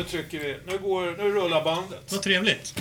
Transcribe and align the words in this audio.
nu 0.00 0.06
trycker 0.06 0.38
vi. 0.38 0.56
Nu, 0.66 0.78
går, 0.78 1.16
nu 1.18 1.30
rullar 1.30 1.64
bandet. 1.64 2.12
Vad 2.12 2.22
trevligt. 2.22 2.74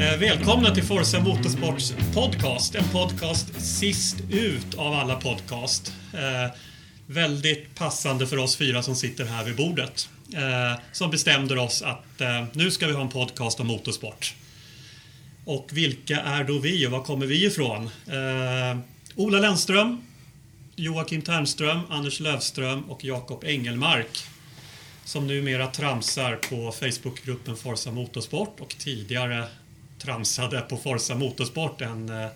Eh, 0.00 0.20
Välkomna 0.20 0.74
till 0.74 0.82
Forza 0.82 1.20
Motorsports 1.20 1.94
podcast. 2.14 2.74
En 2.74 2.84
podcast 2.84 3.60
sist 3.60 4.16
ut 4.30 4.74
av 4.76 4.92
alla 4.92 5.16
podcast. 5.16 5.92
Eh, 6.12 6.54
väldigt 7.06 7.74
passande 7.74 8.26
för 8.26 8.38
oss 8.38 8.56
fyra 8.56 8.82
som 8.82 8.96
sitter 8.96 9.24
här 9.24 9.44
vid 9.44 9.56
bordet. 9.56 10.08
Eh, 10.34 10.80
som 10.92 11.10
bestämde 11.10 11.60
oss 11.60 11.82
att 11.82 12.20
eh, 12.20 12.44
nu 12.52 12.70
ska 12.70 12.86
vi 12.86 12.92
ha 12.92 13.00
en 13.00 13.08
podcast 13.08 13.60
om 13.60 13.66
motorsport. 13.66 14.34
Och 15.44 15.68
vilka 15.72 16.20
är 16.20 16.44
då 16.44 16.58
vi 16.58 16.86
och 16.86 16.90
var 16.90 17.02
kommer 17.02 17.26
vi 17.26 17.46
ifrån? 17.46 17.90
Eh, 18.06 18.78
Ola 19.16 19.38
Lennström, 19.38 20.02
Joakim 20.76 21.22
Ternström, 21.22 21.80
Anders 21.88 22.20
Lövström 22.20 22.90
och 22.90 23.04
Jakob 23.04 23.44
Engelmark 23.44 24.26
som 25.04 25.26
numera 25.26 25.66
tramsar 25.66 26.36
på 26.36 26.72
Facebookgruppen 26.72 27.56
Forza 27.56 27.90
Motorsport 27.90 28.60
och 28.60 28.68
tidigare 28.78 29.44
tramsade 29.98 30.60
på 30.60 30.76
Forza 30.76 31.14
Motorsport, 31.14 31.80
en 31.80 32.08
eh, 32.08 32.28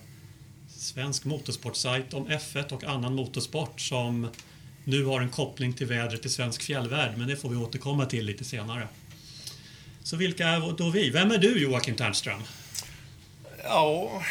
svensk 0.68 1.24
motorsportsajt 1.24 2.14
om 2.14 2.28
F1 2.28 2.72
och 2.72 2.84
annan 2.84 3.14
motorsport 3.14 3.80
som 3.80 4.28
nu 4.84 5.04
har 5.04 5.20
en 5.20 5.30
koppling 5.30 5.72
till 5.72 5.86
vädret 5.86 6.26
i 6.26 6.28
svensk 6.28 6.62
fjällvärld, 6.62 7.18
men 7.18 7.28
det 7.28 7.36
får 7.36 7.48
vi 7.48 7.56
återkomma 7.56 8.06
till 8.06 8.24
lite 8.24 8.44
senare. 8.44 8.88
Så 10.02 10.16
vilka 10.16 10.48
är 10.48 10.76
då 10.78 10.90
vi? 10.90 11.10
Vem 11.10 11.30
är 11.30 11.38
du 11.38 11.62
Joakim 11.62 11.96
Ternström? 11.96 12.42
Ja... 13.64 14.22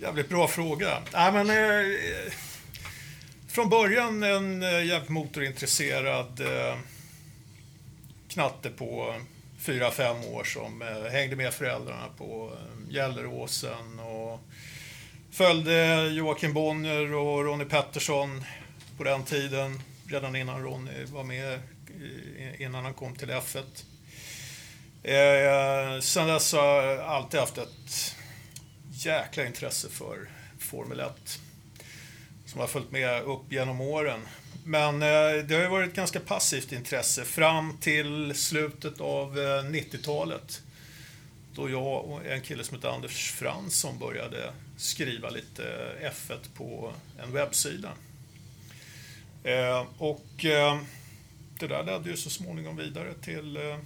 Jävligt 0.00 0.28
bra 0.28 0.48
fråga. 0.48 1.02
Nej, 1.12 1.32
men, 1.32 1.50
eh, 1.50 2.32
från 3.48 3.68
början 3.68 4.22
en 4.22 4.62
eh, 4.62 4.84
jävligt 4.84 5.08
motorintresserad 5.08 6.40
eh, 6.40 6.78
knatte 8.28 8.70
på 8.70 9.14
4-5 9.60 10.34
år 10.34 10.44
som 10.44 10.82
eh, 10.82 11.12
hängde 11.12 11.36
med 11.36 11.54
föräldrarna 11.54 12.06
på 12.18 12.52
eh, 12.52 12.92
Gelleråsen 12.92 13.98
och 13.98 14.40
följde 15.30 16.08
Joakim 16.08 16.52
Bonnier 16.52 17.14
och 17.14 17.44
Ronnie 17.44 17.64
Pettersson 17.64 18.44
på 18.96 19.04
den 19.04 19.22
tiden, 19.22 19.82
redan 20.08 20.36
innan 20.36 20.62
Ronnie 20.62 21.04
var 21.04 21.24
med, 21.24 21.52
eh, 21.52 22.62
innan 22.62 22.84
han 22.84 22.94
kom 22.94 23.14
till 23.14 23.30
F1. 23.30 23.84
Eh, 25.02 26.00
sen 26.00 26.26
dess 26.28 26.52
har 26.52 26.82
jag 26.82 27.00
alltid 27.00 27.40
haft 27.40 27.58
ett 27.58 28.16
jäkla 29.06 29.46
intresse 29.46 29.88
för 29.88 30.28
Formel 30.58 31.00
1. 31.00 31.40
Som 32.46 32.60
har 32.60 32.66
följt 32.66 32.90
med 32.90 33.22
upp 33.22 33.52
genom 33.52 33.80
åren. 33.80 34.20
Men 34.64 34.94
eh, 34.94 35.44
det 35.44 35.54
har 35.54 35.62
ju 35.62 35.68
varit 35.68 35.88
ett 35.88 35.96
ganska 35.96 36.20
passivt 36.20 36.72
intresse 36.72 37.24
fram 37.24 37.76
till 37.78 38.34
slutet 38.34 39.00
av 39.00 39.38
eh, 39.38 39.64
90-talet. 39.64 40.62
Då 41.54 41.70
jag 41.70 42.04
och 42.04 42.26
en 42.26 42.40
kille 42.40 42.64
som 42.64 42.76
heter 42.76 42.88
Anders 42.88 43.30
Fransson 43.30 43.98
började 43.98 44.52
skriva 44.76 45.30
lite 45.30 45.64
eh, 46.00 46.10
F1 46.10 46.38
på 46.54 46.92
en 47.22 47.32
webbsida. 47.32 47.90
Eh, 49.44 49.86
och 49.98 50.44
eh, 50.44 50.80
det 51.58 51.66
där 51.66 51.84
ledde 51.84 52.10
ju 52.10 52.16
så 52.16 52.30
småningom 52.30 52.76
vidare 52.76 53.14
till 53.14 53.56
eh, 53.56 53.78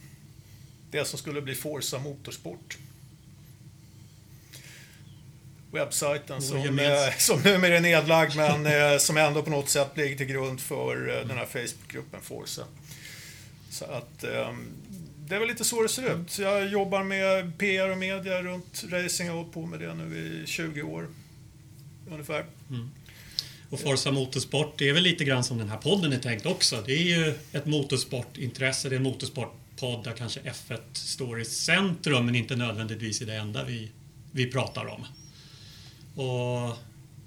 det 0.91 1.05
som 1.05 1.19
skulle 1.19 1.41
bli 1.41 1.55
Forza 1.55 1.99
Motorsport. 1.99 2.79
Webbsajten 5.75 6.43
som, 6.43 6.79
eh, 6.79 7.17
som 7.19 7.41
numera 7.41 7.77
är 7.77 7.81
nedlagd 7.81 8.37
men 8.37 8.67
eh, 8.67 8.99
som 8.99 9.17
ändå 9.17 9.43
på 9.43 9.51
något 9.51 9.69
sätt 9.69 9.91
ligger 9.97 10.17
till 10.17 10.27
grund 10.27 10.61
för 10.61 11.09
eh, 11.09 11.27
den 11.29 11.39
här 11.39 11.47
Facebookgruppen 11.47 12.21
Forza. 12.23 12.65
Så 13.71 13.85
att 13.85 14.25
eh, 14.25 14.53
det 15.29 15.35
är 15.35 15.39
väl 15.39 15.49
lite 15.49 15.65
så 15.65 15.83
det 15.83 15.89
ser 15.89 16.15
ut. 16.15 16.39
Jag 16.39 16.69
jobbar 16.69 17.03
med 17.03 17.59
PR 17.59 17.89
och 17.89 17.99
media 17.99 18.43
runt 18.43 18.85
racing. 18.91 19.27
Jag 19.27 19.35
har 19.35 19.39
hållit 19.39 19.55
på 19.55 19.67
med 19.67 19.81
det 19.81 19.95
nu 19.95 20.17
i 20.45 20.47
20 20.47 20.83
år. 20.83 21.09
Ungefär. 22.11 22.45
Och 23.71 23.81
Forza 23.81 24.11
Motorsport, 24.11 24.79
det 24.79 24.89
är 24.89 24.93
väl 24.93 25.03
lite 25.03 25.25
grann 25.25 25.45
som 25.45 25.59
den 25.59 25.69
här 25.69 25.77
podden 25.77 26.13
är 26.13 26.19
tänkt 26.19 26.47
också. 26.47 26.83
Det 26.87 26.93
är 26.93 27.03
ju 27.03 27.35
ett 27.53 27.67
motorsportintresse, 27.67 28.89
det 28.89 28.95
är 28.95 28.97
en 28.97 29.03
motorsportpodd 29.03 30.05
där 30.05 30.13
kanske 30.13 30.41
F1 30.41 30.79
står 30.93 31.41
i 31.41 31.45
centrum 31.45 32.27
men 32.27 32.35
inte 32.35 32.57
nödvändigtvis 32.57 33.23
i 33.23 33.25
det 33.25 33.35
enda 33.35 33.65
vi, 33.65 33.91
vi 34.33 34.47
pratar 34.47 34.87
om. 34.87 35.07
Och 36.15 36.77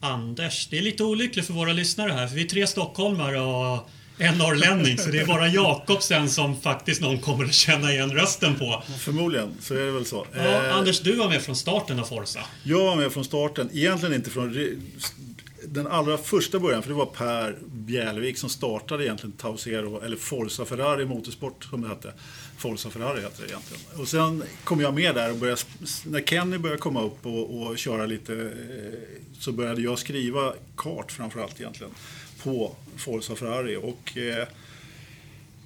Anders, 0.01 0.67
det 0.67 0.77
är 0.77 0.81
lite 0.81 1.03
olyckligt 1.03 1.45
för 1.45 1.53
våra 1.53 1.73
lyssnare 1.73 2.11
här 2.11 2.27
för 2.27 2.35
vi 2.35 2.43
är 2.43 2.47
tre 2.47 2.67
stockholmare 2.67 3.39
och 3.39 3.89
en 4.17 4.37
norrlänning 4.37 4.97
så 4.97 5.09
det 5.09 5.19
är 5.19 5.25
bara 5.25 5.47
Jakob 5.47 6.03
sen 6.03 6.29
som 6.29 6.61
faktiskt 6.61 7.01
någon 7.01 7.19
kommer 7.19 7.45
att 7.45 7.53
känna 7.53 7.91
igen 7.91 8.11
rösten 8.11 8.55
på. 8.55 8.83
Förmodligen, 8.99 9.53
så 9.59 9.73
är 9.73 9.79
det 9.79 9.91
väl 9.91 10.05
så. 10.05 10.27
Ja, 10.35 10.39
Eh, 10.41 10.75
Anders, 10.75 10.99
du 10.99 11.15
var 11.15 11.29
med 11.29 11.41
från 11.41 11.55
starten 11.55 11.99
av 11.99 12.03
Forza. 12.03 12.39
Jag 12.63 12.83
var 12.83 12.95
med 12.95 13.11
från 13.11 13.25
starten, 13.25 13.69
egentligen 13.73 14.15
inte 14.15 14.29
från 14.29 14.53
den 15.65 15.87
allra 15.87 16.17
första 16.17 16.59
början, 16.59 16.81
för 16.81 16.89
det 16.89 16.95
var 16.95 17.05
Per 17.05 17.57
Bjälvik 17.67 18.37
som 18.37 18.49
startade 18.49 19.05
egentligen 19.05 19.31
Tausero, 19.31 20.01
eller 20.01 20.17
Forza 20.17 20.65
Ferrari 20.65 21.05
Motorsport 21.05 21.63
som 21.63 21.81
det 21.81 21.87
hette. 21.87 22.13
Forza 22.57 22.90
Ferrari 22.90 23.22
heter 23.22 23.44
det 23.44 23.50
egentligen. 23.50 23.84
Och 24.01 24.07
sen 24.07 24.44
kom 24.63 24.81
jag 24.81 24.94
med 24.94 25.16
där 25.16 25.31
och 25.31 25.38
började, 25.38 25.62
när 26.06 26.22
Kenny 26.22 26.57
började 26.57 26.81
komma 26.81 27.03
upp 27.03 27.25
och, 27.25 27.62
och 27.62 27.78
köra 27.78 28.06
lite, 28.06 28.34
eh, 28.34 29.18
så 29.40 29.51
började 29.51 29.81
jag 29.81 30.00
skriva 30.00 30.53
kart 30.78 31.12
framförallt 31.12 31.59
egentligen, 31.59 31.94
på 32.44 32.75
Forza 32.95 33.35
Ferrari. 33.35 33.75
Och 33.75 34.18
eh, 34.18 34.47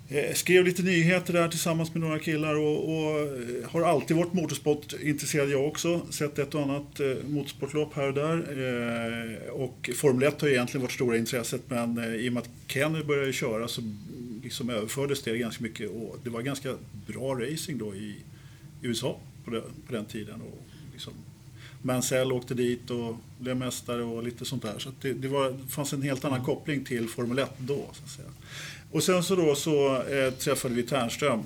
eh, 0.10 0.34
Skrev 0.34 0.66
lite 0.66 0.82
nyheter 0.82 1.34
där 1.34 1.48
tillsammans 1.48 1.94
med 1.94 2.02
några 2.02 2.20
killar 2.20 2.56
och, 2.56 2.90
och 2.90 3.20
eh, 3.20 3.70
har 3.70 3.82
alltid 3.82 4.18
varit 4.18 4.34
motorsportintresserad 4.34 5.50
jag 5.50 5.68
också. 5.68 6.02
Sett 6.10 6.40
ett 6.40 6.56
och 6.56 6.62
annat 6.62 7.00
eh, 7.00 7.30
motorsportlopp 7.30 7.94
här 7.94 8.08
och 8.08 8.14
där. 8.14 8.38
Eh, 8.38 9.52
och 9.52 9.90
Formel 9.96 10.28
1 10.28 10.42
har 10.42 10.48
egentligen 10.48 10.82
varit 10.82 10.92
stora 10.92 11.18
intresset 11.18 11.62
men 11.68 11.98
eh, 11.98 12.16
i 12.16 12.30
och 12.30 12.34
med 12.34 12.44
att 12.44 12.50
Kenny 12.68 13.04
började 13.04 13.34
köra 13.34 13.68
så 13.68 13.82
liksom 14.52 14.70
överfördes 14.70 15.22
det 15.22 15.38
ganska 15.38 15.64
mycket 15.64 15.90
och 15.90 16.20
det 16.24 16.30
var 16.30 16.42
ganska 16.42 16.76
bra 17.08 17.36
racing 17.36 17.80
då 17.80 17.96
i 17.96 18.16
USA 18.82 19.20
på, 19.46 19.52
det, 19.52 19.62
på 19.62 19.94
den 19.94 20.06
tiden. 20.06 20.42
Och 20.42 20.64
liksom, 20.94 21.14
Mansell 21.82 22.32
åkte 22.32 22.54
dit 22.54 22.90
och 22.90 23.16
blev 23.40 23.58
mästare 23.58 24.04
och 24.04 24.24
lite 24.24 24.46
sånt 24.46 24.64
där. 24.64 24.80
Så 24.80 24.92
det, 25.02 25.14
det, 25.14 25.28
var, 25.28 25.52
det 25.52 25.68
fanns 25.68 25.94
en 25.94 26.02
helt 26.02 26.26
annan 26.26 26.44
koppling 26.44 26.86
till 26.86 27.10
Formel 27.10 27.40
1 27.40 27.50
då. 27.58 27.90
Så 27.94 28.04
att 28.04 28.10
säga. 28.10 28.30
Och 28.92 29.04
sen 29.04 29.24
så 29.24 29.36
då 29.36 29.56
så 29.56 30.04
eh, 30.04 30.34
träffade 30.34 30.76
vi 30.76 30.84
Ternström 30.84 31.44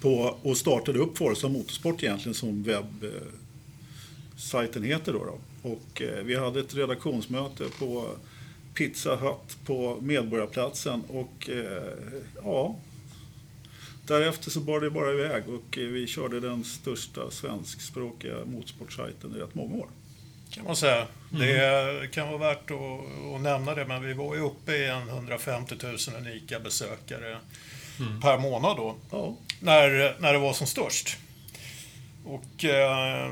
på, 0.00 0.38
och 0.42 0.56
startade 0.56 0.98
upp 0.98 1.18
Forza 1.18 1.48
Motorsport 1.48 2.02
egentligen 2.02 2.34
som 2.34 2.62
webbsajten 2.62 3.12
eh, 4.82 4.88
heter 4.88 5.12
då. 5.12 5.24
då. 5.24 5.38
Och 5.70 6.02
eh, 6.02 6.24
vi 6.24 6.36
hade 6.36 6.60
ett 6.60 6.74
redaktionsmöte 6.74 7.64
på 7.78 8.16
Pizza 8.76 9.16
Hut 9.16 9.56
på 9.66 9.98
Medborgarplatsen 10.00 11.02
och 11.08 11.50
eh, 11.50 11.92
ja, 12.44 12.76
därefter 14.06 14.50
så 14.50 14.60
bar 14.60 14.80
det 14.80 14.90
bara 14.90 15.12
iväg 15.12 15.42
och 15.48 15.78
eh, 15.78 15.84
vi 15.84 16.06
körde 16.06 16.40
den 16.40 16.64
största 16.64 17.30
svenskspråkiga 17.30 18.34
motorsportsajten 18.44 19.36
i 19.36 19.38
rätt 19.38 19.54
många 19.54 19.74
år. 19.76 19.88
kan 20.50 20.64
man 20.64 20.76
säga. 20.76 21.06
Det 21.30 22.10
kan 22.12 22.28
vara 22.28 22.38
värt 22.38 22.70
att, 22.70 23.34
att 23.34 23.40
nämna 23.40 23.74
det, 23.74 23.86
men 23.86 24.02
vi 24.02 24.12
var 24.12 24.34
ju 24.34 24.40
uppe 24.40 24.72
i 24.72 24.86
en 24.86 25.08
150 25.08 25.74
000 25.82 25.96
unika 26.18 26.60
besökare 26.60 27.38
per 28.22 28.38
månad 28.38 28.76
då, 28.76 28.96
Ja, 29.10 29.36
när, 29.60 30.16
när 30.20 30.32
det 30.32 30.38
var 30.38 30.52
som 30.52 30.66
störst. 30.66 31.16
Och 32.24 32.64
eh, 32.64 33.30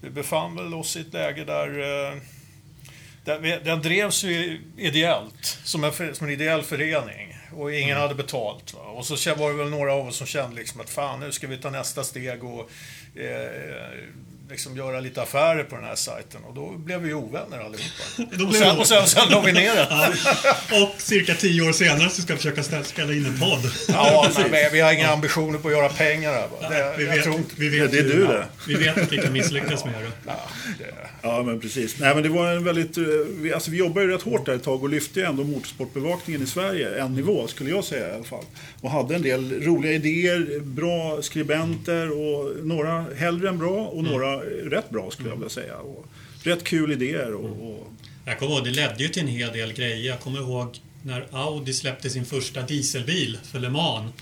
vi 0.00 0.10
befann 0.10 0.56
väl 0.56 0.74
oss 0.74 0.96
i 0.96 1.00
ett 1.00 1.12
läge 1.12 1.44
där, 1.44 1.78
eh, 1.78 2.18
vi, 3.36 3.58
den 3.64 3.82
drevs 3.82 4.24
ju 4.24 4.60
ideellt, 4.76 5.58
som 5.64 5.84
en, 5.84 5.92
som 5.92 6.26
en 6.26 6.32
ideell 6.32 6.62
förening. 6.62 7.34
Och 7.56 7.74
ingen 7.74 7.96
hade 7.96 8.14
betalt. 8.14 8.74
Va? 8.74 8.80
Och 8.80 9.06
så 9.06 9.34
var 9.34 9.50
det 9.50 9.56
väl 9.56 9.70
några 9.70 9.92
av 9.92 10.08
oss 10.08 10.16
som 10.16 10.26
kände 10.26 10.56
liksom 10.56 10.80
att 10.80 10.90
fan, 10.90 11.20
nu 11.20 11.32
ska 11.32 11.46
vi 11.46 11.56
ta 11.56 11.70
nästa 11.70 12.04
steg 12.04 12.44
och 12.44 12.70
eh, 13.14 13.90
liksom 14.50 14.76
göra 14.76 15.00
lite 15.00 15.22
affärer 15.22 15.64
på 15.64 15.76
den 15.76 15.84
här 15.84 15.94
sajten. 15.94 16.44
Och 16.44 16.54
då 16.54 16.70
blev 16.70 17.00
vi 17.00 17.08
ju 17.08 17.14
ovänner 17.14 17.58
allihopa. 17.58 18.44
Och, 18.48 18.54
sen, 18.54 18.78
och 18.78 18.86
sen, 18.86 19.06
sen 19.06 19.28
la 19.30 19.40
vi 19.40 19.52
ner 19.52 19.74
det. 19.74 19.86
Ja, 19.90 20.08
och 20.82 21.00
cirka 21.02 21.34
tio 21.34 21.68
år 21.68 21.72
senare 21.72 22.10
så 22.10 22.22
ska 22.22 22.32
vi 22.32 22.36
försöka 22.36 22.82
spela 22.84 23.12
in 23.12 23.26
en 23.26 23.40
podd. 23.40 23.72
Ja, 23.88 24.30
men 24.50 24.72
vi, 24.72 24.80
har 24.80 24.92
inga 24.92 25.08
ambitioner 25.08 25.58
på 25.58 25.68
att 25.68 25.74
göra 25.74 25.88
pengar 25.88 26.32
här. 26.32 26.48
Va? 26.48 26.68
Det, 26.68 26.94
Vi 26.98 27.04
vet, 27.04 27.22
tror 27.24 27.40
vi 27.56 27.68
vet 27.68 27.90
det 27.90 27.98
är 27.98 28.02
du 28.02 28.26
det. 28.26 28.46
Vi 28.66 28.74
vet 28.74 28.98
att 28.98 29.12
vi 29.12 29.18
kan 29.18 29.32
misslyckas 29.32 29.84
med 29.84 29.94
det. 29.94 30.10
Ja, 30.26 30.32
det 30.78 30.84
Ja, 31.22 31.42
men 31.42 31.60
precis. 31.60 31.98
Nej, 32.00 32.14
men 32.14 32.22
det 32.22 32.28
var 32.28 32.52
en 32.52 32.64
väldigt... 32.64 32.98
eh, 32.98 33.04
Vi, 33.40 33.52
alltså, 33.52 33.70
vi 33.70 33.76
jobbade 33.76 34.06
ju 34.06 34.12
rätt 34.12 34.22
hårt 34.22 34.46
där 34.46 34.54
ett 34.54 34.62
tag 34.62 34.82
och 34.82 34.88
lyfte 34.88 35.24
ändå 35.24 35.44
motorsportbevakningen 35.44 36.42
i 36.42 36.46
Sverige 36.46 37.02
en 37.02 37.14
nivå, 37.14 37.46
skulle 37.46 37.70
jag 37.70 37.84
säga 37.84 38.08
i 38.08 38.14
alla 38.14 38.24
fall. 38.24 38.44
Och 38.80 38.90
hade 38.90 39.14
en 39.14 39.22
del 39.22 39.62
roliga 39.62 39.92
idéer, 39.92 40.60
bra 40.60 41.22
skribenter 41.22 42.10
och 42.10 42.66
några 42.66 43.04
hellre 43.16 43.48
än 43.48 43.58
bra 43.58 43.86
och 43.86 44.04
några 44.04 44.37
rätt 44.46 44.90
bra, 44.90 45.10
skulle 45.10 45.28
jag 45.28 45.36
vilja 45.36 45.48
säga. 45.48 45.76
Och 45.76 46.06
rätt 46.42 46.64
kul 46.64 46.92
idéer. 46.92 47.34
Och, 47.34 47.70
och... 47.70 47.92
Jag 48.26 48.38
kommer 48.38 48.52
ihåg, 48.54 48.64
det 48.64 48.70
ledde 48.70 49.02
ju 49.02 49.08
till 49.08 49.22
en 49.22 49.28
hel 49.28 49.52
del 49.52 49.72
grejer. 49.72 50.08
Jag 50.08 50.20
kommer 50.20 50.38
ihåg 50.38 50.78
när 51.02 51.26
Audi 51.32 51.72
släppte 51.72 52.10
sin 52.10 52.24
första 52.24 52.62
dieselbil 52.62 53.38
för 53.52 53.58
Le 53.58 53.70
Mans 53.70 54.12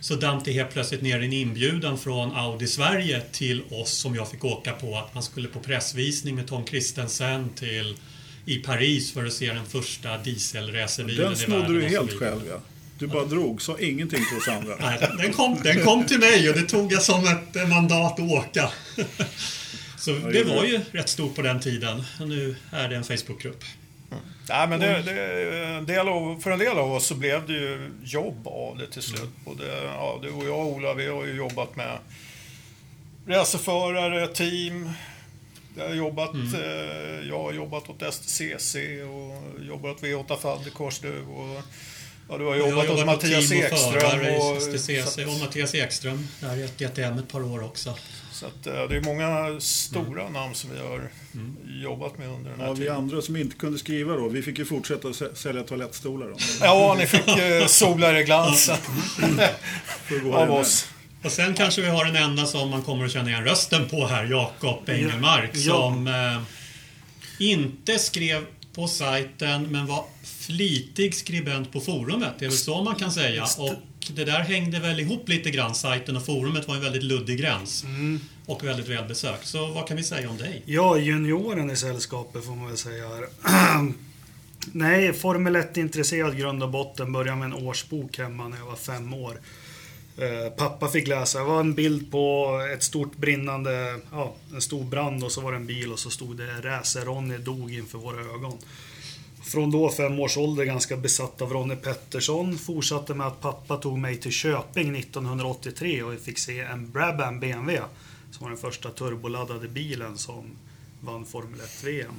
så 0.00 0.14
damp 0.14 0.44
det 0.44 0.52
helt 0.52 0.70
plötsligt 0.72 1.02
ner 1.02 1.20
en 1.22 1.32
inbjudan 1.32 1.98
från 1.98 2.32
Audi 2.36 2.66
Sverige 2.66 3.22
till 3.32 3.62
oss 3.70 3.90
som 3.92 4.14
jag 4.14 4.30
fick 4.30 4.44
åka 4.44 4.72
på. 4.72 4.96
Att 4.98 5.14
man 5.14 5.22
skulle 5.22 5.48
på 5.48 5.60
pressvisning 5.60 6.34
med 6.34 6.46
Tom 6.48 6.64
Kristensen 6.64 7.48
till 7.54 7.96
i 8.44 8.56
Paris 8.56 9.12
för 9.12 9.24
att 9.26 9.32
se 9.32 9.46
den 9.52 9.66
första 9.66 10.18
dieselracerbilen 10.18 11.24
Den 11.24 11.32
i 11.32 11.36
snodde 11.36 11.60
världen. 11.60 11.74
du 11.80 11.84
och 11.84 11.90
så 11.92 11.98
helt 12.00 12.18
själv 12.18 12.40
ja. 12.48 12.60
Du 12.98 13.06
bara 13.06 13.24
drog, 13.24 13.62
sa 13.62 13.78
ingenting 13.78 14.24
till 14.28 14.36
oss 14.38 14.48
andra. 14.48 14.76
Nej, 14.80 14.98
den- 15.00 15.16
den, 15.16 15.32
kom, 15.32 15.58
den 15.62 15.84
kom 15.84 16.04
till 16.06 16.18
mig 16.18 16.50
och 16.50 16.56
det 16.56 16.62
tog 16.62 16.92
jag 16.92 17.02
som 17.02 17.24
ett 17.26 17.56
eh, 17.56 17.68
mandat 17.68 18.12
att 18.20 18.30
åka. 18.30 18.70
Så 20.00 20.10
det 20.10 20.44
var 20.44 20.64
ju 20.64 20.80
rätt 20.92 21.08
stort 21.08 21.34
på 21.34 21.42
den 21.42 21.60
tiden. 21.60 22.04
Och 22.20 22.28
nu 22.28 22.56
är 22.72 22.88
det 22.88 22.96
en 22.96 23.04
Facebookgrupp. 23.04 23.64
Nej, 24.48 24.68
men 24.68 24.80
det, 24.80 25.02
det, 25.02 25.56
en 25.64 25.86
del 25.86 26.08
av, 26.08 26.40
för 26.40 26.50
en 26.50 26.58
del 26.58 26.78
av 26.78 26.92
oss 26.92 27.06
så 27.06 27.14
blev 27.14 27.46
det 27.46 27.52
ju 27.52 27.90
jobb 28.04 28.46
av 28.46 28.78
det 28.78 28.86
till 28.86 29.02
slut. 29.02 29.30
Både, 29.44 29.84
ja, 29.84 30.18
du 30.22 30.30
och 30.30 30.44
jag, 30.44 30.66
Ola, 30.66 30.94
vi 30.94 31.06
har 31.06 31.26
ju 31.26 31.36
jobbat 31.36 31.76
med 31.76 31.98
racerförare, 33.26 34.26
team. 34.26 34.90
Jag 35.76 35.88
har 35.88 35.94
jobbat, 35.94 36.34
eh, 36.34 37.28
jag 37.28 37.38
har 37.38 37.52
jobbat 37.52 37.88
åt 37.88 38.14
STCC 38.14 38.76
och 39.02 39.64
jobbat 39.64 39.96
åt 39.96 40.02
V8 40.02 40.40
Fadderkors 40.40 40.98
du. 40.98 41.20
Och, 41.20 41.62
ja, 42.28 42.38
du 42.38 42.44
har 42.44 42.56
jobbat, 42.56 42.88
har 42.88 42.94
åt 42.94 43.06
Mattias 43.06 43.50
och 43.50 43.56
Ekström. 43.56 44.20
Och, 44.20 44.56
i 44.56 44.60
så, 44.60 44.78
STCC 44.78 45.18
och 45.18 45.40
Mattias 45.40 45.74
Ekström. 45.74 46.28
Där 46.40 46.56
jag 46.56 46.70
gett 46.76 46.98
hem 46.98 47.18
ett 47.18 47.28
par 47.28 47.42
år 47.42 47.64
också. 47.64 47.94
Så 48.40 48.46
att, 48.46 48.66
eh, 48.66 48.72
det 48.88 48.96
är 48.96 49.00
många 49.00 49.60
stora 49.60 50.28
namn 50.28 50.54
som 50.54 50.70
vi 50.70 50.78
har 50.78 51.10
jobbat 51.82 52.18
med 52.18 52.28
under 52.28 52.50
den 52.50 52.60
här 52.60 52.66
Ja, 52.66 52.72
vi 52.72 52.78
tiden. 52.80 52.96
andra 52.96 53.22
som 53.22 53.36
inte 53.36 53.56
kunde 53.56 53.78
skriva 53.78 54.14
då, 54.16 54.28
vi 54.28 54.42
fick 54.42 54.58
ju 54.58 54.64
fortsätta 54.64 55.08
sä- 55.08 55.34
sälja 55.34 55.62
toalettstolar 55.62 56.26
då. 56.28 56.36
Ja, 56.60 56.96
ni 56.98 57.06
fick 57.06 57.28
eh, 57.38 57.66
solar 57.66 58.14
i 58.14 58.24
glansen 58.24 58.76
av 60.34 60.50
oss. 60.50 60.86
Och 61.24 61.32
sen 61.32 61.54
kanske 61.54 61.80
vi 61.82 61.88
har 61.88 62.04
en 62.06 62.16
enda 62.16 62.46
som 62.46 62.70
man 62.70 62.82
kommer 62.82 63.04
att 63.04 63.12
känna 63.12 63.30
igen 63.30 63.44
rösten 63.44 63.88
på 63.88 64.06
här, 64.06 64.24
Jakob 64.24 64.88
Engelmark, 64.88 65.50
Ja. 65.54 65.74
som 65.74 66.06
eh, 66.06 66.42
inte 67.38 67.98
skrev 67.98 68.44
på 68.74 68.88
sajten 68.88 69.62
men 69.70 69.86
var 69.86 70.04
flitig 70.24 71.14
skribent 71.14 71.72
på 71.72 71.80
forumet. 71.80 72.32
Det 72.38 72.44
är 72.44 72.48
väl 72.48 72.58
så 72.58 72.82
man 72.82 72.94
kan 72.94 73.12
säga. 73.12 73.42
Och 73.58 73.72
det 74.08 74.24
där 74.24 74.40
hängde 74.40 74.80
väl 74.80 75.00
ihop 75.00 75.28
lite 75.28 75.50
grann. 75.50 75.74
Sajten 75.74 76.16
och 76.16 76.26
forumet 76.26 76.68
var 76.68 76.74
en 76.74 76.82
väldigt 76.82 77.02
luddig 77.02 77.38
gräns. 77.38 77.84
Och 78.46 78.64
väldigt 78.64 78.88
välbesökt. 78.88 79.46
Så 79.46 79.66
vad 79.66 79.88
kan 79.88 79.96
vi 79.96 80.02
säga 80.02 80.30
om 80.30 80.36
dig? 80.36 80.62
Ja, 80.66 80.98
junioren 80.98 81.70
i 81.70 81.76
sällskapet 81.76 82.44
får 82.44 82.56
man 82.56 82.66
väl 82.66 82.76
säga 82.76 83.08
här. 83.08 83.26
Nej, 84.72 85.12
Formel 85.12 85.56
1-intresserad 85.56 86.36
grund 86.36 86.62
och 86.62 86.70
botten. 86.70 87.12
Började 87.12 87.38
med 87.38 87.46
en 87.46 87.66
årsbok 87.66 88.18
hemma 88.18 88.48
när 88.48 88.58
jag 88.58 88.66
var 88.66 88.76
fem 88.76 89.14
år. 89.14 89.40
Eh, 90.16 90.50
Pappa 90.56 90.88
fick 90.88 91.08
läsa. 91.08 91.38
Det 91.38 91.44
var 91.44 91.60
en 91.60 91.74
bild 91.74 92.10
på 92.10 92.48
ett 92.74 92.82
stort 92.82 93.16
brinnande, 93.16 94.00
ja, 94.12 94.34
en 94.54 94.60
stor 94.60 94.84
brand 94.84 95.24
och 95.24 95.32
så 95.32 95.40
var 95.40 95.52
det 95.52 95.56
en 95.56 95.66
bil 95.66 95.92
och 95.92 95.98
så 95.98 96.10
stod 96.10 96.36
det 96.36 96.60
Racer-Ronny 96.62 97.38
dog 97.38 97.74
inför 97.74 97.98
våra 97.98 98.20
ögon. 98.20 98.58
Från 99.50 99.70
då, 99.70 99.90
fem 99.90 100.20
års 100.20 100.36
ålder, 100.36 100.64
ganska 100.64 100.96
besatt 100.96 101.42
av 101.42 101.52
Ronnie 101.52 101.76
Pettersson. 101.76 102.58
Fortsatte 102.58 103.14
med 103.14 103.26
att 103.26 103.40
pappa 103.40 103.76
tog 103.76 103.98
mig 103.98 104.16
till 104.16 104.32
Köping 104.32 104.96
1983 104.96 106.02
och 106.02 106.12
vi 106.12 106.16
fick 106.16 106.38
se 106.38 106.60
en 106.60 106.90
Brabham 106.90 107.40
BMW. 107.40 107.82
Som 108.30 108.44
var 108.44 108.50
den 108.50 108.58
första 108.58 108.90
turboladdade 108.90 109.68
bilen 109.68 110.18
som 110.18 110.44
vann 111.00 111.24
Formel 111.24 111.60
1-VM. 111.60 112.14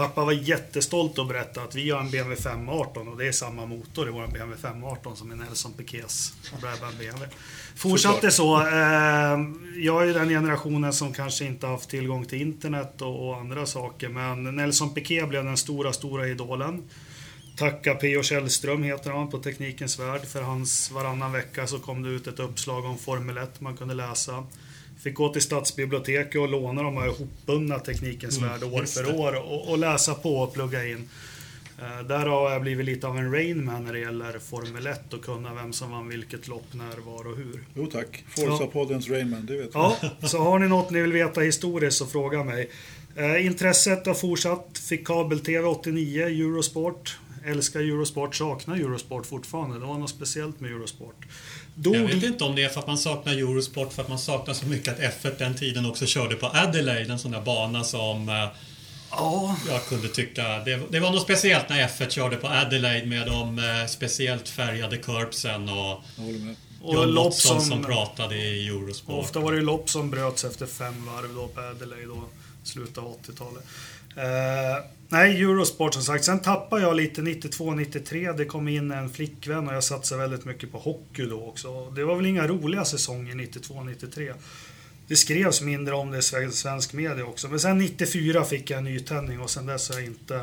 Pappa 0.00 0.24
var 0.24 0.32
jättestolt 0.32 1.18
och 1.18 1.26
berättade 1.26 1.66
att 1.66 1.74
vi 1.74 1.90
har 1.90 2.00
en 2.00 2.10
BMW 2.10 2.42
518 2.42 3.08
och 3.08 3.16
det 3.18 3.28
är 3.28 3.32
samma 3.32 3.66
motor 3.66 4.08
i 4.08 4.10
vår 4.10 4.26
BMW 4.26 4.56
518 4.62 5.16
som 5.16 5.32
i 5.32 5.36
Nelson 5.36 5.72
Piquets 5.72 6.32
Brabham 6.60 6.92
BMW. 6.98 7.28
Fortsatte 7.76 8.30
så. 8.30 8.60
Eh, 8.60 9.38
jag 9.76 10.02
är 10.02 10.06
ju 10.06 10.12
den 10.12 10.28
generationen 10.28 10.92
som 10.92 11.12
kanske 11.12 11.44
inte 11.44 11.66
haft 11.66 11.90
tillgång 11.90 12.24
till 12.24 12.40
internet 12.40 13.02
och, 13.02 13.28
och 13.28 13.36
andra 13.36 13.66
saker. 13.66 14.08
Men 14.08 14.56
Nelson 14.56 14.94
Piquet 14.94 15.28
blev 15.28 15.44
den 15.44 15.56
stora, 15.56 15.92
stora 15.92 16.28
idolen. 16.28 16.82
Tacka 17.56 17.94
P.O. 17.94 18.22
Källström 18.22 18.82
heter 18.82 19.10
han 19.10 19.30
på 19.30 19.38
Teknikens 19.38 19.98
Värld. 19.98 20.24
För 20.26 20.42
hans 20.42 20.90
varannan 20.90 21.32
vecka 21.32 21.66
så 21.66 21.78
kom 21.78 22.02
det 22.02 22.08
ut 22.10 22.26
ett 22.26 22.38
uppslag 22.38 22.84
om 22.84 22.98
Formel 22.98 23.38
1 23.38 23.60
man 23.60 23.76
kunde 23.76 23.94
läsa. 23.94 24.44
Fick 25.02 25.14
gå 25.14 25.32
till 25.32 25.42
stadsbiblioteket 25.42 26.40
och 26.40 26.48
låna 26.48 26.82
de 26.82 26.96
här 26.96 27.06
ihopbundna 27.06 27.78
Teknikens 27.78 28.38
Mm, 28.38 28.50
Värld 28.50 28.62
år 28.62 28.84
för 28.84 29.20
år 29.20 29.36
och, 29.36 29.70
och 29.70 29.78
läsa 29.78 30.14
på 30.14 30.36
och 30.36 30.54
plugga 30.54 30.86
in. 30.86 31.08
Eh, 31.82 32.06
där 32.06 32.26
har 32.26 32.50
jag 32.50 32.62
blivit 32.62 32.86
lite 32.86 33.06
av 33.06 33.18
en 33.18 33.32
Rainman 33.32 33.84
när 33.84 33.92
det 33.92 33.98
gäller 33.98 34.38
Formel 34.38 34.86
1 34.86 35.12
och 35.12 35.24
kunna 35.24 35.54
vem 35.54 35.72
som 35.72 35.90
vann 35.90 36.08
vilket 36.08 36.48
lopp, 36.48 36.66
när, 36.72 36.96
var 37.06 37.26
och 37.26 37.36
hur. 37.36 37.64
Jo 37.74 37.86
tack. 37.86 38.24
Forza-poddens 38.28 39.10
Rainman, 39.10 39.46
det 39.46 39.56
vet 39.56 39.70
Ja, 39.74 39.96
så 40.22 40.38
har 40.38 40.58
ni 40.58 40.68
något 40.68 40.90
ni 40.90 41.00
vill 41.00 41.12
veta 41.12 41.40
historiskt 41.40 41.96
så 41.96 42.06
fråga 42.06 42.44
mig. 42.44 42.70
Eh, 43.16 43.46
intresset 43.46 44.06
har 44.06 44.14
fortsatt. 44.14 44.80
Fick 44.88 45.06
kabel-tv 45.06 45.68
89, 45.68 46.26
Eurosport. 46.26 47.18
Älskar 47.44 47.80
Eurosport, 47.80 48.34
saknar 48.34 48.76
Eurosport 48.76 49.26
fortfarande. 49.26 49.78
Det 49.78 49.86
var 49.86 49.98
något 49.98 50.10
speciellt 50.10 50.60
med 50.60 50.70
Eurosport. 50.70 51.26
Dog... 51.74 51.96
Jag 51.96 52.02
vet 52.02 52.22
inte 52.22 52.44
om 52.44 52.54
det 52.56 52.62
är 52.62 52.68
för 52.68 52.80
att 52.80 52.86
man 52.86 52.98
saknar 52.98 53.32
Eurosport, 53.32 53.92
för 53.92 54.02
att 54.02 54.08
man 54.08 54.18
saknar 54.18 54.54
så 54.54 54.66
mycket 54.66 54.94
att 54.94 55.00
F1 55.24 55.38
den 55.38 55.54
tiden 55.54 55.86
också 55.86 56.06
körde 56.06 56.34
på 56.34 56.46
Adelaide, 56.46 57.10
en 57.10 57.18
sån 57.18 57.30
där 57.30 57.40
bana 57.40 57.84
som 57.84 58.28
eh, 58.28 58.48
Ja, 59.10 59.56
jag 59.68 59.86
kunde 59.86 60.08
tycka... 60.08 60.42
Det, 60.42 60.80
det 60.90 61.00
var 61.00 61.10
något 61.10 61.22
speciellt 61.22 61.68
när 61.68 61.88
F1 61.88 62.08
körde 62.08 62.36
på 62.36 62.46
Adelaide 62.46 63.08
med 63.08 63.26
de 63.26 63.58
eh, 63.58 63.86
speciellt 63.86 64.48
färgade 64.48 64.96
curbsen 64.96 65.68
och 65.68 66.02
Jag 66.16 66.24
håller 66.24 66.38
med. 66.38 66.56
och 66.82 66.94
John 66.94 67.08
lopp 67.08 67.34
som... 67.34 67.60
som 67.60 67.84
pratade 67.84 68.36
i 68.36 68.68
Eurosport. 68.68 69.24
Ofta 69.24 69.40
var 69.40 69.52
det 69.52 69.60
lopp 69.60 69.90
som 69.90 70.10
bröts 70.10 70.44
efter 70.44 70.66
fem 70.66 71.06
varv 71.06 71.34
då 71.34 71.48
på 71.48 71.60
Adelaide 71.60 72.08
då, 72.08 72.24
slutet 72.64 72.98
av 72.98 73.16
80-talet. 73.26 73.64
Eh, 74.16 74.84
nej, 75.10 75.42
Eurosport 75.42 75.94
som 75.94 76.02
sagt. 76.02 76.24
Sen 76.24 76.40
tappade 76.40 76.82
jag 76.82 76.96
lite 76.96 77.20
92-93. 77.22 78.36
Det 78.36 78.44
kom 78.44 78.68
in 78.68 78.90
en 78.90 79.10
flickvän 79.10 79.68
och 79.68 79.74
jag 79.74 79.84
satsade 79.84 80.20
väldigt 80.20 80.44
mycket 80.44 80.72
på 80.72 80.78
hockey 80.78 81.26
då 81.26 81.44
också. 81.44 81.90
Det 81.90 82.04
var 82.04 82.16
väl 82.16 82.26
inga 82.26 82.46
roliga 82.48 82.84
säsonger 82.84 83.34
92-93. 83.34 84.34
Det 85.06 85.16
skrevs 85.16 85.62
mindre 85.62 85.94
om 85.94 86.10
det 86.10 86.18
i 86.18 86.20
svensk- 86.20 86.92
media 86.94 87.24
också. 87.24 87.48
Men 87.48 87.60
sen 87.60 87.78
94 87.78 88.44
fick 88.44 88.70
jag 88.70 88.78
en 88.78 88.84
nytändning 88.84 89.40
och 89.40 89.50
sen 89.50 89.66
dess 89.66 89.88
har 89.88 89.96
jag 89.96 90.04
inte... 90.06 90.42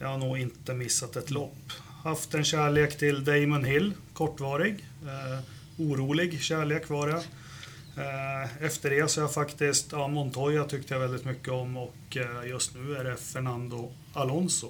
Jag 0.00 0.08
har 0.08 0.18
nog 0.18 0.38
inte 0.38 0.74
missat 0.74 1.16
ett 1.16 1.30
lopp. 1.30 1.72
Haft 2.04 2.34
en 2.34 2.44
kärlek 2.44 2.98
till 2.98 3.24
Damon 3.24 3.64
Hill, 3.64 3.92
kortvarig. 4.12 4.84
Eh, 5.02 5.40
orolig 5.78 6.40
kärlek 6.40 6.88
var 6.88 7.08
det. 7.08 7.22
Eh, 8.00 8.64
Efter 8.66 8.90
det 8.90 9.08
så 9.10 9.20
har 9.20 9.24
jag 9.28 9.34
faktiskt, 9.34 9.86
ja, 9.92 10.08
Montoya 10.08 10.64
tyckte 10.64 10.94
jag 10.94 11.00
väldigt 11.00 11.24
mycket 11.24 11.48
om 11.48 11.76
och 11.76 11.96
eh, 12.16 12.48
just 12.50 12.74
nu 12.74 12.96
är 12.96 13.04
det 13.04 13.16
Fernando 13.16 13.92
Alonso. 14.12 14.68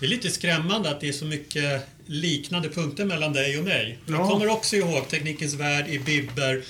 Det 0.00 0.06
är 0.06 0.10
lite 0.10 0.30
skrämmande 0.30 0.90
att 0.90 1.00
det 1.00 1.08
är 1.08 1.12
så 1.12 1.24
mycket 1.24 1.82
liknande 2.06 2.68
punkter 2.68 3.04
mellan 3.04 3.32
dig 3.32 3.58
och 3.58 3.64
mig. 3.64 3.98
Jag 4.06 4.20
Ja. 4.20 4.28
kommer 4.30 4.48
också 4.48 4.76
ihåg 4.76 5.08
Teknikens 5.08 5.54
Värld 5.54 5.88
i 5.88 5.98
Bibber. 5.98 6.62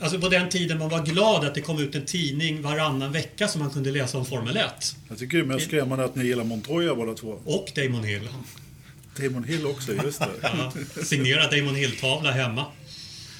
Alltså 0.00 0.20
på 0.20 0.28
den 0.28 0.48
tiden 0.48 0.78
man 0.78 0.88
var 0.88 1.02
glad 1.06 1.44
att 1.44 1.54
det 1.54 1.60
kom 1.60 1.78
ut 1.78 1.94
en 1.94 2.04
tidning 2.04 2.62
varannan 2.62 3.12
vecka 3.12 3.48
som 3.48 3.60
man 3.62 3.70
kunde 3.70 3.90
läsa 3.90 4.18
om 4.18 4.26
Formel 4.26 4.56
1. 4.56 4.96
Jag 5.08 5.18
tycker 5.18 5.38
det 5.38 5.44
är 5.44 5.46
mest 5.46 5.66
skrämmande 5.66 6.04
att 6.04 6.14
ni 6.16 6.24
gillar 6.24 6.44
Montoya 6.44 6.94
båda 6.94 7.14
två. 7.14 7.38
Och 7.44 7.68
Damon 7.74 8.04
Hill. 8.04 8.28
Damon 9.20 9.44
Hill 9.44 9.66
också, 9.66 9.92
just 10.04 10.18
det. 10.20 10.28
Ja, 10.42 10.72
signerad 11.04 11.50
Damon 11.50 11.74
Hill-tavla 11.74 12.30
hemma. 12.30 12.64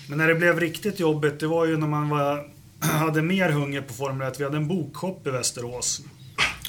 Men 0.09 0.19
när 0.19 0.29
det 0.29 0.35
blev 0.35 0.61
riktigt 0.61 1.01
jobbigt, 1.01 1.41
det 1.41 1.47
var 1.47 1.67
ju 1.67 1.77
när 1.77 1.87
man 1.87 2.09
var, 2.09 2.51
hade 2.81 3.23
mer 3.23 3.51
hunger 3.51 3.81
på 3.81 3.95
Formel 3.95 4.29
1. 4.29 4.41
Vi 4.41 4.45
hade 4.45 4.57
en 4.57 4.69
bokshop 4.69 5.27
i 5.27 5.31
Västerås. 5.31 6.03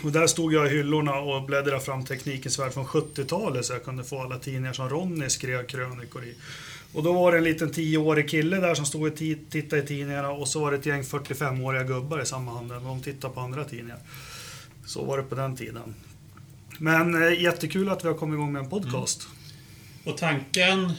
Och 0.03 0.12
där 0.12 0.27
stod 0.27 0.53
jag 0.53 0.67
i 0.67 0.69
hyllorna 0.69 1.13
och 1.13 1.43
bläddrade 1.43 1.79
fram 1.79 2.05
Teknikens 2.05 2.60
Värld 2.60 2.74
från 2.74 2.86
70-talet 2.86 3.65
så 3.65 3.74
jag 3.74 3.84
kunde 3.84 4.03
få 4.03 4.22
alla 4.22 4.39
tidningar 4.39 4.74
som 4.74 4.89
Ronny 4.89 5.29
skrev 5.29 5.67
krönikor 5.67 6.24
i. 6.25 6.36
Och 6.93 7.03
då 7.03 7.13
var 7.13 7.31
det 7.31 7.38
en 7.38 7.43
liten 7.43 7.72
10-årig 7.72 8.29
kille 8.29 8.58
där 8.58 8.75
som 8.75 8.86
stod 8.86 9.12
och 9.12 9.17
tittade 9.50 9.81
i 9.81 9.86
tidningarna 9.86 10.29
och 10.29 10.48
så 10.48 10.60
var 10.60 10.72
det 10.72 10.77
ett 10.77 10.86
gäng 10.86 11.01
45-åriga 11.01 11.84
gubbar 11.84 12.22
i 12.22 12.25
samma 12.25 12.51
handel. 12.51 12.84
De 12.84 13.01
tittade 13.01 13.34
på 13.34 13.39
andra 13.39 13.63
tidningar. 13.63 14.00
Så 14.86 15.05
var 15.05 15.17
det 15.17 15.24
på 15.24 15.36
den 15.36 15.55
tiden. 15.55 15.96
Men 16.77 17.24
eh, 17.24 17.41
jättekul 17.41 17.89
att 17.89 18.03
vi 18.03 18.08
har 18.08 18.15
kommit 18.15 18.34
igång 18.34 18.53
med 18.53 18.63
en 18.63 18.69
podcast. 18.69 19.27
Mm. 19.27 20.13
Och 20.13 20.19
tanken... 20.19 20.93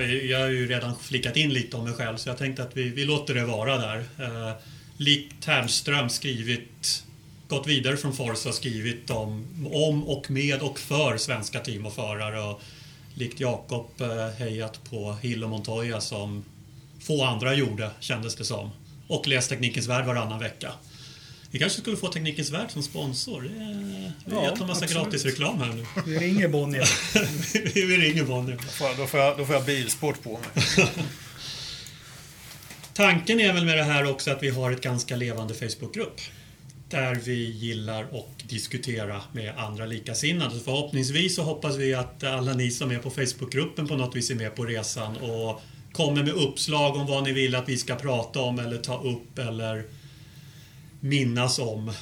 Jag 0.00 0.40
har 0.40 0.48
ju 0.48 0.68
redan 0.68 0.98
flickat 0.98 1.36
in 1.36 1.52
lite 1.52 1.76
om 1.76 1.84
mig 1.84 1.92
själv 1.92 2.16
så 2.16 2.28
jag 2.28 2.38
tänkte 2.38 2.62
att 2.62 2.76
vi, 2.76 2.88
vi 2.88 3.04
låter 3.04 3.34
det 3.34 3.44
vara 3.44 3.78
där. 3.78 4.04
Eh, 4.18 4.52
likt 4.96 5.42
Ternström 5.42 6.08
skrivit, 6.08 7.04
gått 7.48 7.66
vidare 7.66 7.96
från 7.96 8.12
Forza 8.12 8.48
och 8.48 8.54
skrivit 8.54 9.10
om, 9.10 9.46
om 9.72 10.04
och 10.04 10.30
med 10.30 10.62
och 10.62 10.78
för 10.78 11.16
svenska 11.16 11.60
team 11.60 11.86
och 11.86 11.94
förare. 11.94 12.40
Och 12.40 12.60
likt 13.14 13.40
Jakob 13.40 14.00
eh, 14.00 14.28
hejat 14.38 14.80
på 14.90 15.16
Hill 15.22 15.44
och 15.44 15.50
Montoya 15.50 16.00
som 16.00 16.44
få 17.00 17.24
andra 17.24 17.54
gjorde, 17.54 17.90
kändes 18.00 18.36
det 18.36 18.44
som. 18.44 18.70
Och 19.08 19.28
läst 19.28 19.48
Teknikens 19.48 19.86
Värld 19.88 20.06
varannan 20.06 20.38
vecka. 20.38 20.72
Vi 21.54 21.58
kanske 21.58 21.80
skulle 21.80 21.96
få 21.96 22.08
Teknikens 22.08 22.50
Värld 22.50 22.70
som 22.70 22.82
sponsor. 22.82 23.40
Det- 23.42 23.48
Vi 24.24 24.34
Ja, 24.34 24.40
har 24.40 24.56
en 24.60 24.66
massa 24.66 24.86
gratisreklam 24.86 25.58
här 25.58 25.72
nu. 25.72 25.86
Vi 26.06 26.18
ringer 26.18 26.48
Bonnier. 26.48 26.88
vi 27.74 27.86
vi 27.86 27.96
ringer 27.96 28.24
Bonnier. 28.24 28.56
Får 28.58 28.86
jag- 28.88 28.96
Då 28.96 29.06
får 29.06 29.20
jag, 29.20 29.38
då 29.38 29.44
får 29.46 29.54
jag 29.54 29.64
bilsport 29.64 30.22
på 30.22 30.30
mig. 30.32 30.88
Tanken 32.94 33.40
är 33.40 33.52
väl 33.52 33.64
med 33.64 33.78
det 33.78 33.82
här 33.84 34.10
också 34.10 34.30
att 34.30 34.42
vi 34.42 34.50
har 34.50 34.70
ett 34.72 34.80
ganska 34.80 35.16
levande 35.16 35.54
Facebookgrupp. 35.54 36.20
Där 36.88 37.14
vi 37.14 37.50
gillar 37.50 38.02
att 38.02 38.48
diskutera 38.48 39.20
med 39.32 39.58
andra 39.58 39.86
likasinnade. 39.86 40.60
Förhoppningsvis 40.64 41.36
så 41.36 41.42
hoppas 41.42 41.76
vi 41.76 41.94
att 41.94 42.24
alla 42.24 42.52
ni 42.54 42.70
som 42.70 42.90
är 42.90 42.98
på 42.98 43.10
Facebookgruppen 43.10 43.88
på 43.88 43.96
något 43.96 44.16
vis 44.16 44.30
är 44.30 44.34
med 44.34 44.54
på 44.56 44.64
resan 44.64 45.16
och 45.16 45.62
kommer 45.92 46.22
med 46.22 46.32
uppslag 46.34 46.96
om 46.96 47.06
vad 47.06 47.24
ni 47.24 47.32
vill 47.32 47.54
att 47.54 47.68
vi 47.68 47.76
ska 47.78 47.94
prata 47.94 48.40
om 48.40 48.58
eller 48.58 48.78
ta 48.78 49.02
upp 49.02 49.38
eller 49.38 49.84
minnas 51.02 51.58
om. 51.58 51.92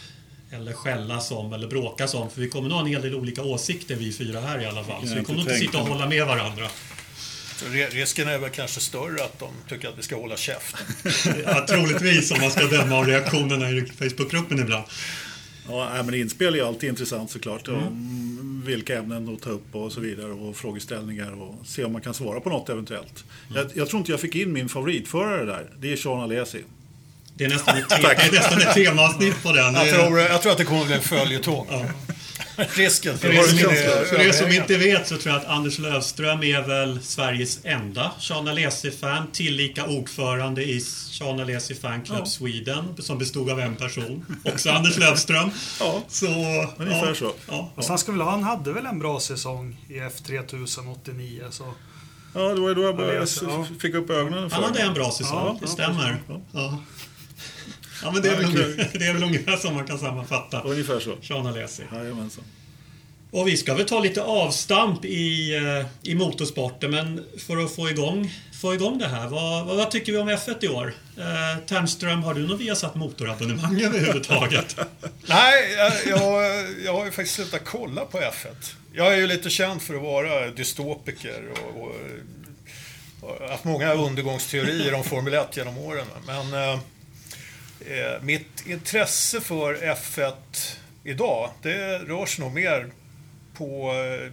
Eller 0.52 0.72
skällas 0.72 1.30
om 1.30 1.52
eller 1.52 1.68
bråkas 1.68 2.14
om. 2.14 2.30
För 2.30 2.40
vi 2.40 2.48
kommer 2.48 2.68
nog 2.68 2.78
ha 2.78 2.84
en 2.84 2.90
hel 2.92 3.02
del 3.02 3.14
olika 3.14 3.42
åsikter 3.42 3.96
vi 3.96 4.12
fyra 4.12 4.40
här 4.40 4.62
i 4.62 4.66
alla 4.66 4.84
fall. 4.84 5.08
Så 5.08 5.14
vi 5.14 5.24
kommer 5.24 5.38
nog 5.38 5.48
inte 5.48 5.58
sitta 5.58 5.78
och 5.78 5.88
hålla 5.88 6.08
med 6.08 6.26
varandra. 6.26 6.66
Risken 7.90 8.28
är 8.28 8.38
väl 8.38 8.50
kanske 8.50 8.80
större 8.80 9.24
att 9.24 9.38
de 9.38 9.48
tycker 9.68 9.88
att 9.88 9.98
vi 9.98 10.02
ska 10.02 10.16
hålla 10.16 10.36
käften. 10.36 10.80
Ja, 11.44 11.66
troligtvis 11.68 12.30
om 12.30 12.40
man 12.40 12.50
ska 12.50 12.66
döma 12.66 12.96
av 12.96 13.06
reaktionerna 13.06 13.70
i 13.70 13.86
Facebookgruppen 13.86 14.58
ibland. 14.58 14.84
Ja, 15.68 16.02
men 16.04 16.14
inspel 16.14 16.54
är 16.54 16.62
alltid 16.62 16.88
intressant 16.88 17.30
såklart. 17.30 17.68
Om 17.68 18.62
vilka 18.66 18.98
ämnen 18.98 19.34
att 19.34 19.42
ta 19.42 19.50
upp 19.50 19.74
och 19.74 19.92
så 19.92 20.00
vidare 20.00 20.32
och 20.32 20.56
frågeställningar 20.56 21.42
och 21.42 21.66
se 21.66 21.84
om 21.84 21.92
man 21.92 22.02
kan 22.02 22.14
svara 22.14 22.40
på 22.40 22.48
något 22.48 22.68
eventuellt. 22.68 23.24
Jag, 23.54 23.66
jag 23.74 23.88
tror 23.88 23.98
inte 23.98 24.10
jag 24.12 24.20
fick 24.20 24.34
in 24.34 24.52
min 24.52 24.68
favoritförare 24.68 25.44
där. 25.44 25.70
Det 25.78 25.92
är 25.92 25.96
Sean 25.96 26.20
Alesi. 26.20 26.64
Det 27.40 27.46
är 27.46 27.48
nästan 27.48 27.76
ett, 27.78 27.88
te- 27.88 27.96
det 28.02 28.26
är 28.26 28.32
nästan 28.32 28.60
ett 28.60 28.74
temaavsnitt 28.74 29.42
på 29.42 29.52
den. 29.52 29.74
Jag 29.74 29.88
tror, 29.88 30.20
jag 30.20 30.42
tror 30.42 30.52
att 30.52 30.58
det 30.58 30.64
kommer 30.64 30.80
att 30.80 30.86
bli 30.86 30.96
en 30.96 31.02
följetong. 31.02 31.66
Risken 32.56 33.18
för 33.18 33.28
För 33.28 33.34
er, 33.34 33.42
som, 33.42 33.58
inte- 33.58 34.04
för 34.08 34.20
er 34.20 34.32
som 34.32 34.50
inte 34.50 34.76
vet 34.76 35.08
så 35.08 35.16
tror 35.16 35.34
jag 35.34 35.42
att 35.42 35.48
Anders 35.48 35.78
Lövström 35.78 36.42
är 36.42 36.62
väl 36.62 37.02
Sveriges 37.02 37.58
enda 37.64 38.10
Sean 38.18 38.48
Alesi-fan, 38.48 39.26
tillika 39.32 39.86
ordförande 39.86 40.64
i 40.64 40.80
Sean 40.80 41.40
Alesi 41.40 41.74
Fan 41.74 42.02
Club 42.02 42.18
Ja. 42.20 42.26
Sweden, 42.26 42.84
som 42.98 43.18
bestod 43.18 43.50
av 43.50 43.60
en 43.60 43.76
person. 43.76 44.26
Också 44.44 44.70
Anders 44.70 44.98
Lövström. 44.98 45.50
Ja, 45.80 46.02
Så, 46.08 46.26
ungefär 46.76 47.06
ja, 47.08 47.14
så. 47.14 47.32
Ja. 47.48 47.70
Han, 47.88 47.98
ska 47.98 48.12
väl, 48.12 48.20
han 48.20 48.42
hade 48.42 48.72
väl 48.72 48.86
en 48.86 48.98
bra 48.98 49.20
säsong 49.20 49.76
i 49.88 49.92
F3089 50.00 51.50
så... 51.50 51.74
Ja, 52.34 52.40
det 52.40 52.60
var 52.60 52.74
då 52.74 52.82
jag 52.82 52.96
började, 52.96 53.26
ja. 53.42 53.66
fick 53.80 53.94
upp 53.94 54.10
ögonen 54.10 54.50
för 54.50 54.56
Han 54.56 54.64
hade 54.64 54.80
en 54.80 54.94
bra 54.94 55.10
säsong, 55.10 55.38
Ja, 55.46 55.56
det 55.60 55.66
ja, 55.66 55.72
stämmer. 55.72 56.20
Ja. 58.02 58.10
Men 58.10 58.22
det 58.22 58.28
är, 58.28 58.36
väl 58.36 58.44
ungefär, 58.44 58.98
det 58.98 59.06
är 59.06 59.12
väl 59.12 59.22
ungefär 59.22 59.56
som 59.56 59.74
man 59.74 59.86
kan 59.86 59.98
sammanfatta 59.98 60.60
Ungefär 60.62 61.00
så. 61.00 61.16
Sean 61.22 61.46
Alesi. 61.46 61.82
Jajamensan. 61.92 62.44
Och 63.32 63.48
vi 63.48 63.56
ska 63.56 63.74
väl 63.74 63.86
ta 63.86 64.00
lite 64.00 64.22
avstamp 64.22 65.04
i, 65.04 65.56
eh, 65.56 66.10
i 66.10 66.14
motorsporten, 66.14 66.90
men 66.90 67.26
för 67.38 67.64
att 67.64 67.74
få 67.74 67.90
igång, 67.90 68.32
få 68.62 68.74
igång 68.74 68.98
det 68.98 69.08
här. 69.08 69.28
Vad, 69.28 69.66
vad, 69.66 69.76
vad 69.76 69.90
tycker 69.90 70.12
vi 70.12 70.18
om 70.18 70.28
F1 70.28 70.64
i 70.64 70.68
år? 70.68 70.94
Eh, 71.16 71.64
Ternström, 71.66 72.22
har 72.22 72.34
du 72.34 72.46
något 72.46 72.60
Viasat 72.60 72.94
motorabonnemang 72.94 73.80
överhuvudtaget? 73.84 74.76
Nej, 75.26 75.74
jag, 75.76 75.92
jag, 76.06 76.66
jag 76.84 76.92
har 76.92 77.04
ju 77.04 77.10
faktiskt 77.10 77.34
slutat 77.34 77.60
kolla 77.64 78.04
på 78.04 78.18
F1. 78.18 78.74
Jag 78.92 79.12
är 79.12 79.16
ju 79.16 79.26
lite 79.26 79.50
känd 79.50 79.82
för 79.82 79.94
att 79.94 80.02
vara 80.02 80.50
dystopiker 80.50 81.42
och, 81.52 81.82
och, 81.82 81.94
och 83.20 83.48
haft 83.48 83.64
många 83.64 83.94
undergångsteorier 83.94 84.94
om 84.94 85.04
Formel 85.04 85.34
1 85.34 85.56
genom 85.56 85.78
åren. 85.78 86.06
Men 86.26 86.54
eh, 86.54 86.80
eh, 87.90 88.22
mitt 88.22 88.66
intresse 88.66 89.40
för 89.40 89.74
F1 89.74 90.32
idag, 91.04 91.50
det 91.62 91.98
rör 91.98 92.26
sig 92.26 92.44
nog 92.44 92.54
mer 92.54 92.90
på 93.54 93.92
eh, 93.92 94.32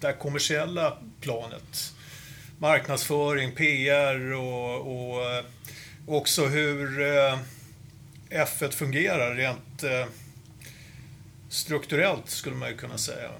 det 0.00 0.12
kommersiella 0.12 0.96
planet. 1.20 1.92
Marknadsföring, 2.58 3.52
PR 3.52 4.32
och, 4.32 4.80
och 4.80 5.30
eh, 5.30 5.44
också 6.06 6.46
hur 6.46 7.00
eh, 7.02 7.38
F1 8.30 8.70
fungerar 8.70 9.34
rent 9.34 9.82
eh, 9.82 10.06
strukturellt 11.48 12.30
skulle 12.30 12.56
man 12.56 12.68
ju 12.68 12.76
kunna 12.76 12.98
säga. 12.98 13.30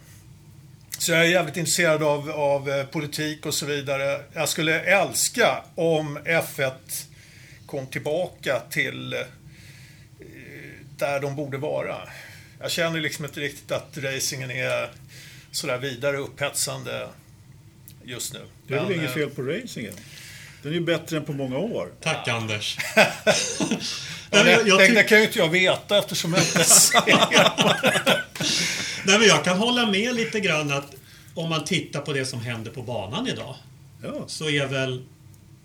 Så 0.98 1.12
jag 1.12 1.20
är 1.20 1.24
jävligt 1.24 1.56
intresserad 1.56 2.02
av, 2.02 2.30
av 2.30 2.70
eh, 2.70 2.86
politik 2.86 3.46
och 3.46 3.54
så 3.54 3.66
vidare. 3.66 4.20
Jag 4.32 4.48
skulle 4.48 4.80
älska 4.80 5.64
om 5.74 6.18
F1 6.18 6.72
kom 7.66 7.86
tillbaka 7.86 8.60
till 8.70 9.12
eh, 9.12 9.18
där 10.96 11.20
de 11.20 11.36
borde 11.36 11.58
vara. 11.58 11.96
Jag 12.60 12.70
känner 12.70 13.00
liksom 13.00 13.24
inte 13.24 13.40
riktigt 13.40 13.72
att 13.72 13.98
racingen 13.98 14.50
är 14.50 14.90
sådär 15.50 15.78
vidare 15.78 16.16
upphetsande 16.16 17.08
just 18.04 18.32
nu. 18.32 18.40
Det 18.66 18.74
är 18.74 18.78
väl 18.78 18.88
Men, 18.88 18.98
inget 18.98 19.10
eh, 19.10 19.14
fel 19.14 19.30
på 19.30 19.42
racingen? 19.42 19.94
Den 20.62 20.72
är 20.72 20.76
ju 20.76 20.84
bättre 20.84 21.16
än 21.16 21.24
på 21.24 21.32
många 21.32 21.58
år. 21.58 21.92
Tack 22.00 22.28
Anders. 22.28 22.78
Ja, 22.96 23.06
Nej, 24.30 24.30
men 24.30 24.44
det, 24.44 24.50
jag, 24.50 24.68
jag, 24.68 24.78
det, 24.78 24.94
det 24.94 25.02
kan 25.02 25.18
ju 25.18 25.24
inte 25.24 25.38
jag 25.38 25.48
veta 25.48 25.98
eftersom 25.98 26.34
jag 26.34 26.42
inte 26.42 26.64
ser. 26.64 27.02
nej, 29.06 29.18
men 29.18 29.28
jag 29.28 29.44
kan 29.44 29.58
hålla 29.58 29.86
med 29.86 30.14
lite 30.14 30.40
grann 30.40 30.72
att 30.72 30.94
om 31.34 31.48
man 31.48 31.64
tittar 31.64 32.00
på 32.00 32.12
det 32.12 32.26
som 32.26 32.40
händer 32.40 32.70
på 32.70 32.82
banan 32.82 33.28
idag 33.28 33.56
Ja, 34.02 34.24
så 34.26 34.50
är 34.50 34.66
väl 34.66 35.04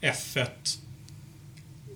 F1 0.01 0.47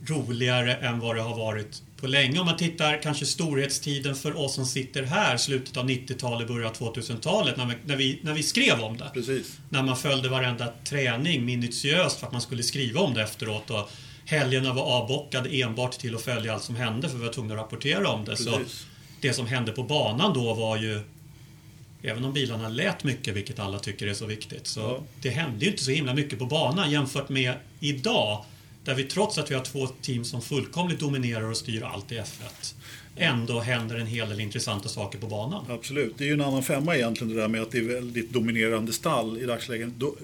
roligare 0.08 0.76
än 0.76 1.00
vad 1.00 1.16
det 1.16 1.22
har 1.22 1.38
varit 1.38 1.82
på 1.98 2.08
länge. 2.08 2.40
Om 2.40 2.46
man 2.46 2.58
tittar 2.58 3.02
kanske 3.02 3.26
storhetstiden 3.26 4.16
för 4.16 4.38
oss 4.38 4.56
som 4.56 4.66
sitter 4.66 5.04
här, 5.04 5.38
slutet 5.38 5.78
av 5.78 5.90
90-talet, 5.90 6.48
början 6.48 6.70
av 6.70 6.76
2000-talet, 6.76 7.58
när 7.58 7.78
när, 7.86 7.96
vi, 7.96 8.20
när 8.22 8.34
vi 8.34 8.44
skrev 8.44 8.80
om 8.80 8.98
det. 8.98 9.10
precis. 9.14 9.58
När 9.70 9.84
man 9.84 9.98
följde 9.98 10.30
varenda 10.30 10.74
träning 10.90 11.46
minutiöst 11.46 12.20
för 12.20 12.28
att 12.28 12.34
man 12.34 12.42
skulle 12.42 12.64
skriva 12.64 13.02
om 13.02 13.14
det 13.14 13.24
efteråt. 13.24 13.70
Och 13.70 13.90
helgerna 14.26 14.74
var 14.74 14.84
avbockade 14.84 15.50
enbart 15.50 15.92
till 15.92 16.16
att 16.16 16.22
följa 16.22 16.54
allt 16.54 16.64
som 16.64 16.76
hände 16.76 17.10
för 17.10 17.18
vi 17.18 17.26
var 17.26 17.34
tvungna 17.34 17.54
att 17.54 17.60
rapportera 17.60 18.10
om 18.10 18.26
det. 18.26 18.38
Så 18.38 18.58
Precis. 18.58 18.86
det 19.22 19.34
som 19.34 19.48
hände 19.48 19.72
på 19.72 19.84
banan 19.84 20.34
då 20.34 20.54
var 20.54 20.78
ju 20.78 21.02
Även 22.08 22.26
om 22.26 22.34
bilarna 22.34 22.70
lät 22.70 23.04
mycket, 23.04 23.36
vilket 23.36 23.60
alla 23.60 23.80
tycker 23.80 24.08
är 24.08 24.14
så 24.14 24.26
viktigt, 24.26 24.68
så 24.68 24.80
Ja. 24.80 25.00
det 25.22 25.30
hände 25.30 25.66
ju 25.66 25.72
inte 25.72 25.84
så 25.84 25.92
himla 25.92 26.14
mycket 26.14 26.40
på 26.40 26.46
banan 26.46 26.92
jämfört 26.92 27.30
med 27.30 27.54
idag. 27.80 28.46
Där 28.86 28.96
vi 28.96 29.04
trots 29.04 29.38
att 29.38 29.52
vi 29.52 29.56
har 29.56 29.64
två 29.64 29.88
team 29.88 30.26
som 30.26 30.42
fullkomligt 30.42 31.00
dominerar 31.00 31.50
och 31.50 31.58
styr 31.58 31.84
allt 31.84 32.12
i 32.12 32.16
F1 32.16 32.76
ändå 33.16 33.60
händer 33.60 33.96
en 33.96 34.08
hel 34.08 34.30
del 34.30 34.40
intressanta 34.40 34.90
saker 34.90 35.20
på 35.20 35.28
banan. 35.28 35.66
Absolut. 35.70 36.18
Det 36.18 36.24
är 36.24 36.28
ju 36.28 36.34
en 36.34 36.42
annan 36.42 36.64
femma 36.64 36.96
egentligen 36.96 37.34
det 37.34 37.42
där 37.42 37.48
med 37.48 37.62
att 37.62 37.72
det 37.72 37.78
är 37.78 37.84
väldigt 37.84 38.34
dominerande 38.34 38.94
stall 38.94 39.38
i 39.38 39.46
dagsläget. 39.46 39.90
Då, 39.98 40.16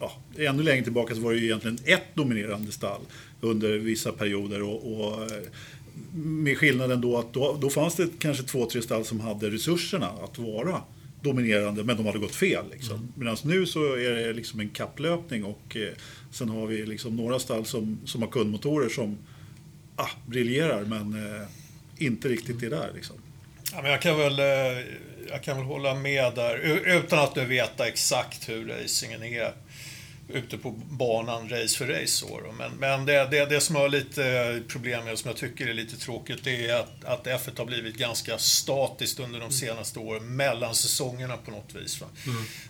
ja, 0.00 0.12
ännu 0.38 0.62
längre 0.62 0.84
tillbaka 0.84 1.14
så 1.14 1.20
var 1.20 1.32
det 1.32 1.38
ju 1.38 1.44
egentligen 1.44 1.78
ett 1.84 2.14
dominerande 2.14 2.72
stall 2.72 3.00
under 3.40 3.78
vissa 3.78 4.12
perioder. 4.12 4.62
Och, 4.62 4.92
och 4.92 5.22
eh, 5.22 5.42
med 6.14 6.58
skillnaden 6.58 7.00
då 7.00 7.18
att 7.18 7.32
då, 7.32 7.58
då 7.60 7.70
fanns 7.70 7.94
det 7.94 8.08
kanske 8.18 8.42
två, 8.42 8.66
tre 8.66 8.82
stall 8.82 9.04
som 9.04 9.20
hade 9.20 9.50
resurserna 9.50 10.08
att 10.24 10.38
vara 10.38 10.82
dominerande, 11.26 11.84
men 11.84 11.96
de 11.96 12.06
hade 12.06 12.18
gått 12.18 12.34
fel. 12.34 12.64
Liksom. 12.72 12.96
Mm. 12.96 13.12
Medan 13.14 13.36
nu 13.44 13.66
så 13.66 13.94
är 13.94 14.10
det 14.10 14.32
liksom 14.32 14.60
en 14.60 14.68
kapplöpning 14.68 15.44
och 15.44 15.76
eh, 15.76 15.92
sen 16.30 16.48
har 16.48 16.66
vi 16.66 16.86
liksom 16.86 17.16
några 17.16 17.38
stall 17.38 17.64
som, 17.64 18.00
som 18.04 18.22
har 18.22 18.28
kundmotorer 18.28 18.88
som 18.88 19.18
ah, 19.96 20.10
briljerar, 20.26 20.84
men 20.84 21.26
eh, 21.26 21.48
inte 21.98 22.28
riktigt 22.28 22.62
är 22.62 22.70
där. 22.70 22.90
Liksom. 22.94 23.16
Ja, 23.72 23.82
men 23.82 23.90
jag, 23.90 24.02
kan 24.02 24.18
väl, 24.18 24.38
eh, 24.38 24.84
jag 25.28 25.42
kan 25.42 25.56
väl 25.56 25.66
hålla 25.66 25.94
med 25.94 26.34
där, 26.34 26.56
utan 26.86 27.18
att 27.18 27.36
nu 27.36 27.44
veta 27.44 27.88
exakt 27.88 28.48
hur 28.48 28.66
racingen 28.68 29.22
är 29.22 29.52
ute 30.28 30.58
på 30.58 30.70
banan 30.70 31.48
race 31.48 31.78
för 31.78 31.86
race. 31.86 32.06
Så 32.06 32.40
då. 32.40 32.52
Men, 32.52 32.72
men 32.72 33.06
det, 33.06 33.28
det, 33.30 33.46
det 33.46 33.60
som 33.60 33.76
har 33.76 33.88
lite 33.88 34.62
problem 34.68 35.04
med 35.04 35.12
och 35.12 35.18
som 35.18 35.28
jag 35.28 35.36
tycker 35.38 35.66
är 35.66 35.74
lite 35.74 35.96
tråkigt 35.96 36.44
det 36.44 36.66
är 36.66 36.74
att, 36.80 37.04
att 37.04 37.26
F1 37.26 37.58
har 37.58 37.64
blivit 37.64 37.96
ganska 37.96 38.38
statiskt 38.38 39.20
under 39.20 39.40
de 39.40 39.50
senaste 39.52 39.98
åren, 39.98 40.36
mellan 40.36 40.74
säsongerna 40.74 41.36
på 41.36 41.50
något 41.50 41.74
vis. 41.74 42.00
Va? 42.00 42.06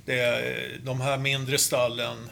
Det, 0.04 0.18
är- 0.20 0.78
de 0.84 1.00
här 1.00 1.18
mindre 1.18 1.58
stallen 1.58 2.30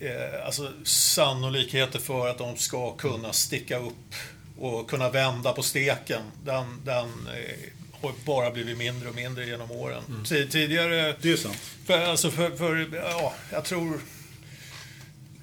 eh, 0.00 0.46
alltså 0.46 0.72
sannolikheter 0.84 1.98
för 1.98 2.28
att 2.28 2.38
de 2.38 2.56
ska 2.56 2.92
kunna 2.96 3.32
sticka 3.32 3.78
upp 3.78 4.14
och 4.58 4.90
kunna 4.90 5.10
vända 5.10 5.52
på 5.52 5.62
steken, 5.62 6.22
den, 6.44 6.80
den 6.84 7.06
eh, 7.34 7.70
har 8.04 8.14
bara 8.24 8.50
blivit 8.50 8.78
mindre 8.78 9.08
och 9.08 9.14
mindre 9.14 9.46
genom 9.46 9.70
åren. 9.70 10.02
Ti- 10.24 10.48
Tidigare, 10.50 11.16
Det 11.20 11.32
är 11.32 11.36
sant. 11.36 11.56
för, 11.86 11.98
alltså 12.06 12.30
för, 12.30 12.50
för 12.56 12.88
ja, 12.96 13.34
jag 13.52 13.64
tror, 13.64 14.00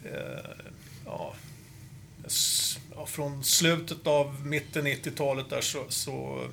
eh, 0.05 0.11
ja, 1.05 1.33
ja, 2.95 3.05
från 3.05 3.43
slutet 3.43 4.07
av 4.07 4.45
mitten 4.47 4.87
90-talet 4.87 5.49
där 5.49 5.61
så, 5.61 5.85
så, 5.89 6.45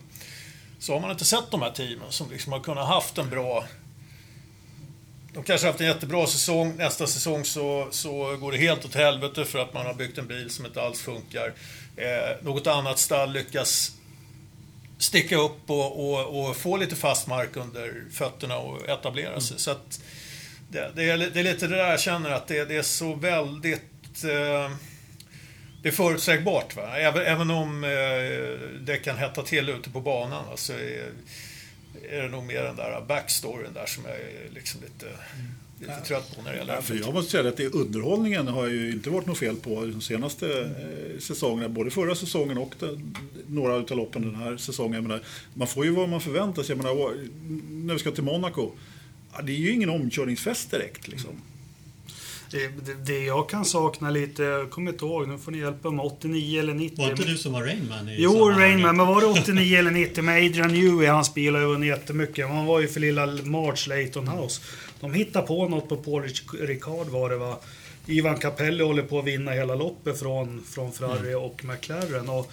så 0.78 0.92
har 0.92 1.00
man 1.00 1.10
inte 1.10 1.24
sett 1.24 1.50
de 1.50 1.62
här 1.62 1.70
teamen 1.70 2.12
som 2.12 2.30
liksom 2.30 2.52
har 2.52 2.60
kunnat 2.60 2.88
haft 2.88 3.18
en 3.18 3.30
bra 3.30 3.64
de 5.34 5.44
kanske 5.44 5.66
har 5.66 5.72
haft 5.72 5.80
en 5.80 5.86
jättebra 5.86 6.26
säsong. 6.26 6.74
Nästa 6.76 7.06
säsong 7.06 7.44
så, 7.44 7.88
så 7.90 8.36
går 8.36 8.52
det 8.52 8.58
helt 8.58 8.84
åt 8.84 8.94
helvete 8.94 9.44
för 9.44 9.58
att 9.58 9.74
man 9.74 9.86
har 9.86 9.94
byggt 9.94 10.18
en 10.18 10.26
bil 10.26 10.50
som 10.50 10.66
inte 10.66 10.82
alls 10.82 11.00
funkar. 11.00 11.52
Eh, 11.96 12.36
något 12.44 12.66
annat 12.66 12.98
stall 12.98 13.32
lyckas 13.32 13.92
sticka 14.98 15.36
upp 15.36 15.70
och, 15.70 16.10
och, 16.10 16.48
och, 16.48 16.56
få 16.56 16.76
lite 16.76 16.96
fast 16.96 17.26
mark 17.26 17.56
under 17.56 18.04
fötterna 18.12 18.58
och 18.58 18.88
etablera 18.88 19.40
sig. 19.40 19.54
Mm. 19.54 19.58
Så 19.58 19.70
att 19.70 20.00
det, 20.68 20.92
det, 20.94 21.10
är, 21.10 21.18
det, 21.18 21.40
är, 21.40 21.44
lite 21.44 21.66
det 21.66 21.76
där 21.76 21.90
jag 21.90 22.00
känner 22.00 22.30
att 22.30 22.46
det, 22.46 22.64
det 22.64 22.76
är 22.76 22.82
så 22.82 23.14
väldigt... 23.14 24.24
Eh, 24.24 24.70
det 25.82 25.88
är 25.88 25.92
förutsägbart. 25.92 26.76
Va? 26.76 26.96
Även, 26.96 27.26
även 27.26 27.50
om 27.50 27.84
eh, 27.84 27.90
det 28.80 28.96
kan 29.04 29.16
hetta 29.16 29.42
till 29.42 29.68
ute 29.68 29.90
på 29.90 30.00
banan 30.00 30.44
så 30.44 30.50
alltså, 30.50 30.72
är, 30.72 31.12
är 32.10 32.22
det 32.22 32.28
nog 32.28 32.44
mer 32.44 32.62
den 32.62 32.76
där 32.76 33.00
backstoryn 33.00 33.72
där 33.74 33.86
som 33.86 34.06
är 34.06 34.50
liksom 34.54 34.80
lite... 34.80 35.06
Mm 35.06 35.54
lite 35.80 36.00
trött 36.00 36.36
på 36.36 36.42
när 36.42 36.52
det 36.52 36.58
gäller 36.58 36.74
ja, 36.74 36.82
för 36.82 36.94
Jag 36.94 37.14
måste 37.14 37.30
säga 37.30 37.48
att 37.48 37.56
det, 37.56 37.74
underhållningen 37.74 38.48
har 38.48 38.66
ju 38.66 38.92
inte 38.92 39.10
varit 39.10 39.26
något 39.26 39.38
fel 39.38 39.56
på 39.56 39.86
de 39.86 40.00
senaste 40.00 40.60
eh, 40.60 41.18
säsongerna. 41.18 41.68
Både 41.68 41.90
förra 41.90 42.14
säsongen 42.14 42.58
och 42.58 42.74
den, 42.78 43.16
några 43.46 43.74
av 43.74 43.90
loppen 43.90 44.22
den 44.22 44.34
här 44.34 44.56
säsongen. 44.56 45.02
Menar, 45.02 45.20
man 45.54 45.68
får 45.68 45.84
ju 45.84 45.90
vad 45.90 46.08
man 46.08 46.20
förväntar 46.20 46.62
sig. 46.62 46.76
Jag 46.76 46.84
menar, 46.84 47.14
när 47.70 47.94
vi 47.94 48.00
ska 48.00 48.10
till 48.10 48.24
Monaco, 48.24 48.70
ja, 49.32 49.42
det 49.42 49.52
är 49.52 49.56
ju 49.56 49.72
ingen 49.72 49.90
omkörningsfest 49.90 50.70
direkt. 50.70 51.08
Liksom. 51.08 51.30
Det, 52.50 52.68
det, 52.86 52.94
det, 53.06 53.24
jag 53.24 53.48
kan 53.48 53.64
sakna 53.64 54.10
lite, 54.10 54.42
jag 54.42 54.70
kommer 54.70 54.92
inte 54.92 55.04
ihåg, 55.04 55.28
nu 55.28 55.38
får 55.38 55.52
ni 55.52 55.58
hjälpa 55.58 55.90
mig, 55.90 56.06
89 56.06 56.60
eller 56.60 56.74
90. 56.74 57.02
Var 57.02 57.10
inte 57.10 57.24
du 57.24 57.36
som 57.36 57.52
var 57.52 57.62
Rainman? 57.62 58.08
jo, 58.16 58.50
Rainman, 58.50 58.96
men 58.96 59.06
var 59.06 59.20
det 59.20 59.26
89 59.26 59.78
eller 59.78 59.90
90 59.90 60.24
med 60.24 60.44
Adrian 60.44 60.68
Newey, 60.68 61.08
hans 61.08 61.34
bil 61.34 61.54
har 61.54 61.62
ju 61.62 61.66
vunnit 61.66 61.88
jättemycket. 61.88 62.48
Man 62.48 62.66
var 62.66 62.80
ju 62.80 62.88
för 62.88 63.00
lilla 63.00 63.26
March 63.26 63.88
Layton 63.88 64.28
House. 64.28 64.60
De 65.00 65.14
hittade 65.14 65.46
på 65.46 65.68
något 65.68 65.88
på 65.88 65.96
Paul 65.96 66.22
Ricard 66.60 67.06
var 67.06 67.30
det 67.30 67.36
va. 67.36 67.58
Ivan 68.06 68.36
Capelli 68.36 68.84
håller 68.84 69.02
på 69.02 69.18
att 69.18 69.24
vinna 69.24 69.52
hela 69.52 69.74
loppet 69.74 70.18
från, 70.18 70.62
från 70.68 70.92
Ferrari 70.92 71.32
mm. 71.32 71.42
och 71.42 71.64
McLaren. 71.64 72.28
Och 72.28 72.52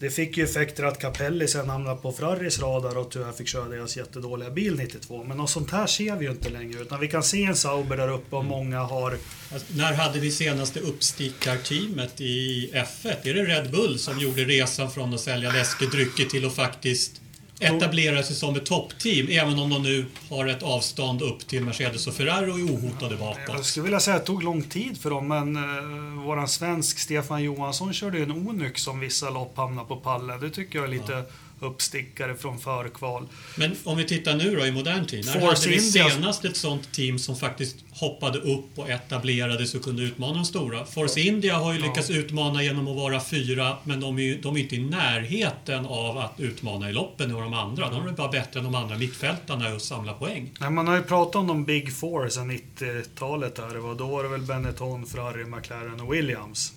det 0.00 0.10
fick 0.10 0.36
ju 0.36 0.44
effekter 0.44 0.84
att 0.84 0.98
Capelli 0.98 1.48
sen 1.48 1.68
hamnade 1.68 1.96
på 1.96 2.12
Ferraris 2.12 2.60
radar 2.60 2.98
och 2.98 3.10
tyvärr 3.10 3.32
fick 3.32 3.48
köra 3.48 3.68
deras 3.68 3.96
jättedåliga 3.96 4.50
bil 4.50 4.76
92. 4.76 5.24
Men 5.24 5.36
något 5.36 5.50
sånt 5.50 5.70
här 5.70 5.86
ser 5.86 6.16
vi 6.16 6.24
ju 6.24 6.30
inte 6.30 6.48
längre. 6.48 6.80
Utan 6.80 7.00
vi 7.00 7.08
kan 7.08 7.22
se 7.22 7.44
en 7.44 7.56
Sauber 7.56 7.96
där 7.96 8.08
uppe 8.08 8.36
och 8.36 8.42
mm. 8.42 8.50
många 8.50 8.80
har... 8.80 9.18
Alltså, 9.52 9.66
när 9.76 9.92
hade 9.92 10.18
vi 10.18 10.30
senaste 10.30 10.80
uppstickarteamet 10.80 12.20
i 12.20 12.70
F1? 12.74 13.16
Är 13.22 13.34
det 13.34 13.44
Red 13.44 13.70
Bull 13.70 13.98
som 13.98 14.18
gjorde 14.18 14.44
resan 14.44 14.90
från 14.90 15.14
att 15.14 15.20
sälja 15.20 15.52
läskedrycker 15.52 16.24
till 16.24 16.46
att 16.46 16.54
faktiskt 16.54 17.20
etablera 17.60 18.22
sig 18.22 18.36
som 18.36 18.56
ett 18.56 18.66
toppteam, 18.66 19.28
även 19.30 19.58
om 19.58 19.70
de 19.70 19.82
nu 19.82 20.06
har 20.30 20.46
ett 20.46 20.62
avstånd 20.62 21.22
upp 21.22 21.46
till 21.46 21.62
Mercedes 21.62 22.06
och 22.06 22.14
Ferrari 22.14 22.50
och 22.50 22.58
är 22.58 22.62
ohotade 22.62 23.16
bakåt. 23.16 23.40
Jag 23.48 23.64
skulle 23.64 23.84
vilja 23.84 24.00
säga 24.00 24.16
att 24.16 24.22
det 24.22 24.26
tog 24.26 24.42
lång 24.42 24.62
tid 24.62 25.00
för 25.00 25.10
dem, 25.10 25.28
men 25.28 25.56
uh, 25.56 26.24
våran 26.24 26.48
svensk 26.48 26.98
Stefan 26.98 27.42
Johansson 27.42 27.92
körde 27.92 28.18
ju 28.18 28.22
en 28.22 28.48
Onyx 28.48 28.82
som 28.82 29.00
vissa 29.00 29.30
lopp 29.30 29.56
hamnade 29.56 29.88
på 29.88 29.96
pallen. 29.96 30.40
Det 30.40 30.50
tycker 30.50 30.78
jag 30.78 30.84
är 30.84 30.92
lite 30.92 31.12
ja 31.12 31.24
uppstickare 31.60 32.34
från 32.34 32.58
förkval. 32.58 33.28
Men 33.56 33.76
om 33.84 33.96
vi 33.96 34.04
tittar 34.04 34.34
nu 34.36 34.56
då 34.56 34.66
i 34.66 34.72
modern 34.72 35.06
tid. 35.06 35.26
När 35.26 35.40
hade 35.40 35.68
vi 35.68 35.80
senast 35.80 36.44
ett 36.44 36.56
sånt 36.56 36.92
team 36.92 37.18
som 37.18 37.36
faktiskt 37.36 37.76
hoppade 37.90 38.38
upp 38.38 38.78
och 38.78 38.90
etablerade 38.90 39.66
sig 39.66 39.78
och 39.78 39.84
kunde 39.84 40.02
utmana 40.02 40.34
de 40.34 40.44
stora? 40.44 40.84
Force 40.84 41.20
India 41.20 41.56
har 41.56 41.72
ju 41.72 41.78
lyckats 41.78 42.10
utmana 42.10 42.62
genom 42.62 42.88
att 42.88 42.96
vara 42.96 43.20
fyra, 43.20 43.76
men 43.84 44.00
de 44.00 44.18
är 44.18 44.22
ju 44.22 44.40
de 44.40 44.56
är 44.56 44.60
inte 44.60 44.76
i 44.76 44.78
närheten 44.78 45.86
av 45.86 46.18
att 46.18 46.40
utmana 46.40 46.90
i 46.90 46.92
loppen 46.92 47.34
och 47.34 47.42
de 47.42 47.54
andra. 47.54 47.90
De 47.90 48.06
är 48.06 48.12
bara 48.12 48.28
bättre 48.28 48.60
än 48.60 48.64
de 48.64 48.74
andra 48.74 48.98
mittfältarna 48.98 49.74
och 49.74 49.82
samla 49.82 50.12
poäng. 50.12 50.50
Nej, 50.60 50.70
man 50.70 50.86
har 50.86 50.96
ju 50.96 51.02
pratat 51.02 51.36
om 51.36 51.46
de 51.46 51.64
Big 51.64 51.96
Four 51.96 52.28
sedan 52.28 52.50
90-talet. 52.50 53.56
Där. 53.56 53.94
Då 53.94 54.06
var 54.06 54.22
det 54.22 54.28
väl 54.28 54.42
Benetton, 54.42 55.06
Ferrari, 55.06 55.44
McLaren 55.44 56.00
och 56.00 56.14
Williams. 56.14 56.72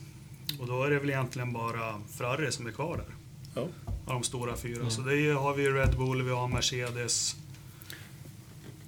Och 0.60 0.68
då 0.68 0.84
är 0.84 0.90
det 0.90 1.00
väl 1.00 1.10
egentligen 1.10 1.54
bara 1.54 2.02
Ferrari 2.18 2.52
som 2.52 2.68
är 2.68 2.72
kvar 2.72 2.98
där. 2.98 3.16
Ja. 3.62 3.91
Av 4.12 4.16
de 4.16 4.24
stora 4.24 4.58
fyra. 4.58 4.80
Mm. 4.80 4.92
Så 4.92 5.02
det 5.02 5.34
har 5.34 5.54
vi 5.54 5.70
Red 5.70 5.98
Bull, 5.98 6.22
vi 6.22 6.32
har 6.32 6.48
Mercedes. 6.48 7.36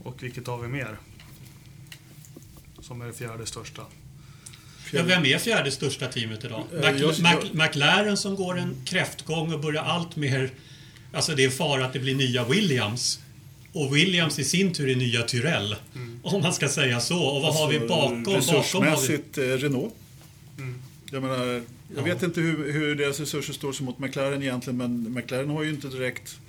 Och 0.03 0.23
vilket 0.23 0.47
har 0.47 0.57
vi 0.57 0.67
mer? 0.67 0.97
Som 2.79 3.01
är 3.01 3.05
det 3.05 3.13
fjärde 3.13 3.45
största. 3.45 3.81
Ja, 4.91 5.03
vem 5.03 5.25
är 5.25 5.37
fjärde 5.37 5.71
största 5.71 6.07
teamet 6.07 6.45
idag? 6.45 6.63
Äh, 6.73 6.79
Mac 6.79 6.91
jag, 6.91 7.19
Mac 7.19 7.65
McLaren 7.65 8.17
som 8.17 8.35
går 8.35 8.57
en 8.57 8.75
kräftgång 8.85 9.53
och 9.53 9.59
börjar 9.59 9.83
allt 9.83 10.15
mer... 10.15 10.51
Alltså 11.13 11.35
det 11.35 11.43
är 11.43 11.49
fara 11.49 11.85
att 11.85 11.93
det 11.93 11.99
blir 11.99 12.15
nya 12.15 12.45
Williams. 12.45 13.19
Och 13.73 13.95
Williams 13.95 14.39
i 14.39 14.43
sin 14.43 14.73
tur 14.73 14.89
är 14.89 14.95
nya 14.95 15.23
Tyrell. 15.23 15.75
Mm. 15.95 16.19
Om 16.23 16.41
man 16.41 16.53
ska 16.53 16.69
säga 16.69 16.99
så. 16.99 17.23
Och 17.23 17.41
vad 17.41 17.45
alltså, 17.45 17.63
har 17.63 17.71
vi 17.71 17.79
bakom? 17.79 18.25
Resursmässigt 18.25 19.35
bakom 19.35 19.43
vi... 19.43 19.53
Eh, 19.53 19.57
Renault. 19.57 19.93
Mm. 20.57 20.81
Jag 21.11 21.21
menar, 21.21 21.63
jag 21.95 22.03
vet 22.03 22.23
inte 22.23 22.41
hur, 22.41 22.71
hur 22.71 22.95
deras 22.95 23.19
resurser 23.19 23.53
står 23.53 23.73
sig 23.73 23.85
mot 23.85 23.99
McLaren 23.99 24.43
egentligen, 24.43 24.77
men 24.77 25.13
McLaren 25.13 25.49
har 25.49 25.63
ju 25.63 25.69
inte 25.69 25.87
direkt 25.87 26.39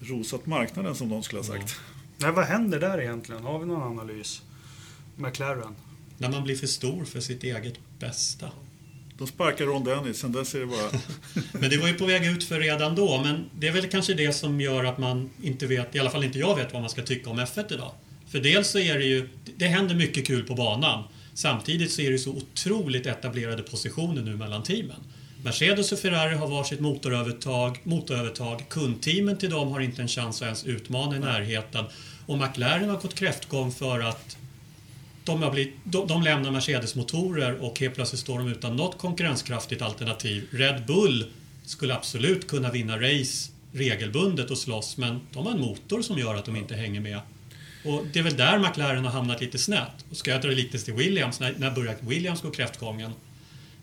rosat 0.00 0.46
marknaden 0.46 0.94
som 0.94 1.08
de 1.08 1.22
skulle 1.22 1.38
ha 1.38 1.46
sagt. 1.46 1.80
Nej, 2.16 2.32
vad 2.32 2.44
händer 2.44 2.80
där 2.80 3.00
egentligen? 3.00 3.42
Har 3.42 3.58
vi 3.58 3.66
någon 3.66 3.82
analys? 3.82 4.42
McLaren? 5.16 5.74
När 6.18 6.30
man 6.30 6.44
blir 6.44 6.56
för 6.56 6.66
stor 6.66 7.04
för 7.04 7.20
sitt 7.20 7.44
eget 7.44 7.74
bästa. 7.98 8.50
De 9.18 9.26
sparkar 9.26 9.66
Ron 9.66 9.84
Dennis, 9.84 10.18
sen 10.18 10.32
dess 10.32 10.54
är 10.54 10.60
det 10.60 10.66
bara... 10.66 10.90
men 11.52 11.70
det 11.70 11.76
var 11.76 11.88
ju 11.88 11.94
på 11.94 12.06
väg 12.06 12.26
ut 12.26 12.44
för 12.44 12.60
redan 12.60 12.94
då, 12.94 13.22
men 13.24 13.50
det 13.58 13.68
är 13.68 13.72
väl 13.72 13.88
kanske 13.88 14.14
det 14.14 14.32
som 14.32 14.60
gör 14.60 14.84
att 14.84 14.98
man 14.98 15.30
inte 15.42 15.66
vet, 15.66 15.94
i 15.94 15.98
alla 15.98 16.10
fall 16.10 16.24
inte 16.24 16.38
jag 16.38 16.56
vet 16.56 16.72
vad 16.72 16.82
man 16.82 16.90
ska 16.90 17.02
tycka 17.02 17.30
om 17.30 17.40
F1 17.40 17.74
idag. 17.74 17.92
För 18.28 18.40
dels 18.40 18.68
så 18.68 18.78
är 18.78 18.98
det 18.98 19.04
ju, 19.04 19.28
det 19.56 19.66
händer 19.66 19.94
mycket 19.94 20.26
kul 20.26 20.42
på 20.42 20.54
banan. 20.54 21.04
Samtidigt 21.36 21.92
så 21.92 22.02
är 22.02 22.10
det 22.10 22.18
så 22.18 22.30
otroligt 22.30 23.06
etablerade 23.06 23.62
positioner 23.62 24.22
nu 24.22 24.36
mellan 24.36 24.62
teamen. 24.62 24.96
Mercedes 25.44 25.92
och 25.92 25.98
Ferrari 25.98 26.34
har 26.34 26.48
varsitt 26.48 26.80
motorövertag, 26.80 27.80
motorövertag. 27.82 28.68
Kundteamen 28.68 29.36
till 29.38 29.50
dem 29.50 29.68
har 29.68 29.80
inte 29.80 30.02
en 30.02 30.08
chans 30.08 30.42
att 30.42 30.46
ens 30.46 30.64
utmana 30.64 31.16
i 31.16 31.18
närheten. 31.18 31.84
Och 32.26 32.38
McLaren 32.38 32.88
har 32.88 32.96
gått 32.96 33.14
kräftgång 33.14 33.72
för 33.72 34.00
att 34.00 34.36
de, 35.24 35.42
har 35.42 35.50
blivit, 35.50 35.74
de, 35.84 36.06
de 36.06 36.22
lämnar 36.22 36.50
Mercedes-motorer 36.50 37.58
och 37.60 37.80
helt 37.80 37.94
plötsligt 37.94 38.20
står 38.20 38.38
de 38.38 38.48
utan 38.48 38.76
något 38.76 38.98
konkurrenskraftigt 38.98 39.82
alternativ. 39.82 40.48
Red 40.50 40.86
Bull 40.86 41.24
skulle 41.64 41.94
absolut 41.94 42.46
kunna 42.46 42.70
vinna 42.70 42.96
race 42.96 43.52
regelbundet 43.72 44.50
och 44.50 44.58
slåss 44.58 44.96
men 44.96 45.20
de 45.32 45.46
har 45.46 45.52
en 45.52 45.60
motor 45.60 46.02
som 46.02 46.18
gör 46.18 46.34
att 46.34 46.44
de 46.44 46.56
inte 46.56 46.74
hänger 46.74 47.00
med. 47.00 47.20
Och 47.86 48.06
det 48.12 48.18
är 48.18 48.22
väl 48.22 48.36
där 48.36 48.58
McLaren 48.58 49.04
har 49.04 49.12
hamnat 49.12 49.40
lite 49.40 49.58
snett. 49.58 50.04
Och 50.10 50.16
ska 50.16 50.30
jag 50.30 50.42
dra 50.42 50.48
lite 50.48 50.78
till 50.78 50.94
Williams, 50.94 51.40
när, 51.40 51.54
när 51.58 51.70
började 51.70 51.98
Williams 52.00 52.42
gå 52.42 52.50
kräftgången? 52.50 53.12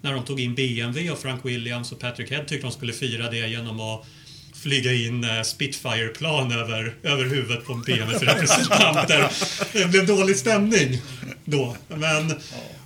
När 0.01 0.13
de 0.13 0.25
tog 0.25 0.39
in 0.39 0.55
BMW 0.55 1.11
och 1.11 1.19
Frank 1.19 1.45
Williams 1.45 1.91
och 1.91 1.99
Patrick 1.99 2.31
Head 2.31 2.43
tyckte 2.43 2.67
de 2.67 2.71
skulle 2.71 2.93
fira 2.93 3.29
det 3.29 3.47
genom 3.47 3.79
att 3.79 4.05
flyga 4.53 4.93
in 4.93 5.23
eh, 5.23 5.41
Spitfire-plan 5.41 6.51
över, 6.51 6.95
över 7.03 7.25
huvudet 7.25 7.65
på 7.65 7.73
BMWs 7.73 8.21
representanter. 8.21 9.31
Det 9.73 9.87
blev 9.87 10.05
dålig 10.05 10.35
stämning 10.35 11.01
då. 11.45 11.75
Men, 11.87 12.31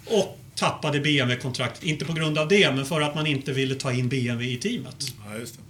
och 0.05 0.39
tappade 0.55 0.99
BMW-kontrakt, 0.99 1.83
inte 1.83 2.05
på 2.05 2.13
grund 2.13 2.37
av 2.37 2.47
det, 2.47 2.71
men 2.75 2.85
för 2.85 3.01
att 3.01 3.15
man 3.15 3.27
inte 3.27 3.53
ville 3.53 3.75
ta 3.75 3.93
in 3.93 4.09
BMW 4.09 4.53
i 4.53 4.57
teamet. 4.57 5.13
Ja, 5.25 5.37
just 5.37 5.55
det. 5.55 5.61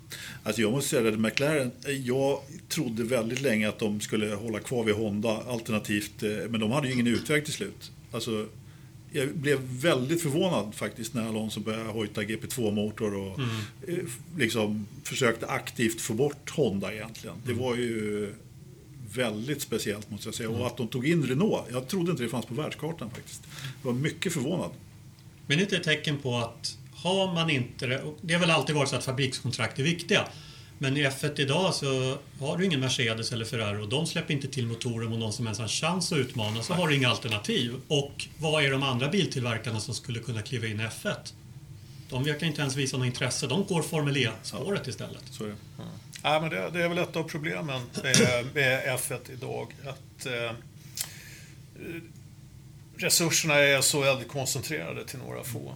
Alltså 0.47 0.61
jag 0.61 0.71
måste 0.71 0.89
säga 0.89 1.09
att 1.09 1.19
McLaren, 1.19 1.71
jag 2.03 2.41
trodde 2.69 3.03
väldigt 3.03 3.41
länge 3.41 3.69
att 3.69 3.79
de 3.79 4.01
skulle 4.01 4.35
hålla 4.35 4.59
kvar 4.59 4.83
vid 4.83 4.95
Honda 4.95 5.41
alternativt, 5.47 6.23
eh, 6.23 6.29
men 6.49 6.59
de 6.59 6.71
hade 6.71 6.87
ju 6.87 6.93
ingen 6.93 7.07
utväg 7.07 7.45
till 7.45 7.53
slut. 7.53 7.91
Alltså, 8.11 8.47
jag 9.11 9.35
blev 9.35 9.59
väldigt 9.61 10.21
förvånad 10.21 10.75
faktiskt 10.75 11.13
när 11.13 11.27
Alonso 11.27 11.59
började 11.59 11.89
hojta 11.89 12.21
GP2-motor 12.21 13.13
och 13.15 13.39
mm. 13.39 13.49
Eh, 13.87 13.95
liksom 14.37 14.87
försökte 15.03 15.47
aktivt 15.47 16.01
få 16.01 16.13
bort 16.13 16.49
Honda 16.49 16.93
egentligen. 16.93 17.35
Det 17.45 17.51
mm. 17.51 17.63
var 17.63 17.75
ju 17.75 18.33
väldigt 19.13 19.61
speciellt 19.61 20.11
måste 20.11 20.27
jag 20.27 20.35
säga. 20.35 20.49
Mm. 20.49 20.61
Och 20.61 20.67
att 20.67 20.77
de 20.77 20.87
tog 20.87 21.07
in 21.07 21.23
Renault, 21.23 21.63
jag 21.71 21.87
trodde 21.87 22.11
inte 22.11 22.23
det 22.23 22.29
fanns 22.29 22.45
på 22.45 22.53
världskartan 22.53 23.09
faktiskt. 23.09 23.41
Jag 23.83 23.93
var 23.93 23.99
mycket 23.99 24.33
förvånad. 24.33 24.71
Men 25.47 25.57
det 25.57 25.61
är 25.61 25.65
inte 25.65 25.77
ett 25.77 25.83
tecken 25.83 26.17
på 26.17 26.37
att 26.37 26.76
har 27.03 27.33
man 27.33 27.49
inte 27.49 27.87
det, 27.87 28.01
det 28.21 28.33
har 28.33 28.41
väl 28.41 28.51
alltid 28.51 28.75
varit 28.75 28.89
så 28.89 28.95
att 28.95 29.03
fabrikskontrakt 29.03 29.79
är 29.79 29.83
viktiga. 29.83 30.27
Men 30.79 30.97
i 30.97 31.07
F1 31.07 31.39
idag 31.39 31.73
så 31.73 32.17
har 32.39 32.57
du 32.57 32.65
ingen 32.65 32.79
Mercedes 32.79 33.31
eller 33.31 33.45
Ferrari 33.45 33.83
och 33.83 33.89
de 33.89 34.07
släpper 34.07 34.33
inte 34.33 34.47
till 34.47 34.67
motorer 34.67 35.09
mot 35.09 35.19
någon 35.19 35.33
som 35.33 35.45
ens 35.45 35.57
har 35.57 35.63
en 35.63 35.69
chans 35.69 36.11
att 36.11 36.17
utmana 36.17 36.61
så 36.61 36.73
har 36.73 36.87
du 36.87 36.95
inga 36.95 37.09
alternativ. 37.09 37.75
Och 37.87 38.27
vad 38.37 38.63
är 38.63 38.71
de 38.71 38.83
andra 38.83 39.07
biltillverkarna 39.09 39.79
som 39.79 39.93
skulle 39.93 40.19
kunna 40.19 40.41
kliva 40.41 40.67
in 40.67 40.79
i 40.79 40.83
F1? 40.83 41.33
De 42.09 42.23
verkar 42.23 42.47
inte 42.47 42.61
ens 42.61 42.75
visa 42.75 42.97
något 42.97 43.05
intresse. 43.05 43.47
De 43.47 43.65
går 43.65 43.81
Formel 43.81 44.17
E-spåret 44.17 44.87
istället. 44.87 45.23
Så 45.31 45.43
är 45.43 45.47
det. 45.47 45.55
Mm. 45.77 45.89
Ja, 46.23 46.39
men 46.39 46.49
det, 46.49 46.69
det, 46.73 46.83
är 46.83 46.89
väl 46.89 46.97
ett 46.97 47.15
av 47.15 47.23
problemen 47.23 47.81
med, 48.03 48.45
med 48.53 48.99
F1 48.99 49.31
idag. 49.33 49.75
Att 49.85 50.25
eh, 50.25 50.51
Resurserna 52.97 53.55
är 53.55 53.81
så 53.81 54.01
väldigt 54.01 54.27
koncentrerade 54.27 55.05
till 55.05 55.19
några 55.19 55.43
få. 55.43 55.75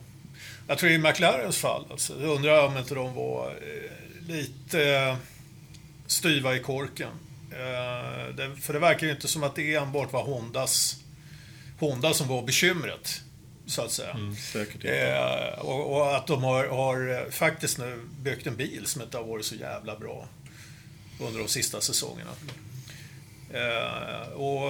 Jag 0.68 0.78
tror 0.78 0.92
i 0.92 0.98
McLarens 0.98 1.58
fall, 1.58 1.86
alltså, 1.92 2.22
jag 2.22 2.36
undrar 2.36 2.68
om 2.68 2.78
inte 2.78 2.96
de 2.96 3.16
var 3.16 3.48
eh, 3.50 4.28
lite 4.28 4.90
eh, 4.90 5.16
styva 6.08 6.56
i 6.56 6.60
korken. 6.60 7.12
Eh, 7.52 8.56
för 8.62 8.74
det 8.74 8.80
verkar 8.80 9.08
ju 9.08 9.14
inte 9.14 9.28
som 9.28 9.44
att 9.44 9.56
det 9.56 9.76
enbart 9.76 10.14
var 10.14 10.24
Hondas, 10.24 10.98
Honda 11.80 12.14
som 12.14 12.28
var 12.28 12.42
bekymret. 12.44 13.22
Så 13.66 13.82
att 13.82 13.92
säga. 13.92 14.12
Mm, 14.12 14.36
eh, 14.84 15.60
och, 15.60 15.96
och, 15.96 16.16
att 16.16 16.28
de 16.28 16.44
har, 16.44 16.66
har, 16.68 17.32
faktiskt 17.32 17.78
nu 17.78 18.00
byggt 18.20 18.48
en 18.48 18.56
bil 18.56 18.86
som 18.86 19.02
inte 19.02 19.18
har 19.18 19.24
varit 19.24 19.46
så 19.46 19.56
jävla 19.56 20.00
bra. 20.00 20.28
under 21.20 21.40
de 21.40 21.48
sista 21.48 21.82
säsongerna. 21.82 22.32
Eh, 23.54 24.32
och 24.32 24.70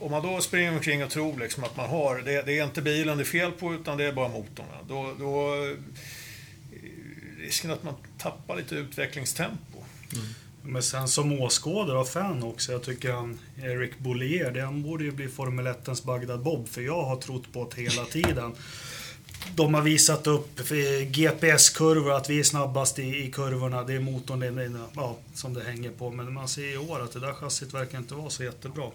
om 0.00 0.10
man 0.10 0.22
då 0.22 0.40
springer 0.40 0.74
omkring 0.74 1.04
och 1.04 1.10
tror 1.10 1.38
liksom 1.38 1.64
att 1.64 1.76
man 1.76 1.88
har, 1.88 2.18
det, 2.18 2.42
det, 2.42 2.58
är 2.58 2.64
inte 2.64 2.82
bilen 2.82 3.18
det 3.18 3.22
är 3.22 3.24
fel 3.24 3.52
på 3.52 3.74
utan 3.74 3.98
det 3.98 4.04
är 4.04 4.12
bara 4.12 4.28
motorn. 4.28 4.66
Då, 4.88 5.14
då 5.18 5.54
eh, 5.54 5.76
risken 7.38 7.70
att 7.70 7.82
man 7.82 7.94
tappar 8.18 8.56
lite 8.56 8.74
utvecklingstempo. 8.74 9.78
Mm. 10.12 10.26
Men 10.62 10.82
sen 10.82 11.08
som 11.08 11.32
åskådare 11.32 11.98
och 11.98 12.08
fan 12.08 12.42
också, 12.42 12.72
jag 12.72 12.82
tycker 12.82 13.12
han 13.12 13.38
Eric 13.62 13.98
Bollier, 13.98 14.50
den 14.50 14.82
borde 14.82 15.04
ju 15.04 15.10
bli 15.10 15.28
Formel 15.28 15.66
1 15.66 16.04
Bagdad 16.04 16.40
Bob, 16.40 16.68
för 16.68 16.80
jag 16.80 17.02
har 17.02 17.16
trott 17.16 17.52
på 17.52 17.70
det 17.74 17.82
hela 17.82 18.04
tiden. 18.04 18.54
De 19.54 19.74
har 19.74 19.82
visat 19.82 20.26
upp 20.26 20.58
eh, 20.58 21.08
GPS-kurvor, 21.08 22.12
att 22.12 22.30
vi 22.30 22.38
är 22.38 22.44
snabbast 22.44 22.98
i, 22.98 23.02
i 23.02 23.30
kurvorna. 23.32 23.84
Det 23.84 23.94
är 23.94 24.00
motorn 24.00 24.40
det, 24.40 24.80
ja, 24.94 25.16
som 25.34 25.54
det 25.54 25.62
hänger 25.62 25.90
på. 25.90 26.10
Men 26.10 26.32
man 26.32 26.48
ser 26.48 26.74
i 26.74 26.76
år 26.76 27.00
att 27.00 27.12
det 27.12 27.20
där 27.20 27.32
chassit 27.32 27.74
verkar 27.74 27.98
inte 27.98 28.14
vara 28.14 28.30
så 28.30 28.44
jättebra. 28.44 28.90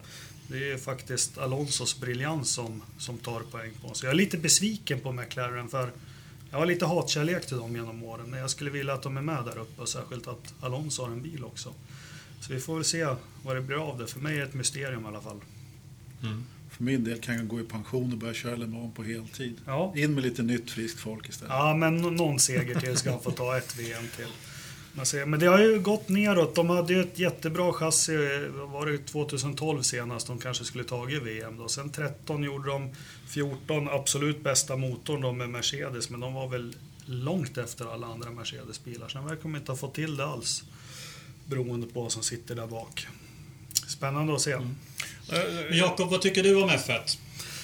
Det 0.47 0.71
är 0.71 0.77
faktiskt 0.77 1.37
Alonsos 1.37 1.99
briljans 1.99 2.49
som, 2.49 2.81
som 2.97 3.17
tar 3.17 3.39
poäng 3.39 3.71
på 3.81 3.87
oss. 3.87 4.03
Jag 4.03 4.11
är 4.11 4.15
lite 4.15 4.37
besviken 4.37 4.99
på 4.99 5.11
McLaren 5.11 5.69
för 5.69 5.91
jag 6.51 6.57
har 6.57 6.65
lite 6.65 6.85
hatkärlek 6.85 7.45
till 7.45 7.57
dem 7.57 7.75
genom 7.75 8.03
åren, 8.03 8.25
men 8.29 8.39
jag 8.39 8.49
skulle 8.49 8.69
vilja 8.69 8.93
att 8.93 9.03
de 9.03 9.17
är 9.17 9.21
med 9.21 9.45
där 9.45 9.57
uppe 9.57 9.81
och 9.81 9.89
särskilt 9.89 10.27
att 10.27 10.53
Alonso 10.61 11.03
har 11.03 11.11
en 11.11 11.21
bil 11.21 11.43
också. 11.43 11.73
Så 12.41 12.53
vi 12.53 12.59
får 12.59 12.75
väl 12.75 12.85
se 12.85 13.07
vad 13.43 13.55
det 13.55 13.61
blir 13.61 13.89
av 13.89 13.97
det. 13.97 14.07
För 14.07 14.19
mig 14.19 14.35
är 14.35 14.39
det 14.39 14.45
ett 14.45 14.53
mysterium 14.53 15.05
i 15.05 15.07
alla 15.07 15.21
fall. 15.21 15.39
Mm. 16.23 16.45
För 16.69 16.83
min 16.83 17.03
del 17.03 17.19
kan 17.19 17.35
jag 17.35 17.47
gå 17.47 17.59
i 17.59 17.63
pension 17.63 18.11
och 18.11 18.17
börja 18.17 18.33
köra 18.33 18.55
Le 18.55 18.67
Mans 18.67 18.95
på 18.95 19.03
heltid. 19.03 19.57
Ja. 19.65 19.93
In 19.95 20.13
med 20.13 20.23
lite 20.23 20.43
nytt 20.43 20.71
friskt 20.71 20.99
folk 20.99 21.29
istället. 21.29 21.53
Ja, 21.53 21.75
men 21.75 21.97
någon 21.97 22.39
seger 22.39 22.79
till 22.79 22.97
ska 22.97 23.11
han 23.11 23.21
få 23.21 23.31
ta 23.31 23.57
ett 23.57 23.79
VM 23.79 24.07
till. 24.15 24.27
Men 25.25 25.39
det 25.39 25.45
har 25.45 25.59
ju 25.59 25.79
gått 25.79 26.09
neråt. 26.09 26.55
De 26.55 26.69
hade 26.69 26.93
ju 26.93 27.01
ett 27.01 27.19
jättebra 27.19 27.73
chassi, 27.73 28.13
var 28.53 28.85
det 28.85 28.97
2012 28.97 29.81
senast 29.81 30.27
de 30.27 30.39
kanske 30.39 30.65
skulle 30.65 30.83
tagit 30.83 31.23
VM 31.23 31.57
då. 31.57 31.67
Sen 31.67 31.89
13 31.89 32.43
gjorde 32.43 32.69
de 32.69 32.95
14, 33.27 33.89
absolut 33.89 34.43
bästa 34.43 34.75
motorn 34.75 35.21
då 35.21 35.31
med 35.31 35.49
Mercedes, 35.49 36.09
men 36.09 36.19
de 36.19 36.33
var 36.33 36.47
väl 36.47 36.75
långt 37.05 37.57
efter 37.57 37.93
alla 37.93 38.07
andra 38.07 38.29
Mercedes-bilar. 38.31 39.07
Sen 39.07 39.25
verkar 39.25 39.43
de 39.43 39.55
inte 39.55 39.71
ha 39.71 39.77
fått 39.77 39.95
till 39.95 40.17
det 40.17 40.25
alls, 40.25 40.63
beroende 41.45 41.87
på 41.87 42.01
vad 42.01 42.11
som 42.11 42.23
sitter 42.23 42.55
där 42.55 42.67
bak. 42.67 43.07
Spännande 43.87 44.35
att 44.35 44.41
se. 44.41 44.51
Mm. 44.51 44.75
Eh, 45.31 45.77
Jakob, 45.77 46.09
vad 46.09 46.21
tycker 46.21 46.43
du 46.43 46.63
om 46.63 46.69
F1? 46.69 47.17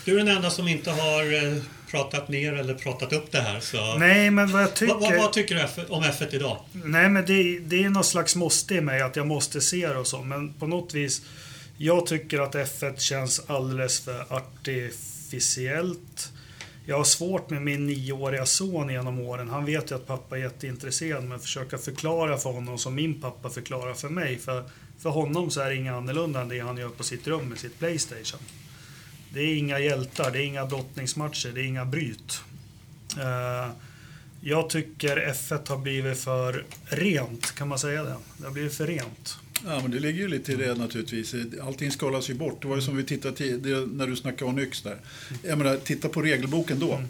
Du 0.05 0.13
är 0.13 0.17
den 0.17 0.35
enda 0.35 0.49
som 0.49 0.67
inte 0.67 0.91
har 0.91 1.33
eh, 1.33 1.61
pratat 1.91 2.29
ner 2.29 2.53
eller 2.53 2.73
pratat 2.73 3.13
upp 3.13 3.31
det 3.31 3.41
här. 3.41 3.59
Så... 3.59 3.97
Nej, 3.97 4.31
men 4.31 4.51
vad 4.51 4.61
jag 4.61 4.75
tycker... 4.75 4.93
Vad, 4.93 5.01
vad, 5.01 5.17
vad 5.17 5.33
tycker 5.33 5.55
du 5.55 5.61
om 5.93 6.03
F1 6.03 6.35
idag? 6.35 6.57
Nej, 6.71 7.09
men 7.09 7.25
det, 7.25 7.59
det 7.59 7.83
är 7.83 7.89
något 7.89 8.05
slags 8.05 8.35
måste 8.35 8.75
i 8.75 8.81
mig 8.81 9.01
att 9.01 9.15
jag 9.15 9.27
måste 9.27 9.61
se 9.61 9.87
det 9.87 9.97
och 9.97 10.07
så. 10.07 10.21
Men 10.21 10.53
på 10.53 10.67
något 10.67 10.93
vis, 10.93 11.21
jag 11.77 12.05
tycker 12.05 12.39
att 12.39 12.55
F1 12.55 12.97
känns 12.97 13.41
alldeles 13.47 13.99
för 13.99 14.25
artificiellt. 14.29 16.31
Jag 16.85 16.97
har 16.97 17.03
svårt 17.03 17.49
med 17.49 17.61
min 17.61 17.87
nioåriga 17.87 18.45
son 18.45 18.89
genom 18.89 19.19
åren. 19.19 19.49
Han 19.49 19.65
vet 19.65 19.91
ju 19.91 19.95
att 19.95 20.07
pappa 20.07 20.37
är 20.37 20.41
jätteintresserad, 20.41 21.23
men 21.23 21.39
försöka 21.39 21.77
förklara 21.77 22.37
för 22.37 22.49
honom 22.49 22.77
som 22.77 22.95
min 22.95 23.21
pappa 23.21 23.49
förklarar 23.49 23.93
för 23.93 24.09
mig. 24.09 24.37
För, 24.37 24.63
för 24.99 25.09
honom 25.09 25.51
så 25.51 25.61
är 25.61 25.69
det 25.69 25.75
inget 25.75 25.93
annorlunda 25.93 26.41
än 26.41 26.49
det 26.49 26.59
han 26.59 26.77
gör 26.77 26.89
på 26.89 27.03
sitt 27.03 27.27
rum 27.27 27.49
med 27.49 27.57
sitt 27.57 27.79
Playstation. 27.79 28.39
Det 29.33 29.39
är 29.39 29.55
inga 29.57 29.79
hjältar, 29.79 30.31
det 30.31 30.39
är 30.39 30.45
inga 30.45 30.65
brottningsmatcher, 30.65 31.51
det 31.53 31.61
är 31.61 31.65
inga 31.65 31.85
bryt. 31.85 32.41
Uh, 33.17 33.71
jag 34.41 34.69
tycker 34.69 35.33
F1 35.33 35.69
har 35.69 35.77
blivit 35.77 36.17
för 36.17 36.65
rent, 36.85 37.55
kan 37.55 37.67
man 37.67 37.79
säga 37.79 38.03
det? 38.03 38.15
Det 38.37 38.43
har 38.45 38.51
blivit 38.51 38.73
för 38.73 38.87
rent. 38.87 39.37
Ja, 39.65 39.79
men 39.81 39.91
det 39.91 39.99
ligger 39.99 40.19
ju 40.19 40.27
lite 40.27 40.51
i 40.51 40.55
det 40.55 40.75
naturligtvis. 40.75 41.35
Allting 41.61 41.91
skalas 41.91 42.29
ju 42.29 42.33
bort. 42.33 42.61
Det 42.61 42.67
var 42.67 42.75
ju 42.75 42.81
som 42.81 42.97
vi 42.97 43.03
tittade 43.03 43.35
till, 43.35 43.59
när 43.93 44.07
du 44.07 44.15
snackade 44.15 44.49
om 44.49 44.55
Nyx 44.55 44.81
där. 44.81 44.97
Jag 45.43 45.57
menar, 45.57 45.77
titta 45.77 46.09
på 46.09 46.21
regelboken 46.21 46.79
då. 46.79 46.93
Mm. 46.93 47.07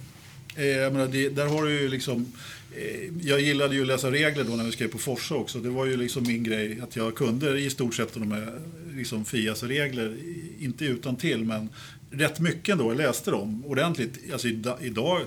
Eh, 0.55 0.65
jag 0.65 0.93
menar, 0.93 1.07
det, 1.07 1.29
där 1.29 1.45
har 1.45 1.63
du 1.63 1.81
ju 1.81 1.89
liksom... 1.89 2.33
Eh, 2.75 3.09
jag 3.21 3.41
gillade 3.41 3.75
ju 3.75 3.81
att 3.81 3.87
läsa 3.87 4.11
regler 4.11 4.43
då 4.43 4.55
när 4.55 4.63
vi 4.63 4.71
skrev 4.71 4.87
på 4.87 4.97
Forsa 4.97 5.35
också. 5.35 5.59
Det 5.59 5.69
var 5.69 5.85
ju 5.85 5.97
liksom 5.97 6.23
min 6.23 6.43
grej 6.43 6.79
att 6.83 6.95
jag 6.95 7.15
kunde 7.15 7.59
i 7.59 7.69
stort 7.69 7.95
sett 7.95 8.13
de 8.13 8.31
här 8.31 8.59
liksom 8.95 9.25
FIAs 9.25 9.63
regler, 9.63 10.17
inte 10.59 10.85
utan 10.85 11.15
till 11.15 11.43
men 11.43 11.69
rätt 12.11 12.39
mycket 12.39 12.73
ändå. 12.73 12.91
Jag 12.91 12.97
läste 12.97 13.31
dem 13.31 13.63
ordentligt. 13.65 14.33
Alltså 14.33 14.47
idag, 14.81 15.21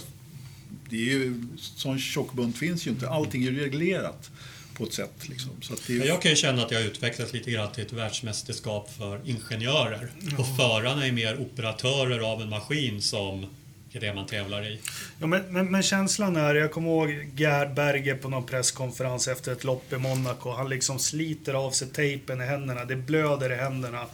det 0.91 0.97
är 0.97 1.01
ju, 1.01 1.45
sån 1.57 1.99
tjock 1.99 2.33
bunt 2.33 2.59
finns 2.59 2.87
ju 2.87 2.91
inte. 2.91 3.09
Allting 3.09 3.45
är 3.45 3.51
ju 3.51 3.61
reglerat 3.61 4.31
på 4.75 4.85
ett 4.85 4.93
sätt. 4.93 5.29
Liksom. 5.29 5.51
Så 5.61 5.75
det. 5.87 5.93
Jag 5.93 6.23
kan 6.23 6.31
ju 6.31 6.37
känna 6.37 6.63
att 6.63 6.71
jag 6.71 6.79
har 6.79 6.87
utvecklats 6.87 7.33
lite 7.33 7.51
grann 7.51 7.73
till 7.73 7.85
ett 7.85 7.93
världsmästerskap 7.93 8.91
för 8.99 9.21
ingenjörer. 9.25 10.11
Och 10.39 10.57
förarna 10.57 11.07
är 11.07 11.13
mer 11.13 11.41
operatörer 11.41 12.33
av 12.33 12.43
en 12.43 12.49
maskin 12.49 13.03
som 13.03 13.47
är 13.93 14.01
det 14.01 14.15
man 14.15 14.27
tävlar 14.27 14.67
i. 14.67 14.81
Ja, 15.21 15.27
men, 15.27 15.43
men, 15.49 15.71
men, 15.71 15.83
känslan 15.83 16.37
är, 16.37 16.55
jag 16.55 16.73
kommer 16.73 16.89
ihåg 16.89 17.31
Gerd 17.37 17.75
Berger 17.75 18.15
på 18.15 18.29
någon 18.29 18.47
presskonferens 18.47 19.29
efter 19.29 19.53
ett 19.53 19.65
lopp 19.65 19.93
i 19.93 19.97
Monaco. 19.97 20.51
Han 20.51 20.69
liksom 20.69 20.99
sliter 20.99 21.55
av 21.55 21.71
sig 21.71 21.89
tejpen 21.89 22.41
i 22.41 22.45
händerna, 22.45 22.85
det 22.85 22.97
blöder 22.97 23.53
i 23.53 23.57
händerna 23.57 24.07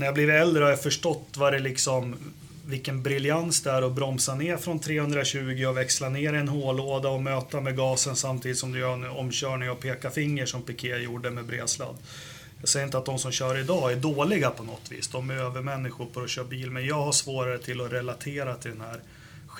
när 0.00 0.06
jag 0.06 0.14
blivit 0.14 0.34
äldre 0.34 0.64
har 0.64 0.70
jag 0.70 0.82
förstått 0.82 1.28
vad 1.36 1.52
det 1.52 1.58
liksom 1.58 2.16
vilken 2.66 3.02
briljans 3.02 3.62
det 3.62 3.70
är 3.70 3.82
att 3.82 3.92
bromsa 3.92 4.34
ner 4.34 4.56
från 4.56 4.78
320 4.78 5.64
och 5.68 5.76
växla 5.76 6.08
ner 6.08 6.32
i 6.32 6.36
en 6.36 6.48
hållåda 6.48 7.08
och 7.08 7.22
möta 7.22 7.60
med 7.60 7.76
gasen 7.76 8.16
samtidigt 8.16 8.58
som 8.58 8.72
du 8.72 8.78
gör 8.78 8.92
en 8.92 9.04
omkörning 9.04 9.70
och 9.70 9.80
peka 9.80 10.10
finger 10.10 10.46
som 10.46 10.62
Piqué 10.62 10.96
gjorde 10.96 11.30
med 11.30 11.44
bredsladd. 11.44 11.96
Jag 12.60 12.68
säger 12.68 12.86
inte 12.86 12.98
att 12.98 13.04
de 13.04 13.18
som 13.18 13.32
kör 13.32 13.58
idag 13.58 13.92
är 13.92 13.96
dåliga 13.96 14.50
på 14.50 14.62
något 14.62 14.92
vis. 14.92 15.08
De 15.08 15.30
är 15.30 15.34
övermänniskor 15.34 16.06
på 16.06 16.20
att 16.20 16.30
köra 16.30 16.44
bil. 16.44 16.70
Men 16.70 16.86
jag 16.86 17.02
har 17.02 17.12
svårare 17.12 17.58
till 17.58 17.80
att 17.80 17.92
relatera 17.92 18.54
till 18.54 18.70
den 18.70 18.80
här 18.80 19.00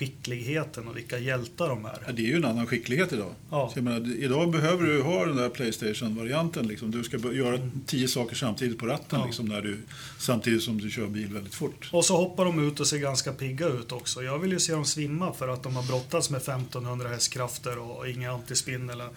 skickligheten 0.01 0.87
och 0.87 0.97
vilka 0.97 1.17
hjältar 1.17 1.69
de 1.69 1.85
är. 1.85 2.03
Ja, 2.05 2.11
det 2.13 2.21
är 2.21 2.25
ju 2.25 2.35
en 2.35 2.45
annan 2.45 2.67
skicklighet 2.67 3.13
idag. 3.13 3.33
Ja. 3.49 3.73
Menar, 3.75 4.23
idag 4.23 4.51
behöver 4.51 4.83
du 4.85 5.01
ha 5.01 5.25
den 5.25 5.35
där 5.35 5.49
Playstation-varianten. 5.49 6.67
Liksom. 6.67 6.91
Du 6.91 7.03
ska 7.03 7.17
göra 7.17 7.55
mm. 7.55 7.71
tio 7.85 8.07
saker 8.07 8.35
samtidigt 8.35 8.79
på 8.79 8.85
ratten 8.85 9.19
ja. 9.19 9.25
liksom, 9.25 9.45
när 9.45 9.61
du, 9.61 9.77
samtidigt 10.17 10.63
som 10.63 10.81
du 10.81 10.89
kör 10.89 11.07
bil 11.07 11.33
väldigt 11.33 11.55
fort. 11.55 11.89
Och 11.91 12.05
så 12.05 12.17
hoppar 12.17 12.45
de 12.45 12.67
ut 12.67 12.79
och 12.79 12.87
ser 12.87 12.97
ganska 12.97 13.33
pigga 13.33 13.67
ut 13.67 13.91
också. 13.91 14.23
Jag 14.23 14.39
vill 14.39 14.51
ju 14.51 14.59
se 14.59 14.73
dem 14.73 14.85
svimma 14.85 15.33
för 15.33 15.47
att 15.47 15.63
de 15.63 15.75
har 15.75 15.83
brottats 15.83 16.29
med 16.29 16.37
1500 16.37 17.09
hästkrafter 17.09 17.77
och 17.77 18.09
inga 18.09 18.31
antispinn 18.31 18.89
eller, 18.89 19.07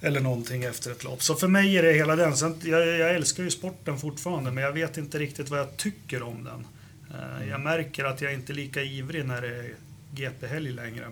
eller 0.00 0.20
någonting 0.20 0.64
efter 0.64 0.90
ett 0.90 1.04
lopp. 1.04 1.22
Så 1.22 1.34
för 1.34 1.48
mig 1.48 1.78
är 1.78 1.82
det 1.82 1.92
hela 1.92 2.16
den. 2.16 2.36
Sen, 2.36 2.54
jag, 2.64 2.86
jag 2.86 3.14
älskar 3.14 3.42
ju 3.42 3.50
sporten 3.50 3.98
fortfarande 3.98 4.50
men 4.50 4.64
jag 4.64 4.72
vet 4.72 4.96
inte 4.96 5.18
riktigt 5.18 5.48
vad 5.48 5.58
jag 5.58 5.76
tycker 5.76 6.22
om 6.22 6.44
den. 6.44 6.66
Eh, 7.10 7.48
jag 7.48 7.60
märker 7.60 8.04
att 8.04 8.20
jag 8.20 8.34
inte 8.34 8.52
är 8.52 8.54
lika 8.54 8.82
ivrig 8.82 9.24
när 9.24 9.40
det 9.40 9.56
är 9.56 9.74
GP-helg 10.14 10.72
längre. 10.72 11.06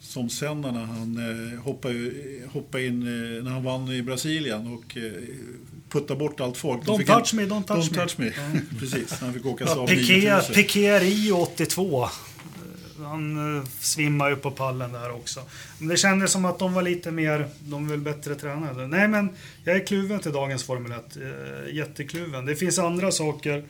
Som 0.00 0.30
Senna 0.30 0.72
när 0.72 0.84
han 0.84 1.16
eh, 1.52 1.60
hoppade, 1.60 2.10
hoppade 2.52 2.86
in 2.86 3.02
eh, 3.02 3.44
när 3.44 3.50
han 3.50 3.64
vann 3.64 3.88
i 3.88 4.02
Brasilien 4.02 4.66
och 4.66 4.96
eh, 4.96 5.12
puttade 5.88 6.18
bort 6.18 6.40
allt 6.40 6.56
folk. 6.56 6.82
Don't 6.82 7.06
touch 7.06 7.34
me, 7.34 7.42
don't 7.42 7.64
touch 7.64 7.90
don't 7.90 7.94
touch 7.94 8.18
me. 8.18 8.24
me. 8.24 8.60
Precis, 8.78 9.20
han 9.20 9.34
fick 9.34 9.46
åka 9.46 9.64
ja, 9.64 9.86
Piqué, 9.86 10.40
Piqué 10.54 10.98
Rio 10.98 11.34
82. 11.34 12.08
Han 13.04 13.66
svimmar 13.80 14.30
ju 14.30 14.36
på 14.36 14.50
pallen 14.50 14.92
där 14.92 15.10
också. 15.10 15.40
Men 15.78 15.88
det 15.88 15.96
kändes 15.96 16.32
som 16.32 16.44
att 16.44 16.58
de 16.58 16.74
var 16.74 16.82
lite 16.82 17.10
mer, 17.10 17.48
de 17.60 17.86
är 17.86 17.90
väl 17.90 18.00
bättre 18.00 18.34
tränade. 18.34 18.86
Nej 18.86 19.08
men, 19.08 19.28
jag 19.64 19.76
är 19.76 19.86
kluven 19.86 20.20
till 20.20 20.32
dagens 20.32 20.64
Formel 20.64 20.92
1. 20.92 21.16
Eh, 21.16 21.74
jättekluven. 21.74 22.46
Det 22.46 22.56
finns 22.56 22.78
andra 22.78 23.12
saker. 23.12 23.64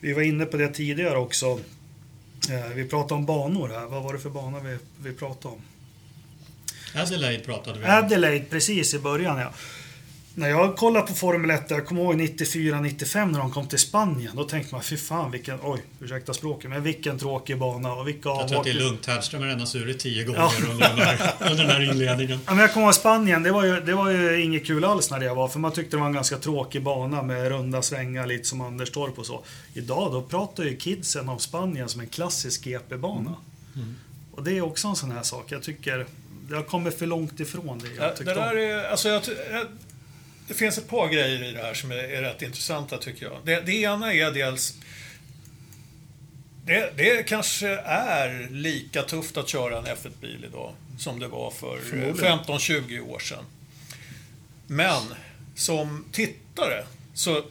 Vi 0.00 0.12
var 0.12 0.22
inne 0.22 0.44
på 0.44 0.56
det 0.56 0.68
tidigare 0.68 1.18
också. 1.18 1.60
Eh, 2.48 2.74
vi 2.74 2.88
pratade 2.88 3.14
om 3.14 3.26
banor 3.26 3.68
här. 3.68 3.86
Vad 3.86 4.02
var 4.02 4.12
det 4.12 4.18
för 4.18 4.30
banor 4.30 4.60
vi, 4.60 4.78
vi 5.02 5.12
pratade 5.12 5.54
om? 5.54 5.60
Adelaide 6.94 7.44
pratade 7.44 7.78
vi 7.78 7.84
om. 7.84 7.90
Adelaide, 7.90 8.50
precis 8.50 8.94
i 8.94 8.98
början 8.98 9.38
ja. 9.38 9.52
När 10.34 10.48
jag 10.48 10.76
kollade 10.76 11.06
på 11.06 11.14
Formel 11.14 11.50
1, 11.50 11.70
jag 11.70 11.86
kommer 11.86 12.02
ihåg 12.02 12.14
94-95 12.14 13.30
när 13.30 13.38
de 13.38 13.50
kom 13.50 13.66
till 13.66 13.78
Spanien. 13.78 14.36
Då 14.36 14.44
tänkte 14.44 14.74
man, 14.74 14.82
fy 14.82 14.96
fan 14.96 15.30
vilken, 15.30 15.58
oj, 15.62 15.82
ursäkta 16.00 16.34
språket, 16.34 16.70
men 16.70 16.82
vilken 16.82 17.18
tråkig 17.18 17.58
bana 17.58 17.92
och 17.92 18.08
vilka 18.08 18.28
Jag 18.28 18.48
tror 18.48 18.58
att 18.58 18.64
det 18.64 18.70
är 18.70 18.74
lugnt. 18.74 19.06
Hellström 19.06 19.42
har 19.42 19.48
redan 19.48 19.66
surit 19.66 19.98
tio 19.98 20.24
gånger 20.24 20.40
ja. 20.40 20.52
under, 20.70 20.88
den 20.88 20.98
här, 20.98 21.32
under 21.50 21.64
den 21.64 21.72
här 21.72 21.90
inledningen. 21.90 22.40
Ja, 22.46 22.52
men 22.54 22.60
jag 22.60 22.72
kommer 22.72 22.86
ihåg 22.86 22.94
Spanien, 22.94 23.42
det 23.42 23.52
var, 23.52 23.64
ju, 23.64 23.80
det 23.80 23.94
var 23.94 24.10
ju 24.10 24.42
inget 24.42 24.66
kul 24.66 24.84
alls 24.84 25.10
när 25.10 25.20
det 25.20 25.34
var. 25.34 25.48
För 25.48 25.58
man 25.58 25.72
tyckte 25.72 25.96
det 25.96 26.00
var 26.00 26.06
en 26.06 26.12
ganska 26.12 26.36
tråkig 26.36 26.82
bana 26.82 27.22
med 27.22 27.48
runda 27.48 27.82
svängar, 27.82 28.26
lite 28.26 28.48
som 28.48 28.60
Anders 28.60 28.90
Torp 28.90 29.18
och 29.18 29.26
så. 29.26 29.44
Idag 29.74 30.12
då 30.12 30.22
pratar 30.22 30.64
ju 30.64 30.76
kidsen 30.76 31.28
om 31.28 31.38
Spanien 31.38 31.88
som 31.88 32.00
en 32.00 32.08
klassisk 32.08 32.64
GP-bana. 32.64 33.20
Mm. 33.20 33.34
Mm. 33.74 33.96
Och 34.32 34.44
det 34.44 34.58
är 34.58 34.62
också 34.62 34.88
en 34.88 34.96
sån 34.96 35.10
här 35.10 35.22
sak. 35.22 35.44
Jag 35.48 35.62
tycker 35.62 36.06
det 36.48 36.56
har 36.56 36.62
kommit 36.62 36.98
för 36.98 37.06
långt 37.06 37.40
ifrån 37.40 37.78
det. 37.78 37.94
Jag 37.94 38.12
ja, 38.18 38.24
det 38.24 38.34
där 38.34 38.56
är, 38.56 38.90
alltså 38.90 39.08
jag, 39.08 39.22
det 40.50 40.54
finns 40.54 40.78
ett 40.78 40.88
par 40.88 41.08
grejer 41.08 41.44
i 41.44 41.52
det 41.52 41.62
här 41.62 41.74
som 41.74 41.90
är, 41.90 41.96
är 41.96 42.22
rätt 42.22 42.42
intressanta 42.42 42.98
tycker 42.98 43.26
jag. 43.26 43.38
Det, 43.44 43.60
det 43.60 43.72
ena 43.72 44.14
är 44.14 44.30
dels 44.30 44.74
det, 46.66 46.92
det, 46.96 47.22
kanske 47.28 47.68
är 47.84 48.48
lika 48.50 49.02
tufft 49.02 49.36
att 49.36 49.48
köra 49.48 49.78
en 49.78 49.84
F1-bil 49.84 50.44
idag 50.48 50.74
som 50.98 51.20
det 51.20 51.28
var 51.28 51.50
för 51.50 51.78
15-20 51.78 53.00
år 53.00 53.18
sedan. 53.18 53.44
Men 54.66 55.02
som 55.54 56.04
tittare 56.12 56.84
så 57.14 57.42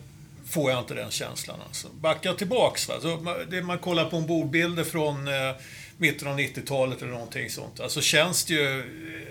får 0.48 0.72
jag 0.72 0.80
inte 0.80 0.94
den 0.94 1.12
känslan. 1.12 1.60
Alltså. 1.68 1.88
Backa 2.02 2.34
tillbaks. 2.34 2.88
Va? 2.88 2.96
Så 3.02 3.18
man, 3.18 3.36
det, 3.50 3.62
man 3.62 3.80
kollar 3.80 4.10
på 4.10 4.18
ombordbilder 4.18 4.84
från 4.84 5.28
eh, 5.28 5.56
mitten 5.98 6.28
av 6.28 6.40
90-talet 6.40 7.02
eller 7.02 7.12
någonting 7.12 7.50
sånt. 7.50 7.80
Alltså 7.80 8.02
känns 8.02 8.46
det 8.46 8.54
ju... 8.54 8.84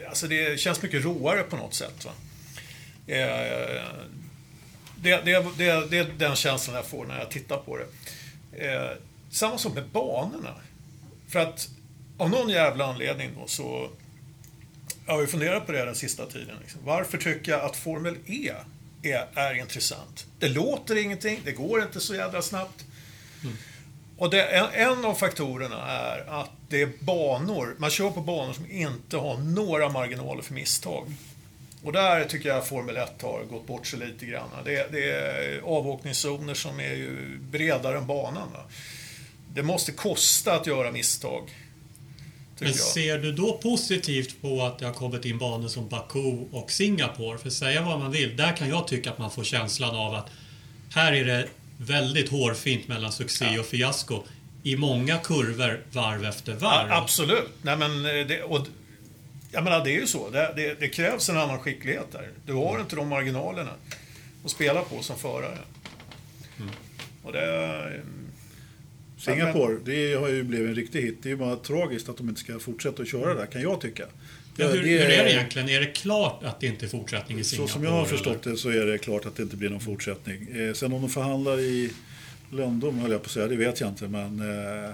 Alltså 0.09 0.27
det 0.27 0.61
känns 0.61 0.83
mycket 0.83 1.05
råare 1.05 1.43
på 1.43 1.57
något 1.57 1.75
sätt. 1.75 2.05
Va? 2.05 2.13
Eh, 3.09 3.83
det, 5.03 5.17
det, 5.25 5.47
det, 5.59 5.91
det, 5.91 5.99
är 5.99 6.13
den 6.19 6.37
känslan 6.37 6.77
jag 6.77 6.87
får 6.87 7.07
när 7.07 7.19
jag 7.19 7.31
tittar 7.31 7.57
på 7.57 7.77
det. 7.77 7.87
Eh, 8.67 8.91
samma 9.31 9.59
sak 9.59 9.75
med 9.75 9.89
banorna. 9.89 10.55
För 11.29 11.39
att 11.39 11.69
av 12.19 12.31
någon 12.31 12.49
jävla 12.49 12.87
anledning 12.87 13.31
då 13.41 13.47
så 13.47 13.91
jag 15.07 15.15
har 15.15 15.21
ju 15.21 15.27
funderat 15.27 15.67
på 15.67 15.73
det 15.73 15.85
den 15.85 15.95
sista 15.95 16.27
tiden. 16.27 16.57
Liksom. 16.61 16.81
Varför 16.85 17.19
tycker 17.19 17.53
jag 17.53 17.61
att 17.61 17.77
Formel 17.77 18.17
E 18.27 18.53
är, 19.03 19.27
är 19.35 19.55
intressant? 19.55 20.27
Det 20.39 20.49
låter 20.49 20.97
ingenting, 20.97 21.41
det 21.45 21.53
går 21.53 21.83
inte 21.83 22.01
så 22.01 22.15
jävla 22.15 22.43
snabbt. 22.43 22.85
Mm. 23.43 23.57
Och 24.19 24.31
det, 24.31 24.43
en, 24.43 24.67
en, 24.73 25.05
av 25.05 25.15
faktorerna 25.15 25.87
är 25.87 26.41
att 26.41 26.51
det 26.69 26.83
är 26.83 26.91
banor, 27.01 27.77
man 27.79 27.91
kör 27.91 28.11
på 28.11 28.21
banor 28.21 28.53
som 28.53 28.71
inte 28.71 29.17
har 29.17 29.39
några 29.39 29.89
marginaler 29.89 30.43
för 30.43 30.55
misstag. 30.55 31.07
Och 31.83 31.93
där 31.93 32.25
tycker 32.25 32.49
jag 32.49 32.67
Formel 32.67 32.97
1 32.97 33.23
har 33.23 33.45
gått 33.45 33.67
bort 33.67 33.87
sig 33.87 33.99
lite 33.99 34.27
grann. 34.27 34.49
Det, 34.65 34.93
det 34.93 35.11
är 35.11 35.61
avåkningszoner 35.61 36.55
som 36.55 36.81
är 36.81 36.95
ju 36.95 37.39
bredare 37.39 37.99
än 37.99 38.07
banan. 38.07 38.53
Va? 38.53 38.65
Det 39.55 39.63
måste 39.63 39.93
kosta 39.93 40.55
att 40.55 40.67
göra 40.67 40.91
misstag. 40.91 41.51
Men 42.61 42.75
ser 42.75 43.19
du 43.19 43.33
då 43.33 43.59
positivt 43.59 44.43
på 44.43 44.63
att 44.63 44.79
det 44.79 44.87
har 44.87 44.93
kommit 44.93 45.25
in 45.25 45.39
banor 45.39 45.69
som 45.69 45.89
Baku 45.89 46.45
och 46.53 46.71
Singapore? 46.71 47.39
För 47.39 47.51
säga 47.51 47.83
vad 47.83 47.99
man 47.99 48.11
vill, 48.11 48.37
där 48.37 48.57
kan 48.57 48.69
jag 48.69 48.89
tycka 48.89 49.11
att 49.11 49.19
man 49.19 49.31
får 49.31 49.45
känslan 49.45 49.97
av 49.97 50.15
att 50.15 50.31
här 50.95 51.13
är 51.13 51.25
det 51.25 51.49
väldigt 51.79 52.29
hårfint 52.29 52.89
mellan 52.89 53.13
succé 53.13 53.45
ja. 53.55 53.61
och 53.61 53.67
fiasko 53.67 54.23
i 54.63 54.77
många 54.77 55.19
kurvor 55.19 55.85
varv 55.93 56.25
efter 56.25 56.55
varv. 56.55 56.89
Ja, 56.89 56.97
absolut. 56.97 57.49
Nej, 57.63 57.77
men 57.77 58.07
eh, 58.07 58.27
det, 58.27 58.43
och, 58.43 58.67
jag 59.51 59.65
menar, 59.65 59.85
det 59.85 59.91
är 59.91 60.01
ju 60.01 60.07
så. 60.07 60.31
Det, 60.31 60.53
det, 60.57 60.81
det, 60.81 60.89
krävs 60.89 61.29
en 61.29 61.37
annan 61.37 61.59
skicklighet 61.59 62.13
där. 62.13 62.29
Du 62.47 62.53
har 62.53 62.71
mm. 62.71 62.81
inte 62.81 62.97
de 62.97 63.09
marginalerna 63.09 63.71
att 64.45 64.51
spela 64.51 64.83
på 64.83 65.03
som 65.03 65.19
förare. 65.19 65.59
Mm. 66.59 66.71
Och 67.23 67.33
det, 67.33 68.03
Singapore, 69.19 69.79
det 69.85 70.15
har 70.15 70.29
ju 70.29 70.43
blivit 70.43 70.69
en 70.69 70.75
riktig 70.75 71.03
hit. 71.03 71.19
Det 71.23 71.29
är 71.29 71.31
ju 71.31 71.37
bara 71.37 71.57
tragiskt 71.57 72.09
att 72.09 72.17
de 72.17 72.29
inte 72.29 72.41
ska 72.41 72.59
fortsätta 72.59 73.03
att 73.03 73.09
köra 73.09 73.35
där, 73.35 73.47
kan 73.47 73.63
jag 73.63 73.81
tycka. 73.81 74.05
Ja, 74.57 74.69
hur, 74.69 74.83
det, 74.83 74.89
hur 74.89 75.01
är 75.01 75.25
det 75.25 75.33
egentligen? 75.33 75.69
Är 75.69 75.81
det 75.81 75.87
klart 75.87 76.45
att 76.45 76.61
det 76.61 76.67
inte 76.67 76.87
är 76.87 76.89
fortsättning 76.89 77.39
i 77.39 77.45
Singapore? 77.45 77.69
Så 77.69 77.73
som 77.73 77.85
jag 77.85 77.91
har 77.91 78.05
förstått 78.05 78.47
eller? 78.47 78.53
det 78.53 78.61
så 78.61 78.71
är 78.71 78.87
det 78.87 78.99
klart 78.99 79.27
att 79.27 79.37
det 79.37 79.43
inte 79.43 79.57
blir 79.57 79.71
någon 79.71 79.81
fortsättning. 79.81 80.49
Eh, 80.57 80.73
sen 80.73 80.93
om 80.93 81.01
de 81.01 81.11
förhandlar 81.11 81.61
i 81.61 81.91
Lundom, 82.51 82.99
höll 82.99 83.11
jag 83.11 83.23
på 83.23 83.27
att 83.27 83.31
säga, 83.31 83.47
det 83.47 83.57
vet 83.57 83.81
jag 83.81 83.89
inte. 83.89 84.09
Men 84.09 84.41
eh, 84.41 84.91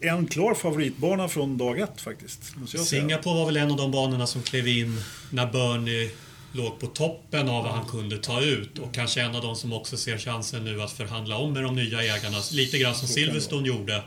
en 0.00 0.26
klar 0.26 0.54
favoritbana 0.54 1.28
från 1.28 1.58
dag 1.58 1.80
ett 1.80 2.00
faktiskt. 2.00 2.54
Singapore 2.86 3.34
var 3.34 3.46
väl 3.46 3.56
en 3.56 3.70
av 3.70 3.76
de 3.76 3.90
banorna 3.90 4.26
som 4.26 4.42
klev 4.42 4.68
in 4.68 5.00
när 5.30 5.52
Bernie 5.52 6.10
låg 6.52 6.80
på 6.80 6.86
toppen 6.86 7.48
av 7.48 7.64
vad 7.64 7.72
han 7.72 7.88
kunde 7.88 8.18
ta 8.18 8.40
ut 8.40 8.78
och 8.78 8.94
kanske 8.94 9.20
en 9.20 9.34
av 9.34 9.42
de 9.42 9.56
som 9.56 9.72
också 9.72 9.96
ser 9.96 10.18
chansen 10.18 10.64
nu 10.64 10.82
att 10.82 10.92
förhandla 10.92 11.36
om 11.36 11.52
med 11.52 11.62
de 11.62 11.74
nya 11.74 12.02
ägarna. 12.02 12.36
Lite 12.52 12.78
grann 12.78 12.94
som 12.94 13.08
Silverstone 13.08 13.68
gjorde 13.68 14.02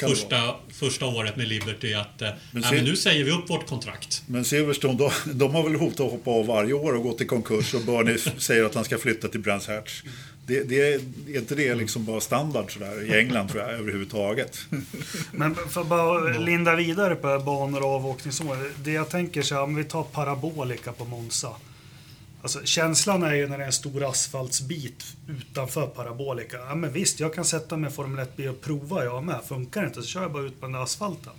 första, 0.00 0.54
första 0.72 1.06
året 1.06 1.36
med 1.36 1.48
Liberty 1.48 1.94
att 1.94 2.22
eh, 2.22 2.28
men, 2.50 2.62
nej, 2.62 2.74
men 2.74 2.84
nu 2.84 2.96
säger 2.96 3.24
vi 3.24 3.30
upp 3.30 3.50
vårt 3.50 3.66
kontrakt. 3.66 4.22
Men 4.26 4.44
Silverstone, 4.44 4.98
de, 4.98 5.10
de 5.32 5.54
har 5.54 5.62
väl 5.62 5.74
hotat 5.74 6.00
att 6.00 6.12
hoppa 6.12 6.30
av 6.30 6.46
varje 6.46 6.72
år 6.72 6.94
och 6.94 7.02
gått 7.02 7.20
i 7.20 7.24
konkurs 7.24 7.74
och 7.74 7.80
Bernie 7.80 8.18
säger 8.38 8.64
att 8.64 8.74
han 8.74 8.84
ska 8.84 8.98
flytta 8.98 9.28
till 9.28 9.40
Brands 9.40 9.68
Hatch. 9.68 10.02
Det, 10.52 10.68
det, 10.68 10.94
är 10.94 11.00
inte 11.38 11.54
det 11.54 11.74
liksom 11.74 12.04
bara 12.04 12.20
standard 12.20 12.72
sådär 12.72 13.02
i 13.02 13.18
England 13.18 13.48
tror 13.48 13.62
jag 13.62 13.72
överhuvudtaget. 13.72 14.58
Men 15.32 15.54
för 15.54 15.80
att 15.80 15.86
bara 15.86 16.38
linda 16.38 16.76
vidare 16.76 17.14
på 17.14 17.38
banor 17.38 17.82
och 17.82 17.88
avåkningszoner. 17.88 18.70
Det 18.84 18.92
jag 18.92 19.08
tänker 19.08 19.42
så 19.42 19.54
här, 19.54 19.62
om 19.62 19.74
vi 19.74 19.84
tar 19.84 20.02
parabolika 20.02 20.92
på 20.92 21.04
Monza. 21.04 21.50
Alltså, 22.42 22.64
känslan 22.64 23.22
är 23.22 23.34
ju 23.34 23.48
när 23.48 23.58
det 23.58 23.64
är 23.64 23.66
en 23.66 23.72
stor 23.72 24.10
asfaltsbit 24.10 25.04
utanför 25.28 25.86
parabolika. 25.86 26.56
Ja, 26.56 26.74
men 26.74 26.92
visst, 26.92 27.20
jag 27.20 27.34
kan 27.34 27.44
sätta 27.44 27.76
mig 27.76 27.90
i 27.90 27.92
Formel 27.92 28.26
1-bil 28.26 28.48
och 28.48 28.60
prova 28.60 29.04
jag 29.04 29.24
med. 29.24 29.40
Funkar 29.48 29.80
det 29.80 29.86
inte 29.86 30.02
så 30.02 30.08
kör 30.08 30.22
jag 30.22 30.32
bara 30.32 30.42
ut 30.42 30.60
på 30.60 30.66
den 30.66 30.72
där 30.72 30.82
asfalten. 30.82 31.32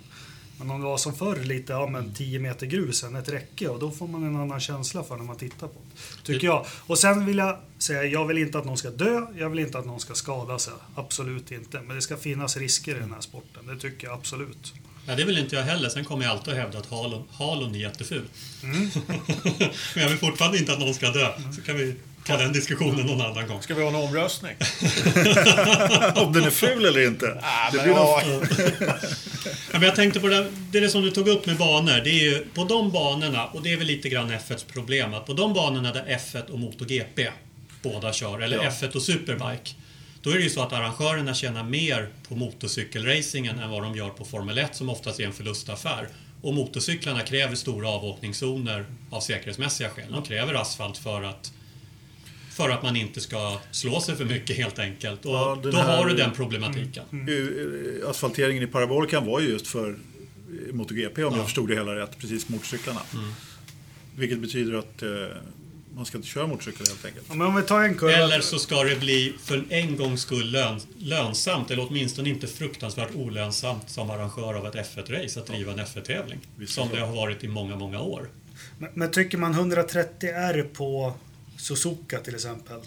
Men 0.58 0.70
om 0.70 0.80
det 0.80 0.86
var 0.86 0.98
som 0.98 1.14
förr, 1.14 1.36
lite, 1.36 1.72
ja 1.72 1.86
men 1.86 2.14
10 2.14 2.38
meter 2.38 2.66
grus 2.66 3.04
än 3.04 3.16
ett 3.16 3.28
räcke 3.28 3.68
och 3.68 3.78
då 3.78 3.90
får 3.90 4.08
man 4.08 4.24
en 4.24 4.36
annan 4.36 4.60
känsla 4.60 5.04
för 5.04 5.16
när 5.16 5.24
man 5.24 5.36
tittar 5.36 5.66
på 5.66 5.80
det. 5.92 6.32
Tycker 6.32 6.46
jag. 6.46 6.66
Och 6.86 6.98
sen 6.98 7.26
vill 7.26 7.38
jag 7.38 7.58
säga, 7.78 8.04
jag 8.04 8.26
vill 8.26 8.38
inte 8.38 8.58
att 8.58 8.64
någon 8.64 8.76
ska 8.76 8.90
dö, 8.90 9.26
jag 9.38 9.50
vill 9.50 9.58
inte 9.58 9.78
att 9.78 9.86
någon 9.86 10.00
ska 10.00 10.14
skada 10.14 10.58
sig. 10.58 10.74
Absolut 10.94 11.52
inte. 11.52 11.80
Men 11.80 11.96
det 11.96 12.02
ska 12.02 12.16
finnas 12.16 12.56
risker 12.56 12.96
i 12.96 12.98
den 12.98 13.12
här 13.12 13.20
sporten, 13.20 13.66
det 13.66 13.76
tycker 13.76 14.06
jag 14.06 14.18
absolut. 14.18 14.74
Ja, 15.06 15.14
det 15.14 15.24
vill 15.24 15.38
inte 15.38 15.56
jag 15.56 15.62
heller. 15.62 15.88
Sen 15.88 16.04
kommer 16.04 16.24
jag 16.24 16.32
alltid 16.32 16.52
att 16.52 16.58
hävda 16.58 16.78
att 16.78 16.90
halon, 16.90 17.24
halon 17.32 17.74
är 17.74 17.78
jätteful. 17.78 18.28
Mm. 18.62 18.90
Men 19.94 20.02
jag 20.02 20.08
vill 20.08 20.18
fortfarande 20.18 20.58
inte 20.58 20.72
att 20.72 20.78
någon 20.78 20.94
ska 20.94 21.10
dö. 21.10 21.32
Så 21.56 21.62
kan 21.62 21.76
vi 21.76 21.94
ta 22.26 22.36
den 22.36 22.52
diskussionen 22.52 23.06
någon 23.06 23.20
annan 23.20 23.46
gång. 23.46 23.62
Ska 23.62 23.74
vi 23.74 23.82
ha 23.82 23.88
en 23.88 23.94
omröstning? 23.94 24.52
Om 26.14 26.32
den 26.32 26.44
är 26.44 26.50
ful 26.50 26.84
eller 26.84 27.06
inte? 27.06 27.40
Ah, 27.42 27.70
det 27.72 27.82
blir 27.82 27.92
ja. 27.92 28.22
men 29.72 29.82
jag 29.82 29.96
tänkte 29.96 30.20
på 30.20 30.28
det, 30.28 30.46
det 30.70 30.78
är 30.78 30.88
som 30.88 31.02
du 31.02 31.10
tog 31.10 31.28
upp 31.28 31.46
med 31.46 31.56
banor. 31.56 32.00
Det 32.04 32.10
är 32.10 32.24
ju 32.24 32.46
på 32.54 32.64
de 32.64 32.90
banorna, 32.90 33.46
och 33.46 33.62
det 33.62 33.72
är 33.72 33.76
väl 33.76 33.86
lite 33.86 34.08
grann 34.08 34.30
F1s 34.30 34.66
problem, 34.72 35.14
att 35.14 35.26
på 35.26 35.32
de 35.32 35.54
banorna 35.54 35.92
där 35.92 36.04
F1 36.04 36.50
och 36.50 36.58
MotoGP 36.58 37.28
båda 37.82 38.12
kör, 38.12 38.40
eller 38.40 38.56
ja. 38.56 38.70
F1 38.70 38.96
och 38.96 39.02
Superbike, 39.02 39.70
då 40.22 40.30
är 40.30 40.34
det 40.34 40.42
ju 40.42 40.50
så 40.50 40.62
att 40.62 40.72
arrangörerna 40.72 41.34
tjänar 41.34 41.64
mer 41.64 42.08
på 42.28 42.34
motorcykelracingen 42.34 43.58
än 43.58 43.70
vad 43.70 43.82
de 43.82 43.96
gör 43.96 44.10
på 44.10 44.24
Formel 44.24 44.58
1 44.58 44.76
som 44.76 44.88
oftast 44.88 45.20
är 45.20 45.24
en 45.24 45.32
förlustaffär. 45.32 46.08
Och 46.42 46.54
motorcyklarna 46.54 47.20
kräver 47.20 47.54
stora 47.54 47.88
avåkningszoner 47.88 48.86
av 49.10 49.20
säkerhetsmässiga 49.20 49.90
skäl. 49.90 50.12
De 50.12 50.22
kräver 50.22 50.54
asfalt 50.54 50.98
för 50.98 51.22
att 51.22 51.52
för 52.54 52.70
att 52.70 52.82
man 52.82 52.96
inte 52.96 53.20
ska 53.20 53.58
slå 53.70 54.00
sig 54.00 54.16
för 54.16 54.24
mycket 54.24 54.56
helt 54.56 54.78
enkelt. 54.78 55.24
Och 55.24 55.34
ja, 55.34 55.58
då 55.62 55.70
här, 55.70 55.96
har 55.96 56.06
du 56.06 56.14
den 56.14 56.32
problematiken. 56.32 57.04
Mm, 57.12 57.28
mm. 57.28 58.00
Asfalteringen 58.06 58.62
i 58.62 58.66
parabolikan 58.66 59.26
var 59.26 59.40
ju 59.40 59.48
just 59.48 59.66
för 59.66 59.96
MotoGP 60.72 61.24
om 61.24 61.32
ja. 61.32 61.38
jag 61.38 61.46
förstod 61.46 61.68
det 61.68 61.74
hela 61.74 61.96
rätt, 61.96 62.18
precis 62.18 62.48
motorcyklarna. 62.48 63.00
Mm. 63.14 63.30
Vilket 64.16 64.38
betyder 64.38 64.74
att 64.74 65.02
eh, 65.02 65.08
man 65.94 66.06
ska 66.06 66.18
inte 66.18 66.28
köra 66.28 66.46
motorcykel 66.46 66.86
helt 66.86 67.04
enkelt. 67.04 67.26
Ja, 67.28 67.34
men 67.34 67.46
om 67.46 67.56
vi 67.56 67.62
tar 67.62 67.82
en 67.82 67.94
kurva... 67.94 68.12
Eller 68.12 68.40
så 68.40 68.58
ska 68.58 68.82
det 68.82 69.00
bli 69.00 69.34
för 69.42 69.64
en 69.68 69.96
gångs 69.96 70.20
skull 70.20 70.50
lön, 70.50 70.80
lönsamt, 70.98 71.70
eller 71.70 71.86
åtminstone 71.88 72.28
inte 72.28 72.46
fruktansvärt 72.46 73.14
olönsamt 73.14 73.90
som 73.90 74.10
arrangör 74.10 74.54
av 74.54 74.66
ett 74.66 74.74
F1-race 74.74 75.40
att 75.40 75.46
driva 75.46 75.72
en 75.72 75.78
F1-tävling. 75.78 76.38
Som 76.66 76.88
det 76.88 77.00
har 77.00 77.12
varit 77.16 77.44
i 77.44 77.48
många, 77.48 77.76
många 77.76 78.00
år. 78.00 78.28
Men, 78.78 78.90
men 78.94 79.10
tycker 79.10 79.38
man 79.38 79.52
130 79.54 80.28
R 80.28 80.66
på 80.72 81.14
Suzuka 81.64 82.20
till 82.20 82.34
exempel. 82.34 82.80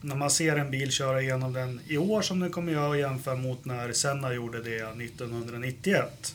När 0.00 0.16
man 0.16 0.30
ser 0.30 0.56
en 0.56 0.70
bil 0.70 0.90
köra 0.90 1.22
igenom 1.22 1.52
den 1.52 1.80
i 1.88 1.98
år 1.98 2.22
som 2.22 2.40
den 2.40 2.50
kommer 2.50 2.72
göra 2.72 2.98
jämför 2.98 3.36
mot 3.36 3.64
när 3.64 3.92
Senna 3.92 4.34
gjorde 4.34 4.62
det 4.62 4.76
1991 4.76 6.34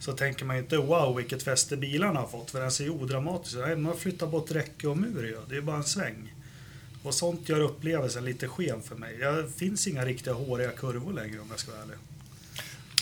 så 0.00 0.12
tänker 0.12 0.44
man 0.44 0.56
inte 0.56 0.76
wow 0.76 1.16
vilket 1.16 1.42
fäste 1.42 1.76
bilarna 1.76 2.20
har 2.20 2.26
fått 2.26 2.50
för 2.50 2.60
den 2.60 2.70
ser 2.70 2.84
ju 2.84 2.90
odramatisk 2.90 3.56
ut. 3.56 3.78
Man 3.78 3.96
flyttar 3.96 4.26
bort 4.26 4.50
räcke 4.50 4.88
och 4.88 4.96
mur 4.96 5.24
ju. 5.24 5.38
Det 5.48 5.56
är 5.56 5.60
bara 5.60 5.76
en 5.76 5.84
sväng. 5.84 6.34
Och 7.02 7.14
sånt 7.14 7.48
gör 7.48 7.60
upplevelsen 7.60 8.24
lite 8.24 8.48
skev 8.48 8.82
för 8.82 8.94
mig. 8.94 9.16
Det 9.16 9.48
finns 9.56 9.86
inga 9.86 10.04
riktiga 10.04 10.34
håriga 10.34 10.70
kurvor 10.70 11.12
längre 11.12 11.40
om 11.40 11.46
jag 11.50 11.58
ska 11.58 11.70
vara 11.70 11.82
ärlig. 11.82 11.96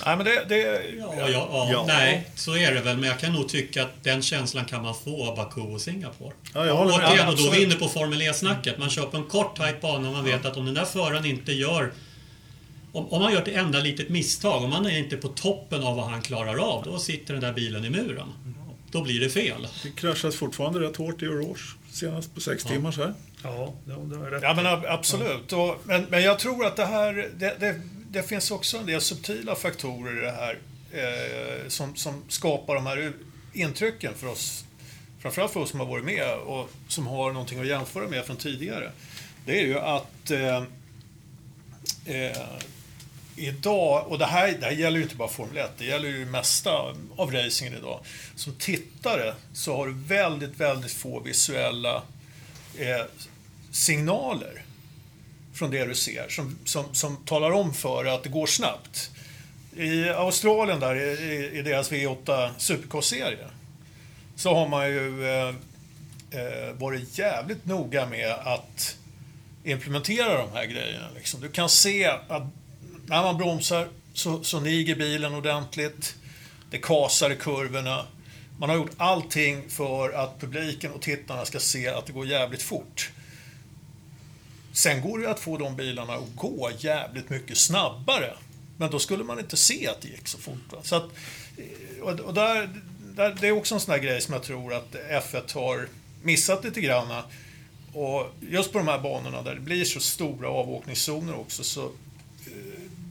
Nej, 0.06 0.16
men 0.16 0.26
det... 0.26 0.44
det 0.48 0.56
ja, 0.98 1.14
ja, 1.18 1.28
ja, 1.28 1.68
ja, 1.72 1.84
Nej, 1.86 2.30
så 2.34 2.56
är 2.56 2.74
det 2.74 2.80
väl. 2.80 2.96
Men 2.96 3.08
jag 3.08 3.18
kan 3.18 3.32
nog 3.32 3.48
tycka 3.48 3.82
att 3.82 4.04
den 4.04 4.22
känslan 4.22 4.64
kan 4.64 4.82
man 4.82 4.94
få 4.94 5.26
av 5.26 5.36
Baku 5.36 5.60
och 5.60 5.80
Singapore. 5.80 6.34
Ja, 6.54 6.66
jag 6.66 6.76
håller 6.76 6.94
Återigen, 6.94 7.28
och 7.28 7.36
då 7.36 7.46
är 7.46 7.50
vi 7.50 7.62
inne 7.62 7.74
på 7.74 7.88
Formel 7.88 8.22
E-snacket. 8.22 8.78
Man 8.78 8.90
kör 8.90 9.06
på 9.06 9.16
en 9.16 9.24
kort, 9.24 9.56
tajt 9.56 9.80
bana 9.80 10.08
och 10.08 10.14
man 10.14 10.24
vet 10.24 10.44
att 10.44 10.56
om 10.56 10.64
den 10.64 10.74
där 10.74 10.84
föraren 10.84 11.24
inte 11.24 11.52
gör 11.52 11.92
om, 12.94 13.12
om 13.12 13.22
man 13.22 13.32
gör 13.32 13.42
ett 13.42 13.48
enda 13.48 13.80
litet 13.80 14.08
misstag, 14.08 14.64
om 14.64 14.70
man 14.70 14.86
är 14.86 14.98
inte 14.98 15.16
på 15.16 15.28
toppen 15.28 15.82
av 15.82 15.96
vad 15.96 16.04
han 16.04 16.22
klarar 16.22 16.56
av, 16.56 16.84
då 16.84 16.98
sitter 16.98 17.34
den 17.34 17.42
där 17.42 17.52
bilen 17.52 17.84
i 17.84 17.90
muren. 17.90 18.28
Då 18.90 19.02
blir 19.02 19.20
det 19.20 19.30
fel. 19.30 19.68
Det 19.82 19.90
kraschas 19.90 20.36
fortfarande 20.36 20.80
rätt 20.80 20.96
hårt 20.96 21.22
i 21.22 21.26
Rouge, 21.26 21.76
senast 21.90 22.34
på 22.34 22.40
sex 22.40 22.64
ja. 22.64 22.70
timmar 22.70 22.92
så 22.92 23.00
här. 23.00 23.14
Ja, 23.42 23.74
det, 23.84 23.92
det 23.92 24.30
rätt. 24.30 24.42
Ja, 24.42 24.54
men 24.54 24.66
absolut. 24.66 25.44
Ja. 25.48 25.70
Och, 25.70 25.80
men, 25.84 26.06
men 26.08 26.22
jag 26.22 26.38
tror 26.38 26.66
att 26.66 26.76
det 26.76 26.84
här, 26.84 27.30
det, 27.38 27.56
det, 27.60 27.80
det, 28.14 28.22
finns 28.22 28.50
också 28.50 28.78
en 28.78 28.86
del 28.86 29.00
subtila 29.00 29.54
faktorer 29.54 30.18
i 30.18 30.20
det 30.20 30.30
här 30.30 30.58
eh, 30.92 31.68
som, 31.68 31.96
som 31.96 32.24
skapar 32.28 32.74
de 32.74 32.86
här 32.86 33.12
intrycken 33.52 34.14
för 34.14 34.26
oss, 34.26 34.64
framförallt 35.18 35.52
för 35.52 35.60
oss 35.60 35.70
som 35.70 35.80
har 35.80 35.86
varit 35.86 36.04
med 36.04 36.34
och 36.34 36.70
som 36.88 37.06
har 37.06 37.32
någonting 37.32 37.60
att 37.60 37.66
jämföra 37.66 38.08
med 38.08 38.24
från 38.24 38.36
tidigare. 38.36 38.90
Det 39.46 39.60
är 39.60 39.66
ju 39.66 39.78
att 39.78 40.30
eh, 40.30 40.62
eh, 42.06 42.38
idag, 43.36 44.08
och 44.08 44.18
det 44.18 44.26
här, 44.26 44.56
det 44.60 44.66
här 44.66 44.72
gäller 44.72 44.96
ju 44.96 45.02
inte 45.02 45.16
bara 45.16 45.28
Formel 45.28 45.56
1, 45.56 45.70
det 45.78 45.84
gäller 45.84 46.08
ju 46.08 46.24
det 46.24 46.30
mesta 46.30 46.70
av 47.16 47.32
racingen 47.32 47.74
idag. 47.74 48.00
Som 48.34 48.54
tittare 48.54 49.34
så 49.52 49.76
har 49.76 49.86
du 49.86 49.92
väldigt, 49.92 50.60
väldigt 50.60 50.92
få 50.92 51.20
visuella 51.20 52.02
eh, 52.78 53.04
signaler 53.70 54.63
från 55.54 55.70
det 55.70 55.84
du 55.84 55.94
ser 55.94 56.28
som, 56.28 56.58
som, 56.64 56.84
som 56.94 57.16
talar 57.16 57.50
om 57.50 57.74
för 57.74 58.04
att 58.04 58.22
det 58.22 58.28
går 58.28 58.46
snabbt. 58.46 59.10
I 59.76 60.08
Australien 60.08 60.80
där, 60.80 60.94
i, 60.96 61.58
i 61.58 61.62
deras 61.62 61.92
V8 61.92 62.50
Supercross-serie, 62.58 63.46
så 64.36 64.54
har 64.54 64.68
man 64.68 64.88
ju 64.88 65.26
eh, 65.28 65.48
eh, 66.30 66.72
varit 66.72 67.18
jävligt 67.18 67.66
noga 67.66 68.06
med 68.06 68.30
att 68.30 68.96
implementera 69.64 70.38
de 70.38 70.52
här 70.52 70.64
grejerna. 70.64 71.06
Liksom. 71.14 71.40
Du 71.40 71.48
kan 71.48 71.68
se 71.68 72.06
att 72.06 72.42
när 73.06 73.22
man 73.22 73.36
bromsar 73.36 73.88
så, 74.14 74.44
så 74.44 74.60
niger 74.60 74.96
bilen 74.96 75.34
ordentligt. 75.34 76.14
Det 76.70 76.78
kasar 76.78 77.30
i 77.30 77.36
kurvorna. 77.36 78.06
Man 78.58 78.68
har 78.68 78.76
gjort 78.76 78.92
allting 78.96 79.70
för 79.70 80.10
att 80.12 80.40
publiken 80.40 80.92
och 80.92 81.02
tittarna 81.02 81.44
ska 81.44 81.60
se 81.60 81.88
att 81.88 82.06
det 82.06 82.12
går 82.12 82.26
jävligt 82.26 82.62
fort. 82.62 83.10
Sen 84.74 85.00
går 85.00 85.18
det 85.18 85.30
att 85.30 85.40
få 85.40 85.56
de 85.56 85.76
bilarna 85.76 86.14
att 86.14 86.36
gå 86.36 86.70
jävligt 86.78 87.30
mycket 87.30 87.58
snabbare. 87.58 88.34
Men 88.76 88.90
då 88.90 88.98
skulle 88.98 89.24
man 89.24 89.38
inte 89.38 89.56
se 89.56 89.88
att 89.88 90.00
det 90.00 90.08
gick 90.08 90.28
så 90.28 90.38
fort. 90.38 90.72
Va? 90.72 90.78
Så 90.82 90.96
att, 90.96 91.04
eh, 91.56 92.02
och, 92.02 92.20
och 92.20 92.34
där, 92.34 92.70
där, 93.16 93.36
det 93.40 93.48
är 93.48 93.52
också 93.52 93.74
en 93.74 93.80
sån 93.80 93.92
här 93.92 94.00
grej 94.00 94.20
som 94.20 94.34
jag 94.34 94.42
tror 94.42 94.74
att 94.74 94.94
F1 95.10 95.54
har 95.54 95.88
missat 96.22 96.64
lite 96.64 96.80
grann. 96.80 97.22
Och 97.92 98.26
just 98.40 98.72
på 98.72 98.78
de 98.78 98.88
här 98.88 98.98
banorna 98.98 99.42
där 99.42 99.54
det 99.54 99.60
blir 99.60 99.84
så 99.84 100.00
stora 100.00 100.48
avåkningszoner 100.48 101.34
också 101.34 101.64
så 101.64 101.90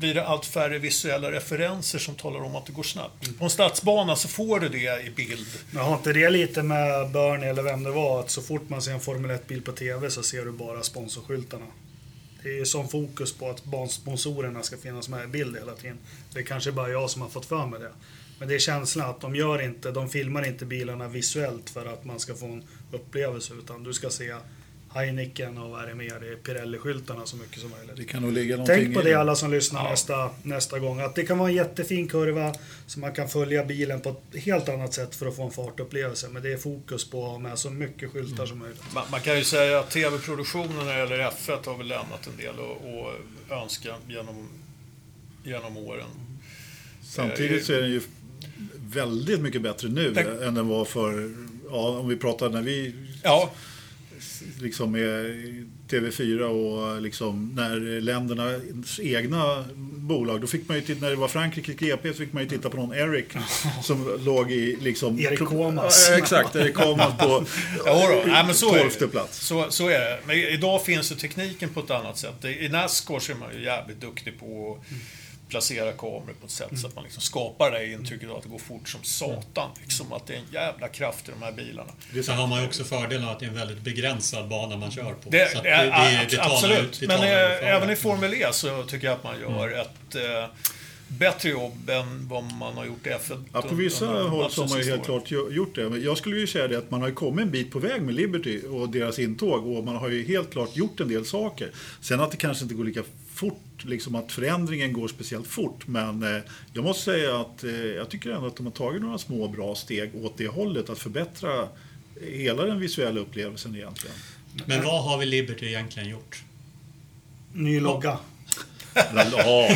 blir 0.04 0.14
det 0.14 0.26
allt 0.26 0.46
färre 0.46 0.80
visuella 0.80 1.32
referenser 1.32 2.00
som 2.00 2.16
talar 2.16 2.40
om 2.40 2.56
att 2.56 2.66
det 2.66 2.72
går 2.72 2.84
snabbt. 2.84 3.38
På 3.38 3.44
en 3.44 3.50
stadsbana 3.50 4.16
så 4.16 4.28
får 4.28 4.60
du 4.60 4.70
det 4.70 5.06
i 5.06 5.12
bild. 5.16 5.48
Men 5.72 5.84
har 5.84 5.96
inte 5.96 6.14
det 6.14 6.30
lite 6.30 6.64
med 6.64 7.12
Bernie 7.12 7.50
eller 7.50 7.64
vem 7.64 7.84
det 7.84 7.92
var 7.92 8.20
att 8.20 8.32
så 8.32 8.42
fort 8.42 8.70
man 8.70 8.82
ser 8.82 8.92
en 8.92 9.00
Formel 9.00 9.32
1-bil 9.32 9.62
på 9.62 9.72
TV 9.72 10.10
så 10.10 10.24
ser 10.24 10.46
du 10.46 10.52
bara 10.52 10.84
sponsorskyltarna? 10.84 11.66
Det 12.44 12.50
är 12.50 12.54
ju 12.54 12.66
sån 12.66 12.88
fokus 12.88 13.34
på 13.34 13.50
att 13.50 13.64
bansponsorerna 13.66 14.64
ska 14.64 14.78
finnas 14.78 15.10
med 15.10 15.24
i 15.24 15.28
bild 15.28 15.58
hela 15.58 15.74
tiden. 15.74 15.98
Det 16.34 16.40
är 16.40 16.44
kanske 16.44 16.72
bara 16.72 16.90
jag 16.90 17.10
som 17.10 17.22
har 17.22 17.30
fått 17.30 17.46
för 17.46 17.66
mig 17.66 17.80
det. 17.80 17.92
Men 18.40 18.48
det 18.48 18.56
är 18.56 18.60
känslan 18.60 19.10
att 19.10 19.22
de 19.22 19.36
gör 19.36 19.62
inte, 19.62 19.92
de 19.92 20.10
filmar 20.10 20.46
inte 20.48 20.66
bilarna 20.66 21.08
visuellt 21.08 21.70
för 21.70 21.86
att 21.86 22.06
man 22.06 22.20
ska 22.20 22.36
få 22.36 22.46
en 22.46 22.64
upplevelse 22.92 23.54
utan 23.54 23.84
du 23.84 23.94
ska 23.94 24.10
se 24.10 24.34
Heineken 24.96 25.58
och 25.58 25.70
vad 25.70 25.84
är 25.84 25.88
det 25.88 25.96
mer? 25.96 26.20
Det 26.20 26.28
är 26.28 26.36
Pirelli-skyltarna 26.36 27.26
så 27.26 27.36
mycket 27.38 27.60
som 27.62 27.70
möjligt. 27.70 27.96
Det 27.96 28.04
kan 28.06 28.22
nog 28.22 28.34
ligga 28.34 28.58
någonting 28.58 28.76
Tänk 28.76 28.96
på 28.96 29.02
det 29.02 29.14
alla 29.14 29.36
som 29.36 29.52
lyssnar 29.52 29.90
nästa, 29.90 30.30
nästa 30.44 30.80
gång. 30.80 31.00
Att 31.00 31.16
det 31.16 31.24
kan 31.26 31.38
vara 31.38 31.50
en 31.50 31.56
jättefin 31.56 32.08
kurva 32.08 32.54
så 32.88 33.00
man 33.00 33.14
kan 33.14 33.30
följa 33.30 33.66
bilen 33.66 34.02
på 34.02 34.10
ett 34.10 34.44
helt 34.44 34.70
annat 34.70 34.94
sätt 34.94 35.16
för 35.16 35.26
att 35.26 35.36
få 35.36 35.44
en 35.44 35.52
fartupplevelse. 35.52 36.28
Men 36.32 36.44
det 36.44 36.54
är 36.54 36.58
fokus 36.58 37.10
på 37.10 37.26
att 37.26 37.32
ha 37.32 37.40
med 37.40 37.60
så 37.60 37.70
mycket 37.70 38.12
skyltar 38.12 38.46
som 38.46 38.60
möjligt. 38.60 38.82
Man, 38.94 39.04
man 39.12 39.20
kan 39.22 39.38
ju 39.38 39.44
säga 39.44 39.80
att 39.80 39.90
tv-produktionen 39.92 40.86
när 40.86 40.94
det 40.94 41.00
gäller 41.00 41.18
F1 41.32 41.66
har 41.66 41.78
väl 41.78 41.88
lämnat 41.88 42.28
en 42.28 42.38
del 42.38 42.56
att 43.50 43.62
önska 43.64 43.96
genom, 44.08 44.50
genom 45.44 45.78
åren. 45.78 46.08
Samtidigt 47.04 47.66
så 47.66 47.74
är 47.74 47.82
den 47.82 47.92
ju 47.92 48.02
väldigt 48.76 49.40
mycket 49.40 49.62
bättre 49.62 49.88
nu 49.90 50.12
Det- 50.12 50.46
än 50.48 50.54
den 50.56 50.68
var 50.68 50.86
för, 50.86 51.32
ja, 51.70 51.88
om 52.00 52.08
vi 52.08 52.16
pratar 52.18 52.50
när 52.50 52.62
vi 52.62 52.96
Ja, 53.24 53.52
liksom 54.62 54.92
med 54.92 55.26
TV4 55.90 56.42
och 56.42 57.02
liksom 57.02 57.52
när 57.56 58.02
ländernas 58.02 59.00
egna 59.00 59.66
bolag, 59.76 60.42
då 60.42 60.48
fick 60.48 60.68
man 60.68 60.78
ju 60.78 60.84
titta, 60.84 61.02
när 61.02 61.10
det 61.10 61.16
var 61.16 61.28
Frankrike 61.28 61.74
GP 61.74 62.12
så 62.12 62.18
fick 62.18 62.34
man 62.34 62.44
ju 62.44 62.50
titta 62.50 62.70
på 62.70 62.78
någon 62.78 62.94
Eric 62.94 63.26
som 63.84 64.20
låg 64.26 64.52
i 64.52 64.78
liksom... 64.82 65.20
Erik 65.20 65.40
Komas. 65.40 66.08
Ja, 66.10 66.18
exakt, 66.18 66.56
Erik 66.56 66.74
Komas 66.74 67.18
på 67.18 67.46
Jo 67.86 67.94
då, 68.48 68.54
tolfte 68.54 69.08
plats. 69.08 69.46
Så, 69.46 69.72
så 69.72 69.88
är 69.88 70.00
det. 70.00 70.20
Men 70.26 70.36
idag 70.36 70.86
finns 70.86 71.12
ju 71.12 71.16
tekniken 71.16 71.70
på 71.70 71.80
ett 71.80 71.92
annat 71.92 72.18
sätt. 72.18 72.46
I 72.46 72.70
Nascar 72.70 73.20
så 73.20 73.32
är 73.32 73.36
man 73.36 73.50
ju 73.58 73.64
jävligt 73.64 74.02
duktig 74.02 74.40
på 74.40 74.80
att 74.82 74.88
placera 75.54 75.92
kameror 75.92 76.34
på 76.40 76.46
ett 76.46 76.52
sätt 76.52 76.80
så 76.80 76.88
att 76.88 76.96
man 76.96 77.04
liksom 77.04 77.22
skapar 77.22 77.72
det 77.72 77.92
intrycket 77.92 78.30
av 78.30 78.38
att 78.38 78.44
det 78.44 78.50
går 78.50 78.58
fort 78.60 78.90
som 78.90 79.04
satan. 79.04 79.70
Liksom, 79.82 80.14
att 80.14 80.28
det 80.28 80.34
är 80.34 80.38
en 80.38 80.44
jävla 80.52 80.88
kraft 80.88 81.30
i 81.30 81.32
de 81.40 81.46
här 81.46 81.52
bilarna. 81.52 81.92
Sen 82.24 82.36
har 82.38 82.48
man 82.48 82.62
ju 82.62 82.68
också 82.68 82.84
fördelen 82.84 83.28
att 83.30 83.40
det 83.40 83.46
är 83.46 83.50
en 83.50 83.56
väldigt 83.56 83.82
begränsad 83.82 84.50
bana 84.50 84.78
man 84.78 84.92
kör 84.92 85.14
på. 85.14 85.30
Det, 85.30 85.52
Så 85.52 85.58
att 85.58 85.64
det, 85.64 85.70
är, 85.70 86.28
det 86.30 86.38
talar 86.38 86.54
absolut. 86.56 86.80
ut- 86.84 87.00
det 87.00 87.08
Men 87.08 87.18
eh, 87.20 87.24
ut 87.56 87.62
även 87.64 87.88
det. 87.88 87.94
i 87.94 87.96
Formel 87.96 88.34
E 88.34 88.48
så 88.52 88.84
tycker 88.84 89.08
jag 89.08 89.14
att 89.16 89.24
man 89.24 89.40
gör 89.40 89.82
ett 89.82 90.16
eh, 90.16 90.50
bättre 91.08 91.50
jobb 91.50 91.90
än 91.90 92.28
vad 92.28 92.44
man 92.44 92.74
har 92.78 92.86
gjort 92.86 93.08
i 93.08 93.10
F1. 93.10 93.44
Ja, 93.54 93.62
på 93.62 93.76
vissa 93.76 94.06
håll 94.06 94.52
så 94.52 94.62
har 94.62 94.70
man 94.70 94.78
ju 94.78 94.84
helt 94.92 95.06
klart 95.06 95.32
gjo- 95.32 95.52
gjort 95.52 95.76
det. 95.76 95.90
Men 95.90 96.04
jag 96.04 96.18
skulle 96.18 96.38
ju 96.38 96.48
säga 96.48 96.68
det 96.68 96.78
att 96.78 96.92
man 96.92 97.02
har 97.02 97.12
kommit 97.12 97.46
en 97.46 97.52
bit 97.52 97.72
på 97.72 97.80
väg 97.80 98.02
med 98.02 98.16
Liberty 98.16 98.62
och 98.68 98.90
deras 98.90 99.20
intåg 99.20 99.68
och 99.68 99.84
man 99.84 99.96
har 99.96 100.10
ju 100.10 100.24
helt 100.28 100.52
klart 100.52 100.76
gjort 100.76 101.00
en 101.00 101.08
del 101.08 101.26
saker. 101.26 101.72
Sen 102.02 102.20
att 102.20 102.32
det 102.32 102.38
kanske 102.38 102.64
inte 102.64 102.76
går 102.76 102.84
lika 102.84 103.04
fort, 103.34 103.86
liksom 103.86 104.16
att 104.16 104.32
förändringen 104.32 104.94
går 104.94 105.08
speciellt 105.08 105.48
fort. 105.48 105.88
Men 105.88 106.24
eh, 106.24 106.42
jag 106.74 106.84
måste 106.84 107.04
säga 107.04 107.40
att 107.40 107.64
eh, 107.64 107.72
jag 107.72 108.10
tycker 108.10 108.30
ändå 108.30 108.48
att 108.48 108.56
de 108.56 108.66
har 108.66 108.74
tagit 108.74 109.02
några 109.02 109.18
små 109.18 109.48
bra 109.48 109.76
steg 109.76 110.16
åt 110.16 110.38
det 110.38 110.48
hållet 110.48 110.90
att 110.90 111.00
förbättra 111.00 111.68
hela 112.22 112.64
den 112.64 112.80
visuella 112.80 113.20
upplevelsen 113.20 113.76
egentligen. 113.76 114.16
Men 114.66 114.84
vad 114.84 115.04
har 115.04 115.18
vi 115.18 115.26
Liberty 115.26 115.66
egentligen 115.66 116.10
gjort? 116.10 116.44
Ny 117.54 117.80
logga. 117.80 118.18
Ja, 118.96 119.04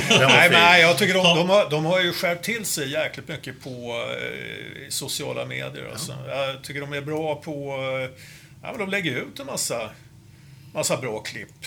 Nej, 0.10 0.50
nej, 0.52 0.82
jag 0.82 0.98
tycker 0.98 1.14
de, 1.14 1.24
de, 1.24 1.50
har, 1.50 1.70
de 1.70 1.86
har 1.86 2.02
ju 2.02 2.14
skärpt 2.14 2.46
till 2.46 2.66
sig 2.66 2.92
jäkligt 2.92 3.28
mycket 3.28 3.64
på 3.64 3.70
eh, 3.70 4.90
sociala 4.90 5.46
medier. 5.46 5.90
Alltså. 5.92 6.16
Jag 6.28 6.64
tycker 6.64 6.82
de 6.82 6.94
är 6.94 7.02
bra 7.02 7.36
på... 7.36 7.52
Eh, 7.52 8.24
ja, 8.62 8.72
men 8.72 8.78
de 8.78 8.90
lägger 8.90 9.16
ut 9.16 9.40
en 9.40 9.46
massa, 9.46 9.90
massa 10.74 10.98
bra 10.98 11.20
klipp 11.20 11.66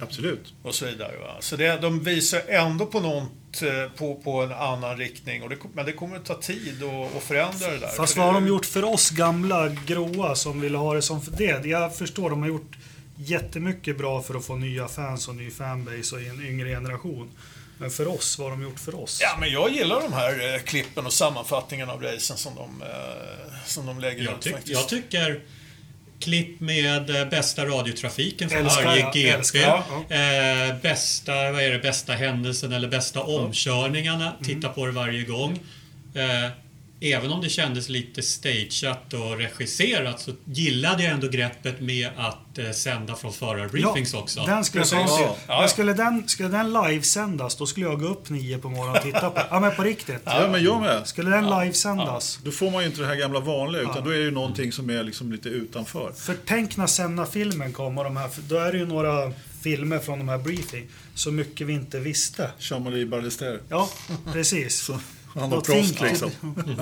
Absolut. 0.00 0.54
och 0.62 0.74
så 0.74 0.86
vidare. 0.86 1.18
Va? 1.18 1.36
Så 1.40 1.56
det, 1.56 1.76
de 1.80 2.00
visar 2.04 2.42
ändå 2.48 2.86
på 2.86 3.00
något, 3.00 3.62
eh, 3.62 3.96
på, 3.96 4.14
på 4.14 4.42
en 4.42 4.52
annan 4.52 4.96
riktning. 4.96 5.42
Och 5.42 5.48
det, 5.48 5.56
men 5.74 5.86
det 5.86 5.92
kommer 5.92 6.16
att 6.16 6.24
ta 6.24 6.34
tid 6.34 6.82
att, 7.16 7.22
förändra 7.22 7.70
det 7.70 7.78
där. 7.78 7.88
Fast 7.88 8.16
vad 8.16 8.26
har 8.26 8.32
de 8.32 8.46
gjort 8.46 8.66
för 8.66 8.84
oss 8.84 9.10
gamla 9.10 9.68
gråa 9.68 10.34
som 10.34 10.60
vill 10.60 10.74
ha 10.74 10.94
det 10.94 11.02
som 11.02 11.22
för 11.22 11.32
det? 11.32 11.68
Jag 11.68 11.96
förstår, 11.96 12.30
de 12.30 12.40
har 12.42 12.48
gjort 12.48 12.76
jättemycket 13.16 13.98
bra 13.98 14.22
för 14.22 14.34
att 14.34 14.44
få 14.44 14.56
nya 14.56 14.88
fans 14.88 15.28
och 15.28 15.36
ny 15.36 15.50
fanbase 15.50 16.14
och 16.16 16.22
en 16.22 16.46
yngre 16.46 16.68
generation. 16.68 17.30
Men 17.78 17.90
för 17.90 18.08
oss, 18.08 18.38
vad 18.38 18.50
har 18.50 18.56
de 18.56 18.62
gjort 18.62 18.80
för 18.80 19.02
oss? 19.02 19.18
Ja, 19.22 19.36
men 19.40 19.50
jag 19.50 19.70
gillar 19.70 20.00
de 20.02 20.12
här 20.12 20.54
eh, 20.54 20.60
klippen 20.60 21.06
och 21.06 21.12
sammanfattningen 21.12 21.90
av 21.90 22.02
racen 22.02 22.36
som 22.36 22.54
de, 22.54 22.82
eh, 22.82 23.54
som 23.66 23.86
de 23.86 24.00
lägger 24.00 24.24
Jag, 24.24 24.34
ut 24.34 24.40
tyck, 24.40 24.52
faktiskt. 24.52 24.80
jag 24.80 24.88
tycker 24.88 25.40
klipp 26.20 26.60
med 26.60 27.10
eh, 27.10 27.28
bästa 27.28 27.64
radiotrafiken 27.66 28.50
Älskar 28.50 28.84
varje 28.84 29.02
GP. 29.02 29.28
älskar 29.28 29.60
jag, 29.60 29.78
Eh, 30.68 30.74
bästa, 30.82 31.32
vad 31.52 31.62
är 31.62 31.70
det, 31.70 31.78
bästa 31.78 32.12
händelsen 32.12 32.72
eller 32.72 32.88
bästa 32.88 33.20
omkörningarna. 33.20 34.32
Titta 34.44 34.68
på 34.68 34.86
det 34.86 34.92
varje 34.92 35.24
gång. 35.24 35.58
Eh, 36.14 36.50
även 37.00 37.30
om 37.30 37.40
det 37.40 37.48
kändes 37.48 37.88
lite 37.88 38.22
stageat 38.22 39.14
och 39.14 39.38
regisserat 39.38 40.20
så 40.20 40.32
gillade 40.44 41.02
jag 41.02 41.12
ändå 41.12 41.28
greppet 41.28 41.80
med 41.80 42.08
att 42.16 42.58
eh, 42.58 42.70
sända 42.70 43.16
från 43.16 43.32
förarbriefings 43.32 44.14
också. 44.14 44.44
Den 44.46 44.64
skulle, 44.64 44.84
jag 44.92 45.00
Ja. 45.00 45.36
Ja. 45.46 45.68
Skulle 45.68 45.92
den, 45.92 46.28
skulle 46.28 46.48
den 46.48 46.72
livesändas, 46.72 47.56
då 47.56 47.66
skulle 47.66 47.86
jag 47.86 48.00
gå 48.00 48.06
upp 48.06 48.30
nio 48.30 48.58
på 48.58 48.68
morgonen 48.68 48.96
och 48.96 49.02
titta 49.02 49.30
på 49.30 49.40
Ja 49.50 49.60
men 49.60 49.76
på 49.76 49.82
riktigt. 49.82 50.22
Ja, 50.24 50.48
men 50.52 50.64
jag 50.64 50.80
med. 50.80 51.06
Skulle 51.06 51.30
den 51.30 51.44
livesändas? 51.44 52.38
Då 52.44 52.50
får 52.50 52.70
man 52.70 52.82
ju 52.82 52.88
inte 52.88 53.00
det 53.00 53.06
här 53.06 53.16
gamla 53.16 53.40
vanliga 53.40 53.82
utan 53.82 54.04
då 54.04 54.10
är 54.10 54.18
det 54.18 54.24
ju 54.24 54.30
någonting 54.30 54.72
som 54.72 54.90
är 54.90 55.02
liksom 55.02 55.32
lite 55.32 55.48
utanför. 55.48 56.12
För 56.12 56.36
tänk 56.46 56.76
när 56.76 56.86
Senna-filmen 56.86 57.72
kom 57.72 57.98
och 57.98 58.04
de 58.04 58.16
här, 58.16 58.30
då 58.48 58.56
är 58.56 58.72
det 58.72 58.78
ju 58.78 58.86
några 58.86 59.32
filmer 59.62 59.98
från 59.98 60.18
de 60.18 60.28
här 60.28 60.38
briefing. 60.38 60.86
Så 61.14 61.30
mycket 61.30 61.66
vi 61.66 61.72
inte 61.72 61.98
visste. 61.98 62.50
Jean-Marie 62.58 63.06
Ballester. 63.06 63.60
Ja, 63.68 63.90
precis. 64.32 64.90
Han 65.34 65.50
var 65.50 65.60
proffs 65.60 65.92
tänk- 65.98 66.10
liksom. 66.10 66.30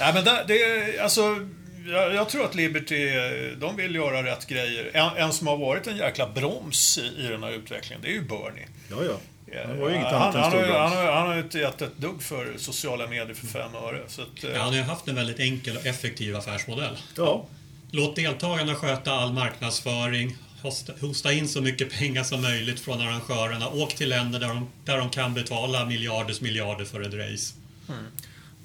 Nej, 0.00 0.14
men 0.14 0.24
där, 0.24 0.44
det 0.48 0.62
är, 0.62 1.02
alltså, 1.02 1.46
jag, 1.86 2.14
jag 2.14 2.28
tror 2.28 2.44
att 2.44 2.54
Liberty, 2.54 3.08
eh, 3.08 3.58
de 3.58 3.76
vill 3.76 3.94
göra 3.94 4.22
rätt 4.22 4.46
grejer. 4.46 4.90
En, 4.94 5.16
en 5.16 5.32
som 5.32 5.46
har 5.46 5.56
varit 5.56 5.86
en 5.86 5.96
jäkla 5.96 6.28
broms 6.28 6.98
i, 6.98 7.24
i 7.24 7.28
den 7.28 7.42
här 7.42 7.50
utvecklingen, 7.50 8.02
det 8.02 8.08
är 8.08 8.12
ju 8.12 8.22
Bernie. 8.22 8.66
Ja, 8.90 8.96
ja. 9.04 9.16
Det 9.52 9.80
var 9.80 9.88
ju 9.88 9.94
inget 9.94 10.06
han, 10.06 10.22
annat 10.22 10.34
än 10.34 10.40
han, 10.40 10.50
stor 10.50 10.60
han, 10.78 10.92
har, 10.92 11.12
han 11.12 11.26
har 11.26 11.34
ju 11.34 11.40
inte 11.40 11.58
gett 11.58 11.82
ett 11.82 11.96
dugg 11.96 12.22
för 12.22 12.54
sociala 12.56 13.06
medier 13.06 13.34
för 13.34 13.46
fem 13.46 13.74
öre. 13.74 14.00
Så 14.08 14.22
att, 14.22 14.44
eh, 14.44 14.50
Ja, 14.50 14.58
han 14.58 14.68
har 14.68 14.74
ju 14.76 14.82
haft 14.82 15.08
en 15.08 15.14
väldigt 15.14 15.40
enkel 15.40 15.76
och 15.76 15.86
effektiv 15.86 16.36
affärsmodell. 16.36 16.96
Ja, 17.16 17.46
Låt 17.90 18.16
deltagarna 18.16 18.74
sköta 18.74 19.12
all 19.12 19.32
marknadsföring. 19.32 20.36
Hosta, 20.62 20.92
hosta 21.00 21.32
in 21.32 21.48
så 21.48 21.60
mycket 21.60 21.92
pengar 21.98 22.22
som 22.24 22.42
möjligt 22.42 22.80
från 22.80 23.00
arrangörerna. 23.00 23.68
Åk 23.68 23.94
till 23.94 24.08
länder 24.08 24.40
där 24.40 24.48
de, 24.48 24.68
där 24.84 24.98
de 24.98 25.10
kan 25.10 25.34
betala 25.34 25.84
miljarders 25.84 26.40
miljarder 26.40 26.84
för 26.84 27.00
ett 27.00 27.14
race. 27.14 27.54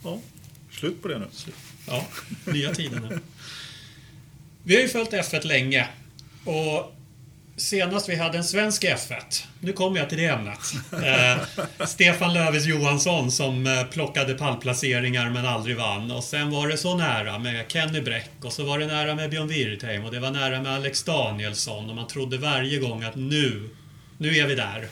Ja. 0.03 0.19
Slut 0.71 1.01
på 1.01 1.07
det 1.07 1.19
nu. 1.19 1.27
Ja, 1.87 2.05
nya 2.45 2.73
tider 2.73 2.99
nu. 2.99 3.19
Vi 4.63 4.75
har 4.75 4.81
ju 4.81 4.87
följt 4.87 5.11
F1 5.11 5.47
länge. 5.47 5.87
Och 6.45 6.95
senast 7.61 8.09
vi 8.09 8.15
hade 8.15 8.37
en 8.37 8.43
svensk 8.43 8.83
F1, 8.83 9.43
nu 9.59 9.73
kommer 9.73 9.99
jag 9.99 10.09
till 10.09 10.17
det 10.17 10.25
ämnet. 10.25 10.59
Eh, 11.03 11.37
Stefan 11.85 12.33
Lövis 12.33 12.65
Johansson 12.65 13.31
som 13.31 13.67
eh, 13.67 13.83
plockade 13.83 14.33
pallplaceringar 14.33 15.29
men 15.29 15.45
aldrig 15.45 15.77
vann. 15.77 16.11
Och 16.11 16.23
sen 16.23 16.51
var 16.51 16.67
det 16.67 16.77
så 16.77 16.97
nära 16.97 17.39
med 17.39 17.65
Kenny 17.67 18.01
Bräck 18.01 18.31
och 18.41 18.53
så 18.53 18.63
var 18.63 18.79
det 18.79 18.87
nära 18.87 19.15
med 19.15 19.29
Björn 19.29 19.47
Wirtheim 19.47 20.05
och 20.05 20.11
det 20.11 20.19
var 20.19 20.31
nära 20.31 20.61
med 20.61 20.71
Alex 20.71 21.03
Danielsson 21.03 21.89
och 21.89 21.95
man 21.95 22.07
trodde 22.07 22.37
varje 22.37 22.79
gång 22.79 23.03
att 23.03 23.15
nu, 23.15 23.69
nu 24.17 24.37
är 24.37 24.47
vi 24.47 24.55
där. 24.55 24.87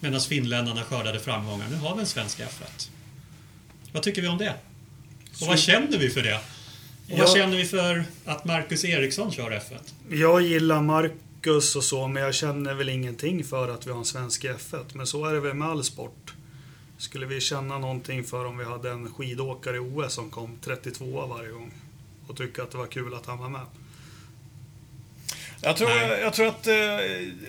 Medan 0.00 0.20
finländarna 0.20 0.82
skördade 0.82 1.20
framgångar. 1.20 1.66
Nu 1.70 1.76
har 1.76 1.94
vi 1.94 2.00
en 2.00 2.06
svensk 2.06 2.40
F1. 2.40 2.88
Vad 3.92 4.02
tycker 4.02 4.22
vi 4.22 4.28
om 4.28 4.38
det? 4.38 4.54
Och 5.40 5.46
vad 5.46 5.58
känner 5.58 5.98
vi 5.98 6.10
för 6.10 6.22
det? 6.22 6.34
Och 6.36 7.18
vad 7.18 7.28
Ja. 7.28 7.34
känner 7.34 7.56
vi 7.56 7.64
för 7.64 8.04
att 8.24 8.44
Marcus 8.44 8.84
Eriksson 8.84 9.32
kör 9.32 9.50
F1? 9.50 9.92
Jag 10.10 10.42
gillar 10.42 10.82
Marcus 10.82 11.76
och 11.76 11.84
så, 11.84 12.08
men 12.08 12.22
jag 12.22 12.34
känner 12.34 12.74
väl 12.74 12.88
ingenting 12.88 13.44
för 13.44 13.68
att 13.68 13.86
vi 13.86 13.90
har 13.90 13.98
en 13.98 14.04
svensk 14.04 14.44
i 14.44 14.48
F1. 14.48 14.84
Men 14.92 15.06
så 15.06 15.26
är 15.26 15.32
det 15.34 15.40
väl 15.40 15.54
med 15.54 15.68
all 15.68 15.84
sport. 15.84 16.32
Skulle 16.98 17.26
vi 17.26 17.40
känna 17.40 17.78
någonting 17.78 18.24
för 18.24 18.44
om 18.44 18.58
vi 18.58 18.64
hade 18.64 18.90
en 18.90 19.12
skidåkare 19.12 19.76
i 19.76 19.78
OS 19.78 20.12
som 20.14 20.30
kom 20.30 20.58
32 20.64 21.26
varje 21.26 21.50
gång 21.50 21.72
och 22.26 22.36
tycka 22.36 22.62
att 22.62 22.70
det 22.70 22.78
var 22.78 22.86
kul 22.86 23.14
att 23.14 23.26
han 23.26 23.38
var 23.38 23.48
med? 23.48 23.66
Jag 25.64 25.76
tror, 25.76 25.88
Nej. 25.88 26.20
jag 26.20 26.34
tror 26.34 26.46
att 26.46 26.66
eh, 26.66 26.74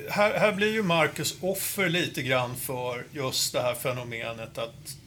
här, 0.09 0.39
här 0.39 0.51
blir 0.51 0.71
ju 0.73 0.83
Marcus 0.83 1.35
offer 1.41 1.89
lite 1.89 2.21
grann 2.21 2.55
för 2.55 3.05
just 3.11 3.53
det 3.53 3.61
här 3.61 3.75
fenomenet 3.75 4.57
att 4.57 4.97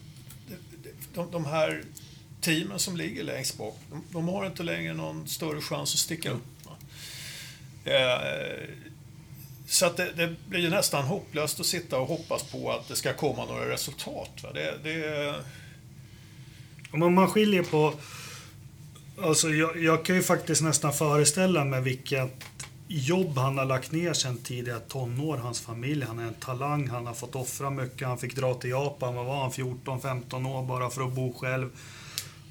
de, 1.17 1.31
de 1.31 1.45
här 1.45 1.83
teamen 2.41 2.79
som 2.79 2.97
ligger 2.97 3.25
längst 3.25 3.59
bak, 3.59 3.79
de, 3.91 4.05
de 4.13 4.29
har 4.29 4.47
inte 4.47 4.63
längre 4.63 4.95
någon 4.95 5.29
större 5.29 5.61
chans 5.61 5.95
att 5.95 5.99
sticka 5.99 6.31
upp. 6.31 6.43
va. 6.65 6.73
Eh, 7.93 8.69
så 9.67 9.87
att 9.87 9.97
det, 9.97 10.13
det 10.17 10.35
blir 10.49 10.61
ju 10.61 10.71
nästan 10.71 11.05
hopplöst 11.05 11.61
att 11.61 11.67
sitta 11.67 11.99
och 11.99 12.09
hoppas 12.09 12.43
på 12.43 12.73
att 12.73 12.89
det 12.89 12.97
ska 12.97 13.13
komma 13.13 13.45
några 13.45 13.71
resultat. 13.71 14.31
Va? 14.43 14.53
Det, 14.53 14.79
det, 14.83 15.35
Om 16.93 17.15
man 17.15 17.29
skiljer 17.29 17.63
på... 17.63 17.95
Alltså 19.23 19.49
jag, 19.49 19.83
jag 19.83 20.05
kan 20.05 20.17
ju 20.17 20.23
faktiskt 20.23 20.63
nästan 20.63 20.93
föreställa 20.93 21.65
mig 21.65 21.83
vilket 21.83 22.56
jobb 22.89 23.39
han 23.39 23.59
har 23.59 23.65
lagt 23.65 23.93
ner 23.93 24.13
sen 24.13 24.39
tidiga 24.39 24.79
tonår, 24.79 25.37
hans 25.37 25.61
familj. 25.61 26.05
Han 26.05 26.19
är 26.19 26.27
en 26.27 26.35
talang, 26.35 26.89
han 26.89 27.07
har 27.07 27.15
fått 27.15 27.35
offra 27.35 27.71
mycket. 27.71 28.09
Han 28.09 28.19
fick 28.19 28.37
dra 28.37 28.55
till 28.55 28.71
Japan, 28.71 29.15
vad 29.15 29.27
var 29.27 29.41
han, 29.41 29.51
14-15 29.51 30.49
år 30.49 30.63
bara 30.63 30.91
för 30.91 31.03
att 31.03 31.13
bo 31.13 31.33
själv. 31.33 31.71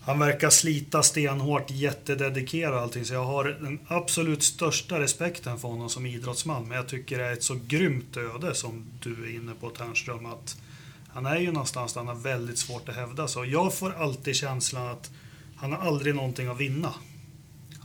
Han 0.01 0.19
verkar 0.19 0.49
slita 0.49 1.03
stenhårt, 1.03 1.71
jättededikerad 1.71 2.73
och 2.73 2.79
allting. 2.79 3.05
Så 3.05 3.13
jag 3.13 3.23
har 3.23 3.43
den 3.43 3.79
absolut 3.87 4.43
största 4.43 4.99
respekten 4.99 5.59
för 5.59 5.67
honom 5.67 5.89
som 5.89 6.05
idrottsman. 6.05 6.67
Men 6.67 6.77
jag 6.77 6.87
tycker 6.87 7.17
det 7.17 7.25
är 7.25 7.33
ett 7.33 7.43
så 7.43 7.59
grymt 7.67 8.17
öde 8.17 8.55
som 8.55 8.85
du 8.99 9.25
är 9.25 9.35
inne 9.35 9.53
på 9.59 9.69
Ternström. 9.69 10.25
Att 10.25 10.57
han 11.07 11.25
är 11.25 11.39
ju 11.39 11.51
någonstans 11.51 11.93
där 11.93 12.01
han 12.01 12.07
har 12.07 12.15
väldigt 12.15 12.57
svårt 12.57 12.89
att 12.89 12.95
hävda 12.95 13.27
sig. 13.27 13.39
Och 13.39 13.45
jag 13.45 13.73
får 13.73 13.93
alltid 13.93 14.35
känslan 14.35 14.87
att 14.87 15.11
han 15.55 15.71
har 15.71 15.79
aldrig 15.79 16.15
någonting 16.15 16.47
att 16.47 16.59
vinna. 16.59 16.93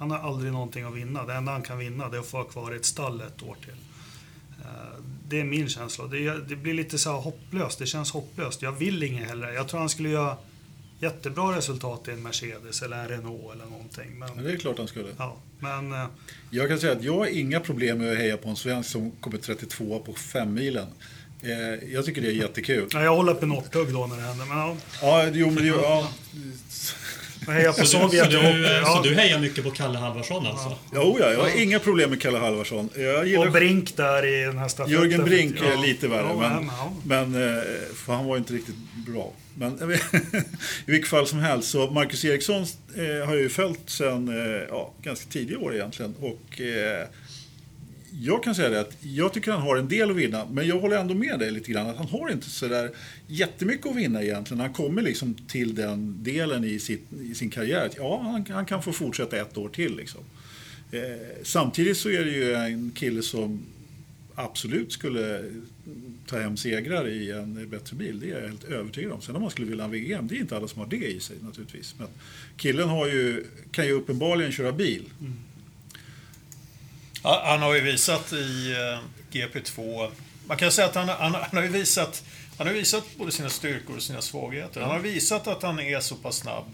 Han 0.00 0.10
har 0.10 0.18
aldrig 0.18 0.52
någonting 0.52 0.84
att 0.84 0.94
vinna. 0.94 1.24
Det 1.26 1.34
enda 1.34 1.52
han 1.52 1.62
kan 1.62 1.78
vinna 1.78 2.08
det 2.08 2.16
är 2.16 2.20
att 2.20 2.26
få 2.26 2.36
vara 2.36 2.48
kvar 2.48 2.72
i 2.72 2.76
ett 2.76 2.84
stall 2.84 3.20
ett 3.20 3.42
år 3.42 3.56
till. 3.64 3.74
Eh, 4.60 5.00
Det 5.28 5.40
är 5.40 5.44
min 5.44 5.68
känsla. 5.68 6.06
Det, 6.48 6.56
blir 6.56 6.74
lite 6.74 6.98
så 6.98 7.10
här 7.12 7.18
hopplöst. 7.20 7.78
Det 7.78 7.86
känns 7.86 8.10
hopplöst. 8.10 8.62
Jag 8.62 8.72
vill 8.72 9.02
inget 9.02 9.28
heller. 9.28 9.52
Jag 9.52 9.68
tror 9.68 9.80
han 9.80 9.88
skulle 9.88 10.08
göra 10.08 10.36
jättebra 11.00 11.56
resultat 11.56 12.08
i 12.08 12.10
en 12.10 12.22
Mercedes 12.22 12.82
eller 12.82 12.96
en 13.02 13.08
Renault 13.08 13.54
eller 13.54 13.64
någonting. 13.64 14.18
Men 14.18 14.34
Men, 14.34 14.44
det 14.44 14.52
är 14.52 14.56
klart 14.56 14.78
han 14.78 14.88
skulle. 14.88 15.08
ja, 15.18 15.36
men 15.58 15.92
eh, 15.92 16.06
Jag 16.50 16.68
kan 16.68 16.78
säga 16.80 16.92
att 16.92 17.02
jag 17.04 17.18
har 17.18 17.26
inga 17.26 17.60
problem 17.60 17.98
med 17.98 18.12
att 18.12 18.18
heja 18.18 18.36
på 18.36 18.48
en 18.48 18.56
svensk 18.56 18.90
som 18.90 19.10
kommer 19.10 19.38
32 19.38 19.98
på 20.06 20.12
femmilen. 20.14 20.86
Eh, 21.42 21.90
jag 21.92 22.04
tycker 22.04 22.22
det 22.22 22.28
är 22.28 22.32
jättekul. 22.32 22.88
ja, 22.92 23.02
jag 23.02 23.16
håller 23.16 23.34
på 23.34 23.46
Northug 23.46 23.92
då 23.92 24.06
när 24.06 24.16
det 24.16 24.22
händer. 24.22 24.46
Men 24.46 24.58
ja, 24.58 24.76
Ja, 25.02 25.28
jo, 25.32 25.50
men 25.50 25.66
ja, 25.66 26.08
hejar 27.46 27.72
på 27.72 27.74
Så 27.74 27.80
du, 27.82 27.86
så, 27.86 27.98
Sovjet. 27.98 28.30
du, 28.30 28.36
och- 28.36 28.44
eh, 28.44 28.60
ja. 28.72 28.84
så 28.96 29.02
du 29.08 29.14
hejar 29.14 29.38
mycket 29.38 29.64
på 29.64 29.70
Kalle 29.70 29.98
Halvarsson 29.98 30.46
alltså? 30.46 30.76
jo, 30.94 31.16
ja, 31.20 31.30
jag 31.32 31.40
har 31.40 31.62
inga 31.62 31.78
problem 31.78 32.10
med 32.10 32.22
Kalle 32.22 32.38
Halvarsson. 32.38 32.88
Jag 32.96 33.18
Och 33.20 33.26
gillar 33.26 33.50
Brink 33.50 33.96
där 33.96 34.26
i 34.26 34.44
den 34.44 34.58
här 34.58 34.68
stafetten. 34.68 35.00
Jörgen 35.02 35.24
Brink 35.24 35.60
är 35.60 35.64
Ja. 35.70 35.80
lite 35.82 36.08
värre, 36.08 36.26
Ja, 36.28 36.36
men, 36.40 36.70
ja. 36.78 36.92
men 37.04 37.34
eh, 37.56 37.62
för 37.96 38.12
han 38.12 38.24
var 38.26 38.36
inte 38.36 38.52
riktigt 38.52 38.74
bra. 39.06 39.32
Men 39.54 39.92
i 40.86 40.90
vilket 40.90 41.10
fall 41.10 41.26
som 41.26 41.38
helst, 41.38 41.70
så 41.70 41.90
Marcus 41.90 42.24
Eriksson 42.24 42.62
eh, 42.96 43.26
har 43.26 43.34
jag 43.34 43.38
ju 43.42 43.48
följt 43.48 43.90
sedan 43.90 44.28
eh, 44.28 44.62
ja, 44.68 44.92
ganska 45.02 45.30
tidiga 45.30 45.58
år 45.58 45.74
egentligen. 45.74 46.14
Och 46.20 46.60
eh, 46.60 47.06
jag 48.12 48.44
kan 48.44 48.54
säga 48.54 48.68
det 48.68 48.80
att 48.80 48.96
jag 49.00 49.32
tycker 49.32 49.52
han 49.52 49.62
har 49.62 49.76
en 49.76 49.88
del 49.88 50.10
att 50.10 50.16
vinna, 50.16 50.46
men 50.50 50.66
jag 50.66 50.80
håller 50.80 50.96
ändå 50.96 51.14
med 51.14 51.38
dig 51.38 51.50
lite 51.50 51.72
grann 51.72 51.86
att 51.86 51.96
han 51.96 52.08
har 52.08 52.30
inte 52.30 52.50
så 52.50 52.68
där 52.68 52.90
jättemycket 53.26 53.86
att 53.86 53.96
vinna 53.96 54.22
egentligen. 54.22 54.60
Han 54.60 54.72
kommer 54.72 55.02
liksom 55.02 55.34
till 55.34 55.74
den 55.74 56.22
delen 56.22 56.64
i, 56.64 56.78
sitt, 56.78 57.12
i 57.22 57.34
sin 57.34 57.50
karriär 57.50 57.86
att 57.86 57.96
ja, 57.96 58.20
han, 58.22 58.46
han 58.54 58.66
kan 58.66 58.82
få 58.82 58.92
fortsätta 58.92 59.36
ett 59.36 59.58
år 59.58 59.68
till 59.68 59.96
liksom. 59.96 60.20
Eh, 60.92 61.00
samtidigt 61.42 61.96
så 61.96 62.08
är 62.08 62.24
det 62.24 62.30
ju 62.30 62.54
en 62.54 62.90
kille 62.90 63.22
som 63.22 63.62
absolut 64.34 64.92
skulle 64.92 65.44
ta 66.26 66.38
hem 66.38 66.56
segrar 66.56 67.08
i 67.08 67.30
en 67.30 67.68
bättre 67.68 67.96
bil. 67.96 68.20
Det 68.20 68.30
är 68.30 68.40
jag 68.40 68.48
helt 68.48 68.64
övertygad 68.64 69.12
om. 69.12 69.20
Sen 69.20 69.36
om 69.36 69.42
man 69.42 69.50
skulle 69.50 69.66
vilja 69.66 69.84
ha 69.84 69.90
VM, 69.90 70.28
det 70.28 70.36
är 70.36 70.40
inte 70.40 70.56
alla 70.56 70.68
som 70.68 70.80
har 70.80 70.88
det 70.88 71.06
i 71.06 71.20
sig 71.20 71.36
naturligtvis. 71.42 71.94
Men 71.98 72.08
killen 72.56 72.88
har 72.88 73.06
ju, 73.06 73.44
kan 73.70 73.86
ju 73.86 73.92
uppenbarligen 73.92 74.52
köra 74.52 74.72
bil. 74.72 75.04
Mm. 75.20 75.32
Ja, 77.22 77.42
Han 77.46 77.62
har 77.62 77.74
ju 77.74 77.80
visat 77.80 78.32
i 78.32 78.72
eh, 78.72 78.98
GP2, 79.32 80.10
man 80.46 80.56
kan 80.56 80.72
säga 80.72 80.86
att 80.88 80.94
han, 80.94 81.08
han, 81.08 81.34
han 81.34 81.44
har 81.52 81.62
ju 81.62 81.68
visat, 81.68 82.24
han 82.58 82.66
har 82.66 82.74
visat 82.74 83.04
både 83.16 83.32
sina 83.32 83.50
styrkor 83.50 83.96
och 83.96 84.02
sina 84.02 84.22
svagheter. 84.22 84.80
Han 84.80 84.90
har 84.90 84.98
visat 84.98 85.46
att 85.46 85.62
han 85.62 85.80
är 85.80 86.00
så 86.00 86.14
pass 86.14 86.36
snabb 86.36 86.64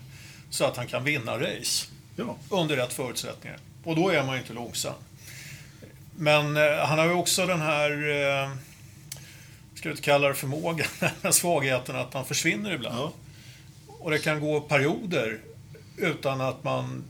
så 0.51 0.64
att 0.64 0.76
han 0.76 0.86
kan 0.86 1.05
vinna 1.05 1.38
race 1.40 1.86
Ja, 2.16 2.36
under 2.51 2.76
rätt 2.76 2.92
förutsättningar. 2.92 3.59
Och 3.84 3.97
då 3.97 4.09
är 4.09 4.24
man 4.24 4.34
ju 4.34 4.40
inte 4.40 4.53
långsam. 4.53 4.94
Men 6.16 6.57
eh, 6.57 6.86
han 6.86 6.99
har 6.99 7.07
ju 7.07 7.12
också 7.12 7.47
den 7.47 7.61
här, 7.61 7.90
eh, 7.90 8.51
ska 9.74 9.82
du 9.82 9.90
inte 9.90 10.03
kalla 10.03 10.28
det 10.28 10.34
förmågan, 10.34 10.86
den 11.22 11.32
svagheten 11.32 11.97
att 11.97 12.14
han 12.14 12.24
försvinner 12.24 12.74
ibland. 12.74 12.97
ja. 12.97 13.12
Och 13.88 14.11
det 14.11 14.18
kan 14.18 14.40
gå 14.40 14.61
perioder 14.61 15.40
utan 15.97 16.40
att 16.40 16.64
man 16.64 17.05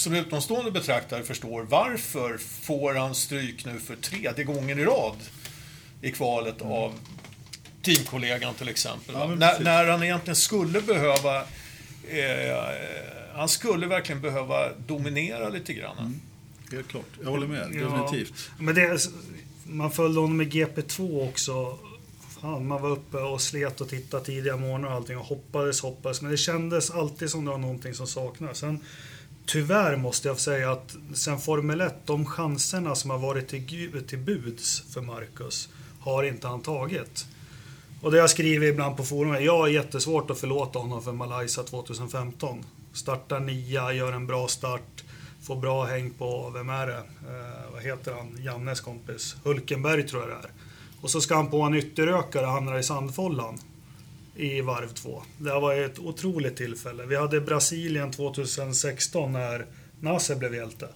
som 0.00 0.14
utomstående 0.14 0.70
betraktare 0.70 1.22
förstår 1.22 1.62
varför 1.62 2.38
får 2.38 2.94
han 2.94 3.14
stryk 3.14 3.64
nu 3.64 3.78
för 3.80 3.96
tredje 3.96 4.44
gången 4.44 4.78
i 4.78 4.84
rad 4.84 5.16
i 6.02 6.10
kvalet 6.10 6.62
av 6.62 6.94
teamkollegan 7.82 8.54
till 8.54 8.68
exempel. 8.68 9.14
Ja, 9.14 9.26
när, 9.26 9.60
när 9.60 9.86
han 9.86 10.02
egentligen 10.02 10.36
skulle 10.36 10.80
behöva 10.80 11.38
eh, 12.08 12.64
han 13.34 13.48
skulle 13.48 13.86
verkligen 13.86 14.20
behöva 14.20 14.72
dominera 14.86 15.48
lite 15.48 15.72
grann. 15.72 16.20
helt 16.72 16.88
klart. 16.88 17.04
Jag 17.22 17.30
håller 17.30 17.46
med, 17.46 17.68
Ja. 17.72 17.84
definitivt. 17.84 18.50
Men 18.58 18.74
det, 18.74 19.00
man 19.64 19.90
följde 19.90 20.20
honom 20.20 20.36
med 20.36 20.52
GP2 20.52 21.28
också. 21.28 21.78
Fan, 22.40 22.66
man 22.66 22.82
var 22.82 22.90
uppe 22.90 23.16
och 23.16 23.40
slet 23.40 23.80
och 23.80 23.88
tittade 23.88 24.24
tidiga 24.24 24.56
morgnar 24.56 24.88
och 24.88 24.94
allting 24.94 25.18
och 25.18 25.24
hoppades, 25.26 25.80
hoppades. 25.80 26.22
Men 26.22 26.30
det 26.30 26.36
kändes 26.36 26.90
alltid 26.90 27.30
som 27.30 27.44
det 27.44 27.50
var 27.50 27.58
någonting 27.58 27.94
som 27.94 28.06
saknades. 28.06 28.58
Sen, 28.58 28.80
tyvärr 29.52 29.96
måste 29.96 30.28
jag 30.28 30.38
säga 30.38 30.72
att 30.72 30.96
sen 31.14 31.38
Formel 31.38 31.80
1, 31.80 31.94
de 32.06 32.26
chanserna 32.26 32.94
som 32.94 33.10
har 33.10 33.18
varit 33.18 33.48
till, 33.48 34.04
till 34.08 34.18
buds 34.18 34.82
för 34.94 35.00
Marcus 35.00 35.68
har 36.00 36.22
inte 36.22 36.48
han 36.48 36.60
tagit. 36.60 37.26
Och 38.02 38.10
det 38.10 38.18
jag 38.18 38.30
skriver 38.30 38.66
ibland 38.66 38.96
på 38.96 39.04
forumet, 39.04 39.44
jag 39.44 39.58
har 39.58 39.68
jättesvårt 39.68 40.30
att 40.30 40.38
förlåta 40.38 40.78
honom 40.78 41.02
för 41.02 41.12
Malaysia 41.12 41.62
2015. 41.64 42.64
Startar 42.92 43.40
nia, 43.40 43.92
gör 43.92 44.12
en 44.12 44.26
bra 44.26 44.48
start, 44.48 45.04
får 45.42 45.56
bra 45.56 45.84
häng 45.84 46.10
på, 46.10 46.50
vem 46.54 46.68
är 46.68 46.86
det? 46.86 46.98
Eh, 46.98 47.72
vad 47.72 47.82
heter 47.82 48.12
han? 48.12 48.38
Jannes 48.44 48.80
kompis. 48.80 49.36
Hulkenberg 49.44 50.08
tror 50.08 50.22
jag 50.22 50.30
det 50.30 50.34
är. 50.34 50.50
Och 51.00 51.10
så 51.10 51.20
ska 51.20 51.34
han 51.34 51.50
på 51.50 51.62
en 51.62 51.74
ytterökare 51.74 52.46
och 52.46 52.52
hamnar 52.52 52.78
i 52.78 52.82
sandfållan 52.82 53.58
i 54.40 54.60
varv 54.60 54.88
två. 54.88 55.22
Det 55.38 55.50
var 55.50 55.74
ett 55.74 55.98
otroligt 55.98 56.56
tillfälle. 56.56 57.06
Vi 57.06 57.16
hade 57.16 57.40
Brasilien 57.40 58.10
2016 58.10 59.32
när 59.32 59.66
Nasser 60.00 60.36
blev 60.36 60.54
hjälte. 60.54 60.88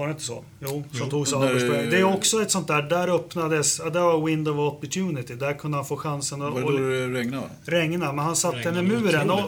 Var 0.00 0.06
det 0.06 0.10
inte 0.12 0.24
så? 0.24 0.44
Jo, 0.60 0.84
som 0.92 1.10
tog 1.10 1.28
sig 1.28 1.36
av. 1.36 1.42
Det 1.90 1.98
är 1.98 2.04
också 2.04 2.42
ett 2.42 2.50
sånt 2.50 2.68
där, 2.68 2.82
där 2.82 3.14
öppnades, 3.14 3.80
ja, 3.84 3.90
det 3.90 4.00
var 4.00 4.26
window 4.26 4.60
of 4.60 4.72
opportunity. 4.72 5.34
Där 5.34 5.52
kunde 5.54 5.76
han 5.76 5.84
få 5.84 5.96
chansen 5.96 6.42
att 6.42 6.52
Var 6.52 6.60
det 6.60 6.66
och 6.66 6.72
då 6.72 6.78
det 6.78 7.08
regnade? 7.08 7.46
regna, 7.64 8.12
men 8.12 8.24
han 8.24 8.36
satte 8.36 8.60
den 8.60 8.76
i 8.76 8.82
muren. 8.82 9.30
Och. 9.30 9.40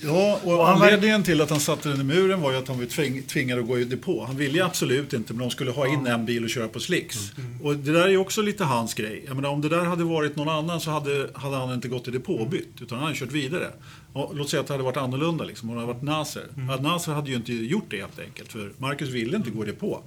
Ja, 0.00 0.40
och, 0.44 0.58
Och 0.58 0.68
anledningen 0.68 1.22
till 1.22 1.40
att 1.40 1.50
han 1.50 1.60
satte 1.60 1.88
den 1.88 2.00
i 2.00 2.04
muren 2.04 2.40
var 2.40 2.52
ju 2.52 2.58
att 2.58 2.68
han 2.68 2.78
var 2.78 2.86
tving, 2.86 3.22
tvingad 3.22 3.58
att 3.58 3.66
gå 3.66 3.78
i 3.78 3.84
depå. 3.84 4.24
Han 4.24 4.36
ville 4.36 4.64
absolut 4.64 5.12
inte, 5.12 5.32
men 5.32 5.40
de 5.40 5.50
skulle 5.50 5.70
ha 5.70 5.86
in 5.86 6.06
en 6.06 6.26
bil 6.26 6.44
och 6.44 6.50
köra 6.50 6.68
på 6.68 6.80
slicks. 6.80 7.18
Och 7.62 7.76
det 7.76 7.92
där 7.92 8.04
är 8.04 8.08
ju 8.08 8.18
också 8.18 8.42
lite 8.42 8.64
hans 8.64 8.94
grej. 8.94 9.24
Jag 9.26 9.36
menar, 9.36 9.48
om 9.48 9.60
det 9.60 9.68
där 9.68 9.84
hade 9.84 10.04
varit 10.04 10.36
någon 10.36 10.48
annan 10.48 10.80
så 10.80 10.90
hade, 10.90 11.28
hade 11.34 11.56
han 11.56 11.74
inte 11.74 11.88
gått 11.88 12.08
i 12.08 12.10
depå 12.10 12.34
och 12.34 12.48
bytt, 12.48 12.82
utan 12.82 12.98
han 12.98 13.06
hade 13.06 13.18
kört 13.18 13.32
vidare. 13.32 13.70
Och, 14.12 14.36
låt 14.36 14.48
säga 14.50 14.60
att 14.60 14.66
det 14.66 14.74
hade 14.74 14.84
varit 14.84 14.96
annorlunda, 14.96 15.44
liksom, 15.44 15.70
om 15.70 15.74
det 15.74 15.80
hade 15.80 15.92
varit 15.92 16.02
Nasser. 16.02 16.46
Ja, 16.68 16.76
Nasser 16.76 17.12
hade 17.12 17.30
ju 17.30 17.36
inte 17.36 17.52
gjort 17.52 17.90
det 17.90 17.96
helt 17.96 18.18
enkelt, 18.18 18.52
för 18.52 18.72
Marcus 18.78 19.08
ville 19.08 19.36
inte 19.36 19.50
gå 19.50 19.64
i 19.64 19.66
depå. 19.66 20.00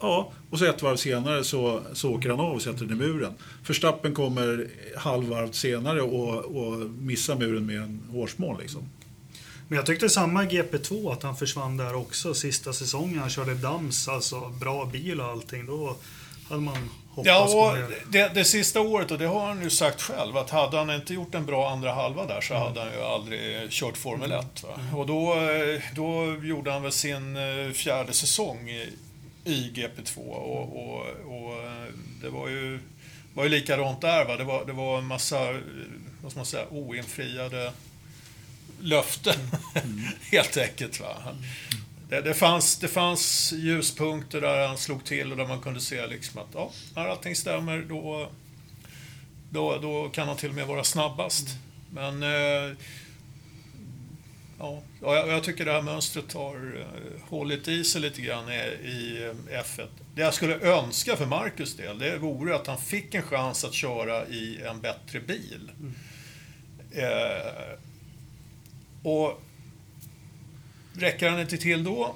Ja, 0.00 0.32
och 0.50 0.58
så 0.58 0.64
ett 0.64 0.82
varv 0.82 0.96
senare 0.96 1.44
så, 1.44 1.82
så 1.92 2.14
åker 2.14 2.30
han 2.30 2.40
av 2.40 2.54
och 2.54 2.62
sätter 2.62 2.84
den 2.84 2.96
i 2.96 3.00
muren. 3.00 3.32
Förstappen 3.62 4.14
kommer 4.14 4.68
halvvarv 4.96 5.52
senare 5.52 6.02
och, 6.02 6.44
och 6.44 6.90
missar 6.90 7.36
muren 7.36 7.66
med 7.66 7.76
en 7.76 8.00
hårsmån. 8.10 8.58
Liksom. 8.60 8.82
Men 9.68 9.76
jag 9.76 9.86
tyckte 9.86 10.08
samma 10.08 10.44
GP2 10.44 11.12
att 11.12 11.22
han 11.22 11.36
försvann 11.36 11.76
där 11.76 11.94
också 11.94 12.34
sista 12.34 12.72
säsongen. 12.72 13.18
Han 13.18 13.30
körde 13.30 13.54
Dams, 13.54 14.08
alltså 14.08 14.48
bra 14.48 14.84
bil 14.84 15.20
och 15.20 15.26
allting. 15.26 15.66
Då 15.66 15.96
hade 16.48 16.60
man 16.60 16.90
Ja, 17.16 17.76
det, 18.12 18.34
det 18.34 18.44
sista 18.44 18.80
året, 18.80 19.10
och 19.10 19.18
det 19.18 19.26
har 19.26 19.46
han 19.46 19.62
ju 19.62 19.70
sagt 19.70 20.02
själv, 20.02 20.36
att 20.36 20.50
hade 20.50 20.76
han 20.76 20.90
inte 20.90 21.14
gjort 21.14 21.34
en 21.34 21.46
bra 21.46 21.70
andra 21.70 21.92
halva 21.92 22.26
där 22.26 22.40
så 22.40 22.54
hade 22.54 22.80
han 22.80 22.92
ju 22.92 23.02
aldrig 23.02 23.70
kört 23.70 23.96
Formel 23.96 24.32
1. 24.32 24.62
Va? 24.62 24.98
Och 24.98 25.06
då, 25.06 25.34
eh, 25.34 25.82
då 25.94 26.36
gjorde 26.42 26.72
han 26.72 26.82
väl 26.82 26.92
sin 26.92 27.36
eh, 27.36 27.72
fjärde 27.72 28.12
säsong 28.12 28.70
i, 28.70 28.92
i 29.44 29.70
GP2 29.74 30.18
och, 30.18 30.76
och, 30.76 31.06
och 31.26 31.52
eh, 31.52 31.86
det 32.22 32.28
var 32.28 32.48
ju, 32.48 32.78
var 33.34 33.44
ju 33.44 33.50
likadant 33.50 34.00
där. 34.00 34.24
Va? 34.24 34.36
Det, 34.36 34.44
var, 34.44 34.64
det 34.64 34.72
var 34.72 34.98
en 34.98 35.06
massa, 35.06 35.52
vad 36.22 36.30
ska 36.30 36.38
man 36.38 36.46
säga, 36.46 36.64
oinfriade 36.70 37.72
löften, 38.80 39.50
helt 40.32 40.56
enkelt. 40.56 41.00
Va? 41.00 41.16
Det, 42.10 42.20
det, 42.20 42.34
fanns, 42.34 42.78
det 42.78 42.88
fanns 42.88 43.52
ljuspunkter 43.52 44.40
där 44.40 44.66
han 44.66 44.78
slog 44.78 45.04
till 45.04 45.30
och 45.30 45.36
där 45.36 45.46
man 45.46 45.60
kunde 45.60 45.80
se 45.80 46.06
liksom 46.06 46.40
att 46.40 46.48
ja, 46.54 46.70
när 46.94 47.08
allting 47.08 47.36
stämmer 47.36 47.78
då, 47.88 48.28
då, 49.50 49.78
då 49.78 50.08
kan 50.08 50.28
han 50.28 50.36
till 50.36 50.48
och 50.48 50.54
med 50.54 50.66
vara 50.66 50.84
snabbast. 50.84 51.48
Men 51.90 52.22
eh, 52.22 52.76
ja, 54.58 54.82
jag, 55.00 55.28
jag 55.28 55.44
tycker 55.44 55.64
det 55.64 55.72
här 55.72 55.82
mönstret 55.82 56.32
har 56.32 56.54
eh, 56.80 57.28
hållit 57.28 57.68
i 57.68 57.84
sig 57.84 58.00
lite 58.00 58.20
grann 58.20 58.52
i, 58.52 58.56
i 58.88 59.24
eh, 59.50 59.62
F1. 59.62 59.86
Det 60.14 60.22
jag 60.22 60.34
skulle 60.34 60.60
önska 60.60 61.16
för 61.16 61.26
Marcus 61.26 61.76
del, 61.76 61.98
det 61.98 62.18
vore 62.18 62.54
att 62.54 62.66
han 62.66 62.78
fick 62.78 63.14
en 63.14 63.22
chans 63.22 63.64
att 63.64 63.74
köra 63.74 64.26
i 64.26 64.62
en 64.62 64.80
bättre 64.80 65.20
bil. 65.20 65.70
Eh, 66.92 67.78
och 69.02 69.42
räcker 70.94 71.30
han 71.30 71.40
inte 71.40 71.56
till 71.56 71.84
då, 71.84 72.14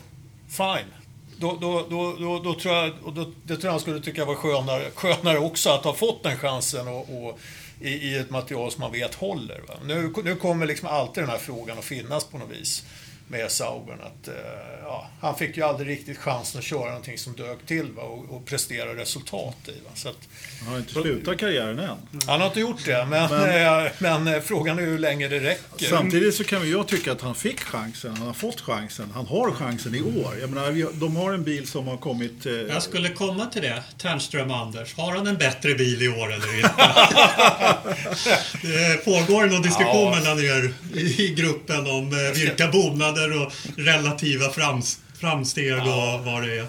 fine. 0.49 0.93
Då, 1.37 1.59
då, 1.61 1.87
då, 1.91 2.17
då, 2.19 2.39
då 2.39 2.55
tror 2.55 2.75
jag, 2.75 2.93
och 3.03 3.13
då, 3.13 3.33
det 3.43 3.55
tror 3.55 3.65
jag 3.65 3.71
han 3.71 3.81
skulle 3.81 4.01
tycka 4.01 4.25
var 4.25 4.35
skönare, 4.35 4.91
skönare 4.95 5.39
också 5.39 5.71
att 5.71 5.85
ha 5.85 5.95
fått 5.95 6.23
den 6.23 6.37
chansen 6.37 6.89
och, 6.89 7.27
och 7.27 7.39
i, 7.81 7.89
i 7.89 8.19
ett 8.19 8.31
material 8.31 8.71
som 8.71 8.81
man 8.81 8.93
vet 8.93 9.15
håller. 9.15 9.61
Va? 9.69 9.75
Nu, 9.85 10.13
nu 10.25 10.37
kommer 10.37 10.67
liksom 10.67 10.89
alltid 10.89 11.23
den 11.23 11.31
här 11.31 11.39
frågan 11.39 11.79
att 11.79 11.85
finnas 11.85 12.25
på 12.25 12.39
något 12.39 12.51
vis 12.51 12.85
med 13.29 13.51
Saubern. 13.51 13.99
Att, 14.01 14.29
eh, 14.29 14.35
ja, 14.83 15.11
han 15.21 15.37
fick 15.39 15.57
ju 15.57 15.63
aldrig 15.63 15.89
riktigt 15.89 16.19
chansen 16.19 16.59
att 16.59 16.65
köra 16.65 16.85
någonting 16.89 17.19
som 17.19 17.33
dög 17.33 17.67
till 17.67 17.93
va? 17.93 18.03
Och, 18.03 18.37
och 18.37 18.47
prestera 18.47 18.97
resultat 18.97 19.57
i. 19.67 19.71
Va? 19.85 19.91
Så 19.95 20.09
att, 20.09 20.17
Han 20.65 20.73
har 20.73 20.79
inte 20.79 20.93
slutat 20.93 21.39
karriären 21.39 21.79
än. 21.79 21.97
han 22.27 22.41
har 22.41 22.47
inte 22.47 22.61
gjort 22.61 22.85
det, 22.85 23.07
men, 23.11 23.31
men, 23.31 23.91
men 23.99 24.35
eh, 24.35 24.41
frågan 24.41 24.79
är 24.79 24.83
hur 24.83 24.99
länge 24.99 25.29
det 25.29 25.41
räcker. 25.41 25.87
Samtidigt 25.87 26.35
så 26.35 26.45
kan 26.45 26.61
väl 26.61 26.71
jag 26.71 26.89
tycka 26.89 27.13
att 27.13 27.21
han 27.21 27.35
fick 27.35 27.61
chansen, 27.61 28.17
han 28.17 28.27
har 28.27 28.35
fått 28.35 28.61
chansen, 28.61 29.11
han 29.15 29.27
har 29.27 29.51
chansen 29.51 29.95
i 29.95 30.03
år. 30.03 30.37
Jag 30.41 30.51
menar, 30.51 31.01
de 31.01 31.17
har 31.17 31.33
en 31.33 31.43
bil 31.45 31.67
som 31.69 31.87
har 31.87 31.97
kommit... 31.97 32.47
Eh, 32.47 32.53
Jag 32.53 32.83
skulle 32.83 33.09
komma 33.09 33.47
till 33.47 33.63
det. 33.63 33.83
Ternström 33.99 34.51
Anders. 34.51 34.95
Har 34.97 35.13
han 35.17 35.27
en 35.27 35.37
bättre 35.37 35.75
bil 35.75 36.03
i 36.03 36.09
år 36.09 36.33
eller 36.33 36.57
inte? 36.57 36.71
det 38.63 39.05
pågår 39.05 39.47
någon 39.47 39.63
diskussion 39.63 39.95
Ja. 39.95 40.11
mellan 40.21 40.39
er 40.39 40.75
i 40.99 41.35
gruppen 41.37 41.87
om 41.87 42.13
eh, 42.13 42.39
vilka 42.41 42.67
bonader 43.15 43.47
och 43.47 43.53
relativa 43.77 44.51
frams, 44.51 44.99
framsteg 45.15 45.73
och 45.73 46.25
vad 46.25 46.43
det 46.43 46.59
är. 46.59 46.67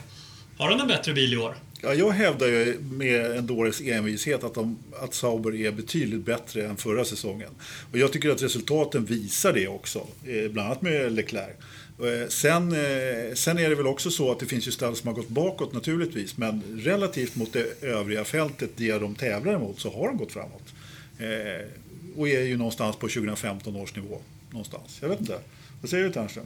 Har 0.58 0.70
han 0.72 0.80
en 0.80 0.88
bättre 0.88 1.14
bil 1.14 1.34
i 1.34 1.38
år? 1.38 1.56
Ja, 1.82 1.93
jag 1.93 2.12
hävdar 2.12 2.48
ju 2.48 2.78
med 2.80 3.38
en 3.38 3.48
dåres 3.48 3.82
envishet 3.82 4.43
att, 4.43 4.54
de, 4.54 4.78
att 5.02 5.14
Sauber 5.14 5.56
är 5.56 5.72
betydligt 5.72 6.26
bättre 6.26 6.66
än 6.66 6.78
förra 6.78 7.06
säsongen. 7.06 7.50
Och 7.91 7.98
jag 7.98 8.14
tycker 8.14 8.30
att 8.30 8.43
resultaten 8.43 9.06
visar 9.06 9.54
det 9.54 9.68
också, 9.68 10.08
eh, 10.26 10.52
bland 10.52 10.68
annat 10.68 10.82
med 10.82 11.12
Leclerc. 11.12 11.56
Eh, 12.00 12.30
Sen, 12.30 12.72
eh, 12.72 13.34
sen 13.34 13.58
är 13.58 13.70
det 13.70 13.76
väl 13.76 13.88
också 13.88 14.12
så 14.12 14.32
att 14.32 14.39
det 14.39 14.46
finns 14.46 14.68
ju 14.68 14.72
stall 14.72 14.96
som 14.96 15.08
har 15.08 15.16
gått 15.16 15.30
bakåt 15.30 15.74
naturligtvis, 15.74 16.38
men 16.38 16.64
relativt 16.84 17.36
mot 17.36 17.54
det 17.54 17.84
övriga 17.84 18.26
fältet, 18.26 18.70
det 18.76 18.91
de 18.91 19.16
tävlar 19.16 19.54
emot, 19.54 19.80
så 19.80 19.91
har 19.93 20.08
de 20.08 20.18
gått 20.18 20.32
framåt. 20.32 20.74
Och 22.16 22.30
är 22.30 22.41
ju 22.41 22.58
någonstans 22.58 22.96
på 22.96 23.08
2015 23.08 23.76
års 23.76 23.96
nivå. 23.96 24.22
Någonstans. 24.50 24.98
Jag 25.02 25.10
vet 25.10 25.20
inte. 25.20 25.39
Vad 25.86 25.89
säger 25.89 26.03
du 26.03 26.11
Ternström? 26.11 26.45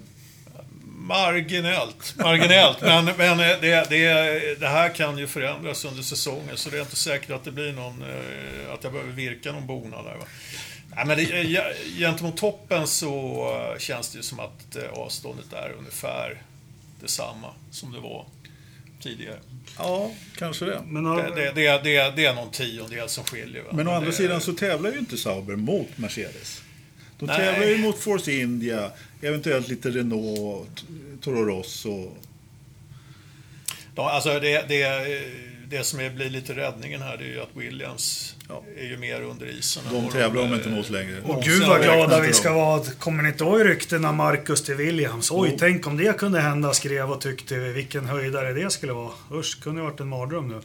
Marginellt, 0.83 2.15
marginellt. 2.17 2.81
Men, 2.81 3.05
men 3.05 3.37
det, 3.37 3.89
det, 3.89 4.59
det 4.59 4.67
här 4.67 4.89
kan 4.89 5.17
ju 5.17 5.27
förändras 5.27 5.85
under 5.85 6.03
säsongen 6.03 6.57
så 6.57 6.69
det 6.69 6.77
är 6.77 6.81
inte 6.81 6.95
säkert 6.95 7.29
att 7.29 7.43
det 7.43 7.51
blir 7.51 7.73
någon, 7.73 8.01
eh, 8.01 8.73
att 8.73 8.83
jag 8.83 8.93
behöver 8.93 9.11
virka 9.11 9.51
någon 9.51 9.67
bona 9.67 10.03
där. 10.03 10.15
Va? 10.15 10.25
Nej, 10.95 11.05
men 11.05 11.17
det, 11.17 11.23
ja, 11.23 11.63
gentemot 11.97 12.37
toppen 12.37 12.87
så 12.87 13.43
eh, 13.73 13.79
känns 13.79 14.09
det 14.09 14.17
ju 14.17 14.23
som 14.23 14.39
att 14.39 14.75
eh, 14.75 14.89
avståndet 14.93 15.53
är 15.53 15.75
ungefär 15.77 16.41
detsamma 17.01 17.53
som 17.71 17.91
det 17.91 17.99
var 17.99 18.25
tidigare. 19.01 19.39
Ja, 19.77 20.11
kanske 20.37 20.65
det. 20.65 20.81
Men 20.87 21.05
har, 21.05 21.23
Det, 21.23 21.35
det, 21.35 21.51
det, 21.51 21.83
det, 21.83 22.13
det 22.15 22.25
är 22.25 22.33
någon 22.33 22.51
tiondel 22.51 23.09
som 23.09 23.23
skiljer. 23.23 23.63
Va? 23.63 23.69
Men 23.73 23.87
å 23.87 23.91
andra 23.91 24.09
det, 24.09 24.15
sidan 24.15 24.41
så 24.41 24.53
tävlar 24.53 24.91
ju 24.91 24.99
inte 24.99 25.17
Sauber 25.17 25.55
mot 25.55 25.97
Mercedes. 25.97 26.61
De 27.19 27.25
Nej. 27.25 27.37
tävlar 27.37 27.67
ju 27.67 27.77
mot 27.77 27.99
Force 27.99 28.31
India, 28.31 28.91
eventuellt 29.21 29.67
lite 29.67 29.89
Renault, 29.89 30.85
Toro 31.21 31.45
Rosso. 31.45 32.11
De, 33.95 34.05
alltså 34.05 34.39
det, 34.39 34.65
det, 34.67 35.21
det 35.67 35.83
som 35.83 35.99
är, 35.99 36.09
blir 36.09 36.29
lite 36.29 36.53
räddningen 36.55 37.01
här 37.01 37.17
det 37.17 37.23
är 37.23 37.27
ju 37.27 37.41
att 37.41 37.49
Williams 37.55 38.35
Ja. 38.51 38.63
är 38.77 38.85
ju 38.85 38.97
mer 38.97 39.21
under 39.21 39.45
isen. 39.59 39.83
De 39.91 40.09
tävlar 40.09 40.41
de 40.43 40.51
eh, 40.51 40.57
inte 40.57 40.69
mot 40.69 40.89
längre. 40.89 41.21
och 41.21 41.43
gud 41.43 41.67
vad 41.67 41.81
glada 41.83 42.19
vi 42.21 42.33
ska 42.33 42.53
vara. 42.53 42.83
Kommer 42.99 43.23
ni 43.23 43.29
inte 43.29 43.43
ihåg 43.43 43.65
ryktena 43.65 44.11
Marcus 44.11 44.63
till 44.63 44.75
Williams? 44.75 45.31
Oj, 45.31 45.49
Jo. 45.51 45.57
tänk 45.59 45.87
om 45.87 45.97
det 45.97 46.17
kunde 46.17 46.39
hända, 46.39 46.73
skrev 46.73 47.11
och 47.11 47.21
tyckte 47.21 47.59
vi. 47.59 47.73
Vilken 47.73 48.05
höjdare 48.05 48.53
det 48.53 48.69
skulle 48.69 48.93
vara. 48.93 49.11
Usch, 49.31 49.63
kunde 49.63 49.81
ha 49.81 49.89
varit 49.89 49.99
en 49.99 50.07
mardröm 50.07 50.47
nu. 50.47 50.55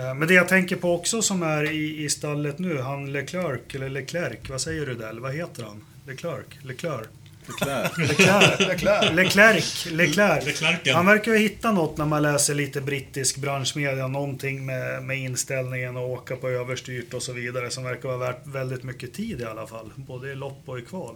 Eh, 0.00 0.14
Men 0.14 0.28
det 0.28 0.34
jag 0.34 0.48
tänker 0.48 0.76
på 0.76 0.94
också 0.94 1.22
som 1.22 1.42
är 1.42 1.70
i, 1.72 2.04
i 2.04 2.08
stallet 2.10 2.58
nu, 2.58 2.78
han 2.78 3.12
Leclerc, 3.12 3.60
eller 3.74 3.88
Leclerc, 3.88 4.38
vad 4.48 4.60
säger 4.60 4.86
du 4.86 4.94
Del? 4.94 5.20
Vad 5.20 5.34
heter 5.34 5.62
han? 5.62 5.84
Leclerc? 6.06 6.46
Leclerc? 6.62 7.06
Leclerc. 7.48 7.98
Leclerc? 7.98 9.14
Leclerc. 9.14 9.86
Leclerc? 9.90 10.44
Leclerc? 10.46 10.94
Han 10.94 11.06
verkar 11.06 11.32
ju 11.32 11.38
hitta 11.38 11.72
något 11.72 11.96
när 11.96 12.06
man 12.06 12.22
läser 12.22 12.54
lite 12.54 12.80
brittisk 12.80 13.36
branschmedia, 13.36 14.08
någonting 14.08 14.66
med, 14.66 15.02
med 15.02 15.18
inställningen 15.18 15.96
och 15.96 16.10
åka 16.10 16.36
på 16.36 16.48
överstyrt 16.48 17.14
och 17.14 17.22
så 17.22 17.32
vidare 17.32 17.70
som 17.70 17.84
verkar 17.84 18.08
vara 18.08 18.18
värt 18.18 18.46
väldigt 18.46 18.82
mycket 18.82 19.14
tid 19.14 19.40
i 19.40 19.44
alla 19.44 19.66
fall, 19.66 19.90
både 19.96 20.32
i 20.32 20.34
lopp 20.34 20.62
och 20.66 20.78
i 20.78 20.82
kval. 20.82 21.14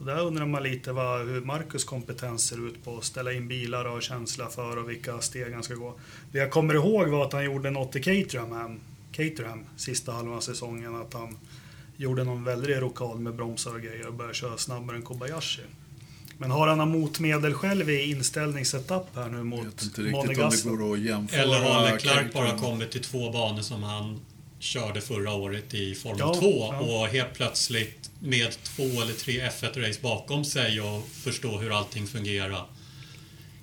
Och 0.00 0.06
där 0.06 0.20
undrar 0.20 0.46
man 0.46 0.62
lite 0.62 0.92
vad, 0.92 1.26
hur 1.26 1.40
Marcus 1.40 1.84
kompetens 1.84 2.48
ser 2.48 2.66
ut 2.68 2.84
på 2.84 2.98
att 2.98 3.04
ställa 3.04 3.32
in 3.32 3.48
bilar 3.48 3.84
och 3.84 4.02
känsla 4.02 4.48
för 4.48 4.78
och 4.78 4.90
vilka 4.90 5.20
steg 5.20 5.52
han 5.52 5.62
ska 5.62 5.74
gå. 5.74 5.94
Det 6.32 6.38
jag 6.38 6.50
kommer 6.50 6.74
ihåg 6.74 7.08
var 7.08 7.24
att 7.24 7.32
han 7.32 7.44
gjorde 7.44 7.70
något 7.70 7.96
i 7.96 8.02
Caterham, 8.02 8.80
Caterham 9.12 9.64
sista 9.76 10.12
halvan 10.12 10.36
av 10.36 10.40
säsongen, 10.40 10.96
att 10.96 11.12
han 11.14 11.36
gjorde 11.96 12.24
någon 12.24 12.44
väldig 12.44 12.76
rokad 12.76 13.20
med 13.20 13.34
bromsar 13.34 13.74
och 13.74 13.82
grejer 13.82 14.06
och 14.06 14.14
började 14.14 14.34
köra 14.34 14.58
snabbare 14.58 14.96
än 14.96 15.02
Kobayashi. 15.02 15.62
Men 16.38 16.50
har 16.50 16.66
han 16.66 16.78
något 16.78 16.88
motmedel 16.88 17.54
själv 17.54 17.90
i 17.90 18.10
inställningssetup 18.10 19.06
här 19.14 19.28
nu 19.28 19.42
mot 19.42 19.96
jämföra. 20.98 21.42
Eller 21.42 21.60
har 21.60 21.92
Leclerc 21.92 22.32
bara 22.32 22.58
kommit 22.58 22.90
till 22.90 23.02
två 23.02 23.30
banor 23.30 23.62
som 23.62 23.82
han 23.82 24.20
körde 24.58 25.00
förra 25.00 25.34
året 25.34 25.74
i 25.74 25.94
Formel 25.94 26.18
Ja, 26.20 26.34
2 26.34 26.46
ja. 26.50 26.80
och 26.80 27.08
helt 27.08 27.34
plötsligt 27.34 28.10
med 28.20 28.62
två 28.62 28.82
eller 28.82 29.12
tre 29.12 29.48
F1-race 29.48 30.00
bakom 30.02 30.44
sig 30.44 30.80
och 30.80 31.08
förstå 31.08 31.58
hur 31.58 31.78
allting 31.78 32.06
fungerar. 32.06 32.66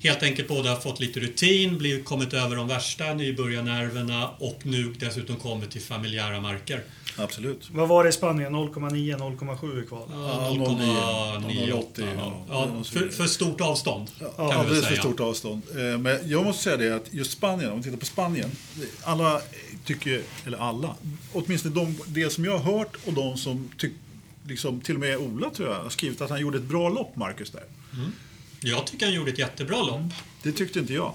Helt 0.04 0.24
enkelt 0.24 0.47
både 0.47 0.70
har 0.70 0.76
fått 0.80 0.99
lite 0.99 1.20
rutin, 1.20 1.78
blivit, 1.78 2.06
kommit 2.06 2.34
över 2.34 2.56
de 2.56 2.68
värsta 2.68 3.14
nybörjarnerverna 3.14 4.30
och 4.30 4.60
nu 4.64 4.93
dessutom 4.99 5.36
kommit 5.36 5.72
till 5.72 5.82
familjära 5.82 6.41
marker. 6.41 6.84
Absolut. 7.18 7.70
Vad 7.72 7.88
var 7.88 8.04
det 8.04 8.10
i 8.10 8.14
Spanien? 8.14 8.56
0,9, 8.56 9.18
0,7 9.18 9.84
i 9.84 9.88
kval? 9.88 10.08
Ja, 10.12 10.51
0,9, 10.58 11.39
0,98. 11.39 11.47
0,80, 11.47 11.86
Ja, 11.97 12.06
ja. 12.49 12.70
Ja, 12.78 12.84
för, 12.84 13.10
för 13.10 13.26
stort 13.26 13.62
avstånd 13.62 14.08
kan 14.20 14.28
vi 14.38 14.43
väl 14.47 14.51
Alldeles 14.58 14.80
för 14.80 14.88
säga. 14.89 14.99
stort 15.01 15.20
avstånd. 15.20 15.62
Eh, 15.76 15.97
Men 15.99 16.18
jag 16.30 16.43
måste 16.45 16.64
säga 16.64 16.78
det 16.78 16.95
att 16.95 17.14
just 17.14 17.32
Spanien, 17.32 17.72
om 17.72 17.78
vi 17.78 17.84
tittar 17.84 17.97
på 17.97 18.06
Spanien. 18.06 18.49
Alla 19.04 19.41
tycker, 19.86 20.22
eller 20.45 20.58
alla, 20.58 20.95
åtminstone 21.34 21.76
de, 21.76 21.97
det 22.08 22.30
som 22.30 22.45
jag 22.45 22.58
har 22.58 22.78
hört 22.78 22.95
och 23.06 23.14
de 23.14 23.38
som 23.38 23.70
tycker, 23.78 23.97
liksom, 24.47 24.82
till 24.82 24.95
och 24.95 25.01
med 25.01 25.18
Ola 25.18 25.49
tror 25.49 25.70
jag, 25.70 25.84
har 25.84 25.89
skrivit 25.89 26.22
att 26.22 26.30
han 26.30 26.41
gjorde 26.41 26.58
ett 26.58 26.64
bra 26.64 26.89
lopp, 26.89 27.16
Marcus, 27.16 27.51
där. 27.51 27.64
Jag 28.64 28.88
tycker 28.88 29.05
han 29.05 29.16
gjorde 29.16 29.32
ett 29.32 29.39
jättebra 29.39 29.84
lopp. 29.84 30.01
Det 30.43 30.51
tyckte 30.51 30.80
inte 30.80 30.93
jag. 30.93 31.14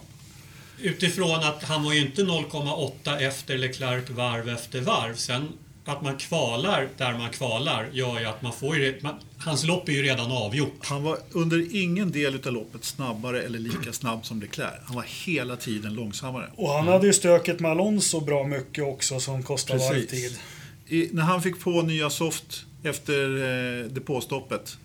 Utifrån 0.81 1.45
att 1.45 1.63
han 1.63 1.85
var 1.85 1.93
ju 1.93 2.01
inte 2.01 2.23
0,8 2.23 3.19
efter 3.19 3.59
Leclerc 3.59 4.11
varv 4.11 4.49
efter 4.49 4.81
varv. 4.81 5.15
Sen 5.15 5.49
att 5.85 6.03
man 6.03 6.17
kvalar 6.17 6.89
där 6.97 7.19
man 7.19 7.31
kvalar 7.31 7.89
gör 7.93 8.21
ju 8.21 8.27
att 8.27 8.43
man 8.43 8.53
får 8.53 8.77
ju... 8.77 9.01
Man, 9.03 9.15
hans 9.39 9.65
lopp 9.65 9.89
är 9.89 9.93
ju 9.93 10.03
redan 10.03 10.33
avgjort. 10.33 10.87
Han 10.87 11.03
var 11.03 11.19
under 11.31 11.77
ingen 11.77 12.13
del 12.13 12.35
utav 12.35 12.53
loppet 12.53 12.85
snabbare 12.85 13.43
eller 13.43 13.59
lika 13.59 13.93
snabb 13.93 14.27
som 14.27 14.41
Leclerc. 14.41 14.81
Han 14.85 14.97
var 14.97 15.07
hela 15.27 15.57
tiden 15.57 15.95
långsammare. 15.95 16.51
Och 16.57 16.71
han 16.71 16.89
hade 16.89 17.07
ju 17.07 17.13
stöket 17.13 17.61
med 17.61 17.71
Alonso 17.71 18.21
bra 18.21 18.47
mycket 18.47 18.85
också 18.85 19.21
som 19.21 19.43
kostar 19.43 19.79
varvtid. 19.79 20.39
I, 20.87 21.09
när 21.13 21.23
han 21.23 21.43
fick 21.43 21.61
på 21.61 21.83
nya 21.83 22.11
soft 22.11 22.65
efter 22.83 23.37
eh, 23.37 23.85
depåstoppet. 23.85 24.79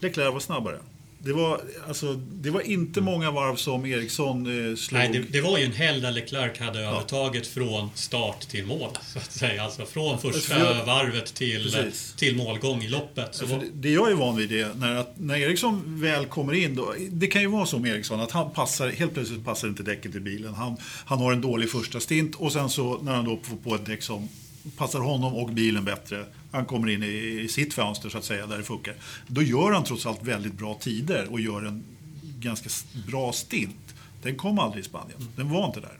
Leclerc 0.00 0.32
var 0.32 0.40
snabbare. 0.40 0.78
Det 1.24 1.32
var, 1.32 1.60
alltså, 1.88 2.14
det 2.14 2.50
var 2.50 2.60
inte 2.60 3.00
många 3.00 3.30
varv 3.30 3.56
som 3.56 3.86
Eriksson 3.86 4.70
eh, 4.70 4.76
slog. 4.76 4.98
Nej, 4.98 5.08
det, 5.12 5.18
det, 5.18 5.40
var 5.40 5.58
ju 5.58 5.64
en 5.64 5.72
helg 5.72 6.00
där 6.00 6.12
Leclerc 6.12 6.58
hade 6.58 6.82
ja. 6.82 6.90
övertaget 6.90 7.46
från 7.46 7.90
start 7.94 8.40
till 8.40 8.66
mål. 8.66 8.90
Så 9.12 9.18
att 9.18 9.32
säga. 9.32 9.62
Alltså 9.62 9.86
från 9.86 10.18
första 10.18 10.54
För, 10.54 10.86
varvet 10.86 11.34
till, 11.34 11.92
till 12.16 12.36
målgång 12.36 12.82
i 12.82 12.88
loppet. 12.88 13.34
Så 13.34 13.46
det, 13.46 13.62
det 13.74 13.90
jag 13.90 14.10
är 14.10 14.14
van 14.14 14.36
vid 14.36 14.48
det, 14.48 14.76
när, 14.76 14.96
att, 14.96 15.14
när 15.18 15.36
Eriksson 15.36 16.00
väl 16.00 16.26
kommer 16.26 16.52
in, 16.52 16.74
då, 16.74 16.94
det 17.10 17.26
kan 17.26 17.42
ju 17.42 17.48
vara 17.48 17.66
så 17.66 17.78
med 17.78 17.94
Eriksson 17.94 18.20
att 18.20 18.30
han 18.30 18.50
passar, 18.50 18.88
helt 18.88 19.14
plötsligt 19.14 19.44
passar 19.44 19.68
inte 19.68 19.82
däcket 19.82 20.14
i 20.14 20.20
bilen. 20.20 20.54
Han, 20.54 20.76
han 21.04 21.18
har 21.18 21.32
en 21.32 21.40
dålig 21.40 21.70
första 21.70 22.00
stint 22.00 22.34
och 22.34 22.52
sen 22.52 22.70
så 22.70 22.98
när 23.02 23.14
han 23.14 23.24
då 23.24 23.38
får 23.42 23.56
på 23.56 23.74
ett 23.74 23.86
däck 23.86 24.02
som 24.02 24.28
passar 24.76 25.00
honom 25.00 25.34
och 25.34 25.50
bilen 25.50 25.84
bättre. 25.84 26.24
Han 26.54 26.64
kommer 26.64 26.90
in 26.90 27.02
i, 27.02 27.40
i 27.44 27.48
sitt 27.48 27.74
fönster 27.74 28.08
så 28.08 28.18
att 28.18 28.24
säga, 28.24 28.46
där 28.46 28.58
det 28.58 28.64
funkar. 28.64 28.94
Då 29.26 29.42
gör 29.42 29.72
han 29.72 29.84
trots 29.84 30.06
allt 30.06 30.22
väldigt 30.22 30.52
bra 30.52 30.74
tider 30.74 31.32
och 31.32 31.40
gör 31.40 31.62
en 31.62 31.84
ganska 32.22 32.70
bra 33.06 33.32
stint. 33.32 33.94
Den 34.22 34.36
kom 34.36 34.58
aldrig 34.58 34.84
i 34.84 34.88
Spanien. 34.88 35.28
Den 35.36 35.50
var 35.50 35.66
inte 35.66 35.80
där. 35.80 35.98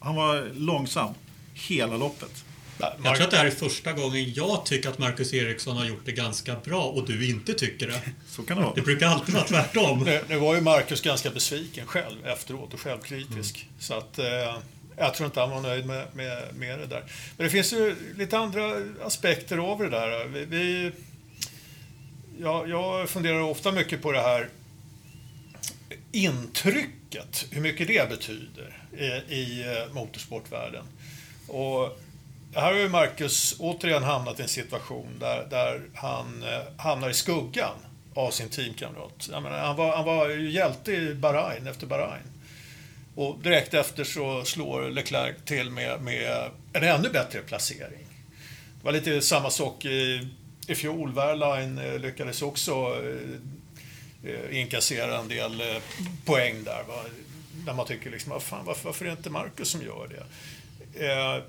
Han 0.00 0.14
var 0.14 0.50
långsam 0.54 1.14
hela 1.54 1.96
loppet. 1.96 2.44
Jag 2.78 3.16
tror 3.16 3.22
att 3.22 3.30
det 3.30 3.36
här 3.36 3.46
är 3.46 3.50
första 3.50 3.92
gången 3.92 4.32
jag 4.32 4.66
tycker 4.66 4.88
att 4.88 4.98
Marcus 4.98 5.34
Eriksson 5.34 5.76
har 5.76 5.84
gjort 5.84 6.02
det 6.04 6.12
ganska 6.12 6.54
bra 6.64 6.82
och 6.82 7.06
du 7.06 7.28
inte 7.28 7.54
tycker 7.54 7.86
det. 7.86 8.00
Så 8.28 8.42
kan 8.42 8.56
det 8.56 8.62
vara. 8.62 8.74
Det 8.74 8.82
brukar 8.82 9.06
alltid 9.06 9.34
vara 9.34 9.44
tvärtom. 9.44 9.98
Nu, 10.04 10.20
nu 10.28 10.36
var 10.36 10.54
ju 10.54 10.60
Marcus 10.60 11.00
ganska 11.00 11.30
besviken 11.30 11.86
själv 11.86 12.26
efteråt 12.26 12.74
och 12.74 12.80
självkritisk. 12.80 13.56
Mm. 13.56 13.74
Så 13.78 13.94
att... 13.94 14.18
Eh, 14.18 14.58
jag 14.96 15.14
tror 15.14 15.26
inte 15.26 15.40
han 15.40 15.50
var 15.50 15.60
nöjd 15.60 15.86
med, 15.86 16.06
med, 16.14 16.54
med 16.54 16.78
det 16.78 16.86
där. 16.86 17.04
Men 17.36 17.44
det 17.44 17.50
finns 17.50 17.72
ju 17.72 17.96
lite 18.16 18.38
andra 18.38 18.72
aspekter 19.02 19.58
av 19.58 19.78
det 19.78 19.88
där. 19.90 20.24
Vi, 20.26 20.44
vi 20.44 20.92
ja, 22.40 22.66
jag 22.66 23.08
funderar 23.08 23.40
ofta 23.40 23.72
mycket 23.72 24.02
på 24.02 24.12
det 24.12 24.20
här 24.20 24.48
intrycket, 26.12 27.46
hur 27.50 27.60
mycket 27.60 27.88
det 27.88 28.08
betyder 28.08 28.76
i, 28.98 29.34
i 29.34 29.64
eh, 29.66 29.94
motorsportvärlden. 29.94 30.84
Och 31.48 31.98
här 32.54 32.72
har 32.72 32.78
ju 32.78 32.88
Marcus 32.88 33.56
återigen 33.58 34.02
hamnat 34.02 34.38
i 34.38 34.42
en 34.42 34.48
situation 34.48 35.18
där, 35.20 35.46
där 35.50 35.80
han 35.94 36.42
eh, 36.42 36.62
hamnar 36.76 37.10
i 37.10 37.14
skuggan 37.14 37.74
av 38.14 38.30
sin 38.30 38.48
teamkamrat. 38.48 39.28
Menar, 39.30 39.58
han, 39.58 39.76
var, 39.76 39.96
han 39.96 40.04
var 40.04 40.28
ju 40.28 40.50
hjälte 40.50 40.92
i 40.92 41.14
Bahrain, 41.14 41.66
efter 41.66 41.86
Bahrain. 41.86 42.35
Och 43.16 43.38
direkt 43.42 43.74
efter 43.74 44.04
så 44.04 44.44
slår 44.44 44.90
Leclerc 44.90 45.36
till 45.44 45.70
med, 45.70 46.00
med 46.00 46.50
en 46.72 46.82
ännu 46.82 47.08
bättre 47.08 47.40
placering. 47.40 48.06
Det 48.78 48.84
var 48.84 48.92
lite 48.92 49.22
samma 49.22 49.50
sak 49.50 49.84
i, 49.84 50.28
i 50.66 50.74
fjol. 50.74 51.14
Wehrlein 51.14 51.78
eh, 51.78 51.98
lyckades 51.98 52.42
också 52.42 52.72
eh, 54.24 54.30
eh, 54.30 54.60
inkassera 54.60 55.18
en 55.18 55.28
del 55.28 55.60
eh, 55.60 55.82
poäng 56.24 56.64
där. 56.64 56.82
Va? 56.88 57.04
Där 57.66 57.74
man 57.74 57.86
tycker 57.86 58.10
liksom, 58.10 58.40
fan, 58.40 58.64
varför, 58.64 58.84
varför 58.84 59.04
är 59.04 59.08
det 59.08 59.16
inte 59.16 59.30
Marcus 59.30 59.68
som 59.68 59.82
gör 59.82 60.08
det? 60.08 60.24
Eh, 61.06 61.42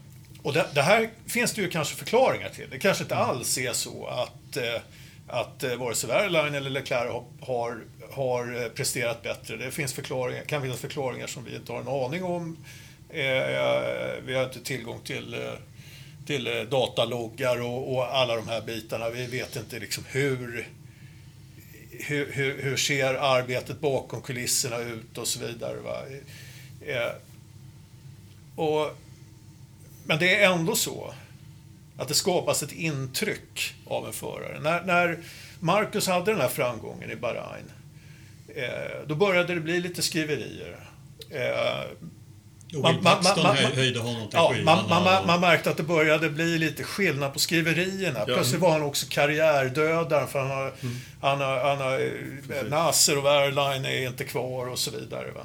och 0.44 0.54
det, 0.54 0.66
det, 0.74 0.82
här 0.82 1.10
finns 1.26 1.54
det 1.54 1.62
ju 1.62 1.70
kanske 1.70 1.96
förklaringar 1.96 2.50
till. 2.50 2.70
Det 2.70 2.80
kanske 2.80 3.04
inte 3.04 3.16
alls 3.16 3.58
är 3.58 3.74
så 3.74 4.08
att, 4.08 4.58
eh, 4.58 4.82
att 5.28 5.64
eh, 5.64 5.76
vare 5.76 5.96
sig 5.96 6.10
Wehrlein 6.10 6.56
eller 6.56 6.70
Leclerc 6.70 7.12
har, 7.12 7.24
har 7.42 7.84
har 8.12 8.64
eh, 8.64 8.70
presterat 8.70 9.24
bättre. 9.24 9.58
Det 9.58 9.72
finns 9.72 9.94
förklaringar, 9.94 10.44
kan 10.44 10.62
finnas 10.62 10.80
förklaringar 10.80 11.28
som 11.28 11.44
vi 11.44 11.56
inte 11.56 11.72
har 11.72 11.82
en 11.82 11.88
aning 11.88 12.24
om. 12.24 12.58
Eh, 13.10 14.24
vi 14.26 14.34
har 14.36 14.44
inte 14.44 14.64
tillgång 14.64 15.00
till, 15.04 15.34
eh, 15.34 15.54
till 16.26 16.68
dataloggar 16.70 17.62
och, 17.62 17.94
och 17.94 18.16
alla 18.16 18.36
de 18.36 18.48
här 18.48 18.62
bitarna. 18.62 19.10
Vi 19.10 19.26
vet 19.26 19.56
inte 19.56 19.80
liksom 19.80 20.04
hur, 20.08 20.68
hur, 21.92 22.32
hur, 22.32 22.62
hur 22.62 22.78
ser 22.78 23.14
arbetet 23.14 23.80
bakom 23.80 24.22
kulisserna 24.22 24.78
ut 24.78 25.18
och 25.18 25.28
så 25.28 25.40
vidare. 25.40 25.78
Va? 25.80 26.02
Och, 28.56 28.98
men 30.06 30.20
det 30.20 30.36
är 30.36 30.52
ändå 30.52 30.76
så 30.76 31.14
att 31.98 32.08
det 32.08 32.14
skapas 32.14 32.64
ett 32.64 32.72
intryck 32.72 33.76
av 33.86 34.08
en 34.08 34.14
förare. 34.14 34.60
När, 34.60 34.84
när 34.84 35.20
Marcus 35.60 36.08
hade 36.08 36.32
den 36.32 36.42
här 36.42 36.48
framgången 36.48 37.12
i 37.12 37.16
Bahrain 37.16 37.72
då 39.08 39.16
började 39.16 39.56
det 39.56 39.62
bli 39.62 39.80
lite 39.80 40.02
skriverier. 40.02 40.78
Eh, 41.30 41.92
man, 42.74 43.04
man, 43.04 43.24
man, 43.44 43.56
höjde 43.56 44.00
honom 44.00 44.30
till 44.30 44.40
ja, 44.40 44.54
man, 44.64 44.90
man, 44.90 45.28
man, 45.28 45.42
märkte 45.42 45.70
att 45.70 45.78
det 45.78 45.84
började 45.84 46.30
bli 46.30 46.58
lite 46.58 46.84
skillnad 46.84 47.34
på 47.34 47.40
skriverierna. 47.40 48.20
Ja. 48.20 48.26
Plötsligt 48.26 48.62
var 48.62 48.72
han 48.72 48.82
också 48.82 49.06
karriärdödaren 49.10 50.28
för 50.28 50.40
han 50.40 50.52
har, 50.52 50.74
mm. 50.82 50.96
han 51.22 51.42
har, 51.42 51.60
han 51.60 51.78
har 51.78 52.00
eh, 52.00 52.70
Nasser 52.70 53.18
och 53.18 53.26
Wehrlein 53.26 53.86
är 53.86 54.08
inte 54.08 54.24
kvar 54.24 54.68
och 54.68 54.80
så 54.80 54.92
vidare. 54.92 55.32
Va? 55.32 55.42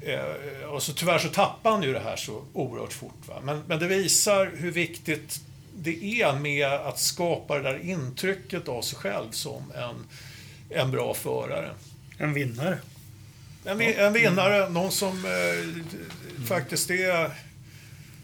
Eh, 0.00 0.68
och 0.68 0.82
så 0.82 0.92
tyvärr 0.92 1.18
så 1.18 1.28
tappade 1.28 1.74
han 1.74 1.82
ju 1.82 1.92
det 1.92 2.00
här 2.00 2.16
så 2.16 2.44
oerhört 2.52 2.92
fort. 2.92 3.28
Va? 3.28 3.34
Men, 3.42 3.62
men 3.66 3.78
det 3.78 3.86
visar 3.86 4.50
hur 4.56 4.70
viktigt 4.70 5.40
det 5.74 6.20
är 6.22 6.32
med 6.32 6.68
att 6.68 6.98
skapa 6.98 7.54
det 7.54 7.62
där 7.62 7.90
intrycket 7.90 8.68
av 8.68 8.82
sig 8.82 8.98
själv 8.98 9.30
som 9.30 9.72
en, 9.76 10.06
en 10.78 10.90
bra 10.90 11.14
förare. 11.14 11.70
En 12.18 12.34
vinnare. 12.34 12.78
En, 13.64 13.80
en 13.80 14.12
vinnare, 14.12 14.68
någon 14.68 14.92
som 14.92 15.24
eh, 15.24 16.44
faktiskt 16.46 16.90
är 16.90 17.30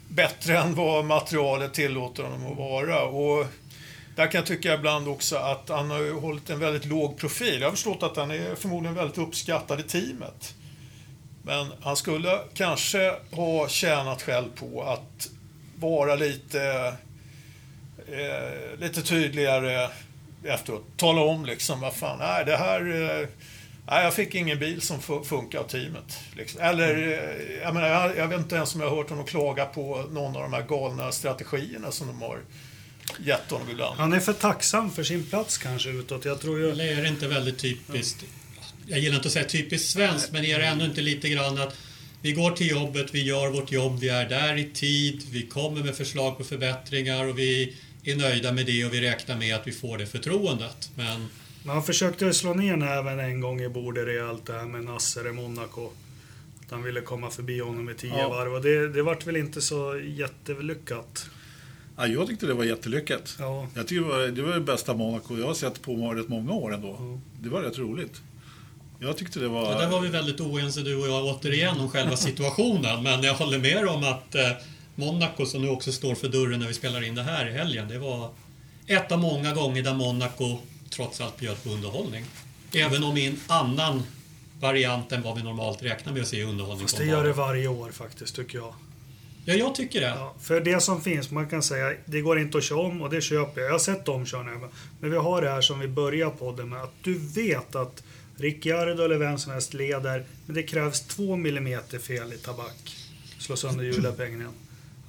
bättre 0.09 0.59
än 0.59 0.74
vad 0.74 1.05
materialet 1.05 1.74
tillåter 1.74 2.22
honom 2.22 2.53
att 2.53 2.59
vara. 2.59 3.05
Och 3.05 3.47
där 4.16 4.26
kan 4.26 4.38
jag 4.38 4.47
tycka 4.47 4.74
ibland 4.74 5.09
också 5.09 5.36
att 5.36 5.68
han 5.68 5.90
har 5.90 6.20
hållit 6.20 6.51
en 6.51 6.59
väldigt 6.59 6.84
låg 6.84 7.18
profil. 7.18 7.61
Jag 7.61 7.66
har 7.66 7.72
förstått 7.72 8.03
att 8.03 8.16
han 8.16 8.30
är 8.30 8.55
förmodligen 8.55 8.95
väldigt 8.95 9.18
uppskattad 9.18 9.80
i 9.80 9.82
teamet. 9.82 10.55
Men 11.43 11.66
han 11.80 11.97
skulle 11.97 12.38
kanske 12.55 13.14
ha 13.30 13.68
tjänat 13.68 14.22
själv 14.22 14.49
på 14.57 14.82
att 14.82 15.30
vara 15.76 16.14
lite, 16.14 16.95
eh, 18.07 18.78
lite 18.78 19.03
tydligare 19.03 19.88
efteråt. 20.45 20.84
Tala 20.97 21.20
om 21.20 21.47
liksom, 21.47 21.80
vad 21.80 21.95
fan, 21.95 22.18
nej 22.18 22.45
det 22.45 22.57
här 22.57 22.80
eh, 23.20 23.28
Nej, 23.86 24.04
jag 24.04 24.14
fick 24.14 24.34
ingen 24.34 24.58
bil 24.58 24.80
som 24.80 25.00
funkar 25.24 25.58
av 25.58 25.68
teamet. 25.68 26.18
Liksom. 26.36 26.60
Eller, 26.60 26.96
eh, 26.96 27.62
jag, 27.62 27.74
menar, 27.74 27.88
jag, 27.88 28.16
jag, 28.16 28.28
vet 28.28 28.38
inte 28.38 28.56
ens 28.56 28.74
om 28.74 28.80
jag 28.80 28.88
har 28.88 28.96
hört 28.96 29.10
honom 29.10 29.26
klaga 29.26 29.66
på 29.66 30.06
någon 30.10 30.36
av 30.36 30.42
de 30.42 30.52
här 30.52 30.62
galna 30.62 31.12
strategierna 31.12 31.90
som 31.90 32.06
de 32.06 32.22
har 32.22 32.38
gett 33.18 33.50
honom 33.50 33.70
ibland. 33.70 33.98
Han 33.98 34.12
är 34.12 34.20
för 34.20 34.32
tacksam 34.32 34.90
för 34.90 35.02
sin 35.02 35.26
plats 35.26 35.58
kanske 35.58 35.90
utåt. 35.90 36.24
Jag 36.24 36.40
tror 36.40 36.58
ju... 36.58 36.70
Eller 36.70 36.96
är 36.96 37.02
det 37.02 37.08
inte 37.08 37.28
väldigt 37.28 37.58
typiskt, 37.58 38.24
jag 38.86 38.98
gillar 38.98 39.16
inte 39.16 39.28
att 39.28 39.32
säga 39.32 39.44
typiskt 39.44 39.90
svenskt, 39.90 40.32
men 40.32 40.44
är 40.44 40.58
det 40.58 40.66
ändå 40.66 40.84
inte 40.84 41.00
lite 41.00 41.28
grann 41.28 41.58
att 41.58 41.76
vi 42.22 42.32
går 42.32 42.50
till 42.50 42.70
jobbet, 42.70 43.14
vi 43.14 43.22
gör 43.22 43.48
vårt 43.48 43.72
jobb, 43.72 43.98
vi 44.00 44.08
är 44.08 44.28
där 44.28 44.58
i 44.58 44.64
tid, 44.64 45.22
vi 45.30 45.46
kommer 45.46 45.84
med 45.84 45.94
förslag 45.94 46.38
på 46.38 46.44
förbättringar 46.44 47.24
och 47.24 47.38
vi 47.38 47.76
är 48.04 48.16
nöjda 48.16 48.52
med 48.52 48.66
det 48.66 48.84
och 48.84 48.94
vi 48.94 49.00
räknar 49.00 49.36
med 49.36 49.56
att 49.56 49.66
vi 49.66 49.72
får 49.72 49.98
det 49.98 50.06
förtroendet. 50.06 50.90
Men 50.94 51.28
men 51.64 51.74
han 51.74 51.82
försökte 51.82 52.34
slå 52.34 52.54
ner 52.54 52.76
näven 52.76 53.20
en 53.20 53.40
gång 53.40 53.60
i 53.60 53.68
bordet 53.68 54.06
rejält 54.06 54.46
det 54.46 54.52
här 54.52 54.64
med 54.64 54.84
Nasser 54.84 55.28
i 55.28 55.32
Monaco. 55.32 55.90
Att 56.64 56.70
han 56.70 56.82
ville 56.82 57.00
komma 57.00 57.30
förbi 57.30 57.60
honom 57.60 57.90
i 57.90 57.94
tio 57.94 58.18
ja. 58.18 58.28
varv 58.28 58.54
och 58.54 58.62
det, 58.62 58.88
det 58.88 59.02
vart 59.02 59.26
väl 59.26 59.36
inte 59.36 59.60
så 59.60 60.00
jättelyckat. 60.04 61.26
Ja, 61.96 62.06
jag 62.06 62.26
tyckte 62.26 62.46
det 62.46 62.54
var 62.54 62.64
jättelyckat. 62.64 63.36
Ja. 63.38 63.68
Jag 63.74 63.88
tyckte 63.88 64.04
det 64.04 64.10
var, 64.10 64.26
det 64.26 64.42
var 64.42 64.54
det 64.54 64.60
bästa 64.60 64.94
Monaco 64.94 65.38
jag 65.38 65.46
har 65.46 65.54
sett 65.54 65.82
på 65.82 66.14
rätt 66.14 66.28
många 66.28 66.52
år 66.52 66.74
ändå. 66.74 66.96
Ja. 66.98 67.20
Det 67.42 67.48
var 67.48 67.62
rätt 67.62 67.78
roligt. 67.78 68.20
Jag 69.00 69.16
tyckte 69.16 69.40
det 69.40 69.48
var... 69.48 69.72
Ja, 69.72 69.78
där 69.78 69.88
var 69.88 70.00
vi 70.00 70.08
väldigt 70.08 70.40
oense 70.40 70.80
du 70.80 70.96
och 70.96 71.08
jag 71.08 71.24
återigen 71.24 71.80
om 71.80 71.90
själva 71.90 72.16
situationen. 72.28 73.02
men 73.02 73.22
jag 73.22 73.34
håller 73.34 73.58
med 73.58 73.88
om 73.88 74.04
att 74.04 74.34
eh, 74.34 74.50
Monaco 74.94 75.46
som 75.46 75.62
nu 75.62 75.68
också 75.68 75.92
står 75.92 76.14
för 76.14 76.28
dörren 76.28 76.60
när 76.60 76.68
vi 76.68 76.74
spelar 76.74 77.02
in 77.02 77.14
det 77.14 77.22
här 77.22 77.48
i 77.48 77.52
helgen. 77.52 77.88
Det 77.88 77.98
var 77.98 78.30
ett 78.86 79.12
av 79.12 79.18
många 79.18 79.54
gånger 79.54 79.82
där 79.82 79.94
Monaco 79.94 80.58
trots 80.93 81.20
allt 81.20 81.36
bjöd 81.36 81.62
på 81.62 81.70
underhållning. 81.70 82.24
Även 82.74 83.05
om 83.05 83.16
i 83.16 83.26
en 83.26 83.40
annan 83.47 84.03
variant 84.61 85.12
än 85.12 85.22
vad 85.22 85.36
vi 85.36 85.43
normalt 85.43 85.82
räknar 85.82 86.12
med 86.12 86.22
att 86.22 86.28
se 86.28 86.36
i 86.36 86.45
underhållning. 86.45 86.86
Fast 86.86 86.99
det 86.99 87.05
gör 87.05 87.24
det 87.24 87.32
varje 87.32 87.68
år 87.68 87.90
faktiskt, 87.90 88.36
tycker 88.36 88.59
jag. 88.59 88.74
Ja, 89.45 89.55
jag 89.55 89.74
tycker 89.74 90.01
det. 90.01 90.07
Ja, 90.07 90.34
för 90.40 90.61
det 90.61 90.80
som 90.80 91.01
finns, 91.03 91.30
man 91.30 91.49
kan 91.49 91.62
säga, 91.62 91.95
det 92.05 92.20
går 92.20 92.38
inte 92.38 92.59
att 92.59 92.64
köra 92.64 92.78
om 92.78 93.03
och 93.03 93.11
det 93.11 93.20
köper 93.20 93.61
jag. 93.61 93.68
Jag 93.68 93.74
har 93.74 93.78
sett 93.78 94.09
omkörningar. 94.09 94.68
Men 95.01 95.11
vi 95.11 95.16
har 95.16 95.43
det 95.43 95.51
här 95.51 95.61
som 95.61 95.80
vi 95.80 95.88
börjar 95.88 96.30
podden 96.30 96.68
med, 96.68 96.82
att 96.82 96.95
du 97.03 97.18
vet 97.18 97.74
att 97.74 98.03
Ricciardo 98.36 99.05
eller 99.05 99.16
vem 99.16 99.38
som 99.38 99.53
helst 99.53 99.74
leder, 99.74 100.24
men 100.47 100.55
det 100.55 100.62
krävs 100.62 101.01
två 101.01 101.36
millimeter 101.36 101.99
fel 101.99 102.32
i 102.32 102.38
tabak. 102.38 102.97
Slå 103.38 103.57
sönder 103.57 103.84
hjulet 103.84 104.16
på 104.16 104.22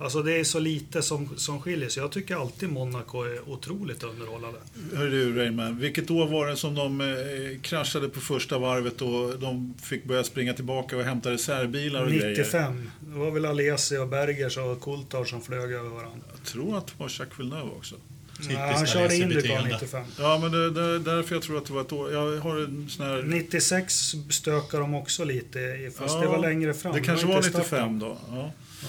Alltså 0.04 0.24
det 0.24 0.40
är 0.40 0.44
så 0.44 0.60
lite 0.60 1.02
som, 1.02 1.38
som 1.38 1.62
skiljer 1.62 1.90
sig. 1.90 2.04
Jag 2.04 2.12
tycker 2.12 2.36
alltid 2.36 2.70
Monaco 2.70 3.24
är 3.24 3.50
otroligt 3.50 4.04
underhållande. 4.04 4.60
Hör 4.96 5.06
du 5.06 5.36
Reimann, 5.36 5.80
vilket 5.80 6.12
år 6.12 6.28
var 6.28 6.48
det 6.48 6.58
som 6.58 6.76
de 6.76 7.02
eh, 7.02 7.62
kraschade 7.62 8.10
på 8.10 8.20
första 8.20 8.58
varvet 8.58 9.02
och 9.02 9.40
de 9.40 9.74
fick 9.84 10.04
börja 10.04 10.24
springa 10.24 10.54
tillbaka 10.54 10.98
och 10.98 11.04
hämta 11.04 11.32
reservbilar 11.32 12.04
och 12.04 12.10
grejer? 12.10 12.30
95. 12.38 12.90
Det 13.00 13.20
var 13.20 13.32
väl 13.32 13.46
Alesi 13.46 13.98
och 13.98 14.08
Bergers 14.08 14.58
och 14.58 14.82
Coulthard 14.82 15.30
som 15.30 15.42
flög 15.42 15.72
över 15.72 15.90
varandra. 15.90 16.28
Jag 16.32 16.44
tror 16.44 16.78
att 16.78 16.88
det 16.88 16.94
var 16.98 17.12
Jacques 17.20 17.40
Villeneuve 17.40 17.72
också. 17.78 17.96
Nej, 18.48 18.56
han 18.56 18.88
körde 18.88 19.16
Indycar 19.16 19.64
95. 19.72 20.06
Ja, 20.20 20.40
men 20.42 20.52
det, 20.52 20.72
det 20.72 20.82
är 20.82 21.00
därför 21.00 21.36
jag 21.36 21.44
tror 21.44 21.58
att 21.58 21.66
det 21.66 21.74
var 21.74 21.82
ett 21.82 21.92
år. 21.92 22.14
Jag 22.14 22.38
har 22.38 22.58
en 22.58 22.90
sån 22.90 23.06
här... 23.06 23.24
96 23.24 23.94
stökar 24.30 24.80
de 24.80 24.96
också 24.96 25.24
lite, 25.24 25.92
fast 25.98 26.16
Ja, 26.16 26.22
det 26.22 26.28
var 26.28 26.40
längre 26.40 26.74
fram. 26.74 26.94
Det 26.94 27.02
kanske 27.02 27.28
var 27.28 27.42
starten. 27.42 27.62
95 27.62 28.00
då. 28.00 28.18
Ja. 28.30 28.52
Ja, 28.82 28.88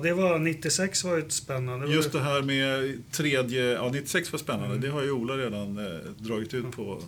det 0.00 0.12
var 0.12 0.38
96 0.38 1.04
var 1.04 1.16
ju 1.16 1.22
ett 1.22 1.32
spännande. 1.32 1.92
Just 1.92 2.14
ju- 2.14 2.18
det 2.18 2.24
här 2.24 2.42
med 2.42 3.02
tredje... 3.12 3.62
Ja, 3.62 3.90
96 3.92 4.32
var 4.32 4.38
spännande. 4.38 4.78
Det 4.78 4.88
har 4.88 5.02
ju 5.02 5.10
Ola 5.10 5.34
redan 5.36 5.78
eh, 5.78 5.92
dragit 6.18 6.54
ut 6.54 6.70
på. 6.76 7.02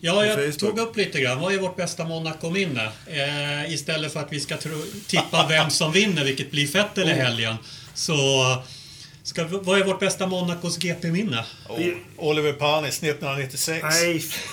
Ja, 0.00 0.26
jag 0.26 0.34
Facebook. 0.36 0.58
tog 0.58 0.78
upp 0.78 0.96
lite 0.96 1.20
grann. 1.20 1.40
Vad 1.40 1.54
är 1.54 1.58
vårt 1.58 1.76
bästa 1.76 2.04
Monaco-minne? 2.04 2.88
Eh, 3.06 3.72
istället 3.74 4.12
för 4.12 4.20
att 4.20 4.32
vi 4.32 4.40
ska 4.40 4.56
tro, 4.56 4.82
tippa 5.06 5.46
vem 5.48 5.70
som 5.70 5.92
vinner, 5.92 6.24
vilket 6.24 6.50
blir 6.50 6.66
fett 6.66 6.98
eller 6.98 7.14
helgen. 7.14 7.54
Så 7.94 8.14
ska, 9.28 9.46
vad 9.50 9.80
är 9.80 9.84
vårt 9.84 10.00
bästa 10.00 10.26
Monacos 10.26 10.78
GP-minne? 10.78 11.44
Och 11.68 11.78
Oliver 12.16 12.52
Panis 12.52 13.02
1996. 13.02 13.82
Nej, 13.82 14.16
usch, 14.16 14.48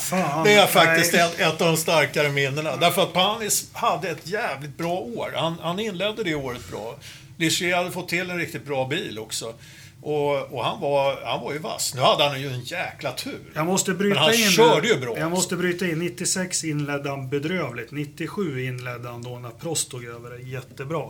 fan. 0.00 0.44
Det 0.44 0.52
är 0.54 0.66
faktiskt 0.66 1.12
Nej. 1.12 1.22
ett, 1.22 1.40
ett 1.40 1.60
av 1.60 1.66
de 1.66 1.76
starkare 1.76 2.28
minnena. 2.28 2.76
Därför 2.76 3.02
att 3.02 3.12
Panis 3.12 3.68
hade 3.72 4.08
ett 4.08 4.26
jävligt 4.26 4.76
bra 4.78 4.92
år. 4.92 5.32
Han, 5.36 5.56
han 5.62 5.80
inledde 5.80 6.24
det 6.24 6.34
året 6.34 6.70
bra. 6.70 6.96
Ligier 7.36 7.76
hade 7.76 7.90
fått 7.90 8.08
till 8.08 8.30
en 8.30 8.38
riktigt 8.38 8.66
bra 8.66 8.86
bil 8.86 9.18
också. 9.18 9.54
Och, 10.02 10.52
och 10.52 10.64
han, 10.64 10.80
var, 10.80 11.24
han 11.24 11.40
var 11.44 11.52
ju 11.52 11.58
vass. 11.58 11.94
Nu 11.94 12.00
hade 12.00 12.24
han 12.24 12.40
ju 12.40 12.48
en 12.50 12.60
jäkla 12.60 13.12
tur. 13.12 13.40
Jag 13.54 13.66
måste 13.66 13.92
bryta 13.92 14.14
Men 14.14 14.24
han 14.24 14.34
in. 14.34 14.50
körde 14.50 14.88
ju 14.88 14.96
bra. 14.96 15.18
Jag 15.18 15.30
måste 15.30 15.56
bryta 15.56 15.86
in. 15.86 15.98
96 15.98 16.64
inledde 16.64 17.10
han 17.10 17.28
bedrövligt. 17.28 17.90
97 17.90 18.64
inledde 18.64 19.08
han 19.08 19.22
då 19.22 19.38
när 19.38 19.50
Prost 19.50 19.90
tog 19.90 20.04
över 20.04 20.30
det 20.30 20.42
jättebra. 20.42 21.04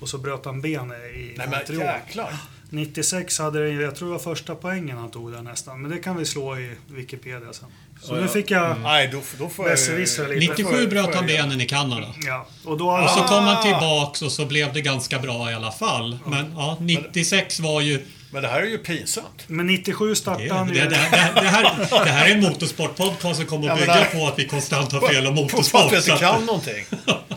Och 0.00 0.08
så 0.08 0.18
bröt 0.18 0.44
han 0.44 0.60
benet 0.60 0.96
i 1.14 1.34
Nej 1.36 1.48
men 1.48 1.78
jäklar. 1.78 2.32
96 2.70 3.38
hade 3.38 3.64
det, 3.64 3.82
jag 3.82 3.96
tror 3.96 4.08
det 4.08 4.12
var 4.12 4.34
första 4.34 4.54
poängen 4.54 4.98
han 4.98 5.10
tog 5.10 5.32
där 5.32 5.42
nästan. 5.42 5.82
Men 5.82 5.90
det 5.90 5.98
kan 5.98 6.16
vi 6.16 6.24
slå 6.24 6.56
i 6.58 6.76
Wikipedia 6.86 7.52
sen. 7.52 7.68
Så 8.02 8.14
Ja, 8.14 8.20
nu 8.20 8.28
fick 8.28 8.50
jag 8.50 8.80
Nej, 8.80 9.08
då, 9.12 9.22
då 9.38 9.48
får 9.48 9.64
jag... 9.64 9.72
besserwissra 9.72 10.26
lite. 10.26 10.52
97 10.52 10.86
bröt 10.86 11.14
han 11.14 11.26
benen 11.26 11.60
i 11.60 11.66
Kanada. 11.66 12.14
Ja, 12.26 12.46
och 12.64 12.78
då 12.78 12.90
Och 12.90 13.10
så 13.10 13.20
kom 13.20 13.44
han 13.44 13.62
tillbaks 13.62 14.22
och 14.22 14.32
så 14.32 14.46
blev 14.46 14.72
det 14.72 14.80
ganska 14.80 15.18
bra 15.18 15.50
i 15.50 15.54
alla 15.54 15.72
fall. 15.72 16.18
Men 16.26 16.52
ja, 16.56 16.76
96 16.80 17.60
var 17.60 17.80
ju... 17.80 18.06
Men 18.32 18.42
det 18.42 18.48
här 18.48 18.62
är 18.62 18.66
ju 18.66 18.78
pinsamt. 18.78 19.44
Men 19.46 19.66
97 19.66 20.08
Det, 20.08 20.16
startade 20.16 20.44
det, 20.48 20.54
han 20.54 20.68
det, 20.68 20.74
ju... 20.74 20.86
det, 20.86 20.96
här, 20.96 21.34
det, 21.42 21.48
här, 21.48 22.04
det 22.04 22.10
här 22.10 22.28
är 22.30 22.34
en 22.34 22.40
motorsportpodcast 22.40 23.36
som 23.36 23.46
kommer 23.46 23.66
Ja, 23.66 23.72
att 23.72 23.78
bygga 23.80 23.94
det- 23.94 24.18
på 24.18 24.26
att 24.26 24.38
vi 24.38 24.44
konstant 24.48 24.92
har 24.92 25.08
fel 25.08 25.26
om 25.26 25.34
På 25.36 25.40
att 25.42 25.52
motorsport. 25.52 25.92
jag 25.92 26.02
så 26.02 26.10
inte 26.12 26.24
kan 26.24 26.44
någonting. 26.46 26.84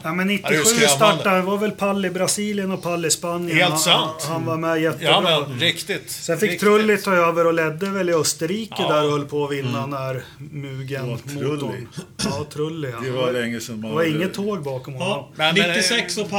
Ja, 0.03 0.13
men 0.13 0.27
det 0.27 0.33
är 0.33 0.37
97 0.37 0.55
ju 0.55 0.63
skrämmande. 0.65 0.87
startade, 0.95 1.41
var 1.41 1.57
väl 1.57 1.71
Pall 1.71 2.05
i 2.05 2.09
Brasilien 2.09 2.71
och 2.71 2.83
Pall 2.83 3.05
i 3.05 3.11
Spanien. 3.11 3.57
Helt 3.57 3.69
Han- 3.69 3.79
sant. 3.79 4.25
Han 4.29 4.45
var 4.45 4.57
med 4.57 4.81
jättebra. 4.81 5.09
Ja 5.11 5.45
men 5.49 5.59
riktigt. 5.59 6.11
Sen 6.11 6.37
fick 6.37 6.49
riktigt. 6.51 6.67
Trulli 6.67 6.97
ta 6.97 7.13
över 7.15 7.47
och 7.47 7.53
ledde 7.53 7.89
väl 7.89 8.09
i 8.09 8.13
Österrike 8.13 8.75
Ja. 8.77 8.93
där 8.93 9.05
och 9.05 9.11
höll 9.11 9.25
på 9.25 9.45
att 9.45 9.51
vinna 9.51 9.85
när 9.85 10.23
Mugen 10.51 11.03
Det 11.05 11.09
var 11.11 11.17
Trulli. 11.17 11.51
motorn. 11.63 11.87
Ja, 12.23 12.45
Trulli. 12.53 12.89
Ja. 12.91 12.99
Det 13.03 13.11
var 13.11 13.31
länge 13.31 13.59
sedan 13.59 13.81
man 13.81 13.89
Det 13.89 13.95
var 13.95 14.03
hade- 14.03 14.15
inget 14.15 14.33
tåg 14.33 14.63
bakom 14.63 14.93
honom. 14.93 15.09
Ja, 15.09 15.29
Men- 15.35 15.55
men- 15.55 15.67
96 15.69 16.17
och. 16.17 16.29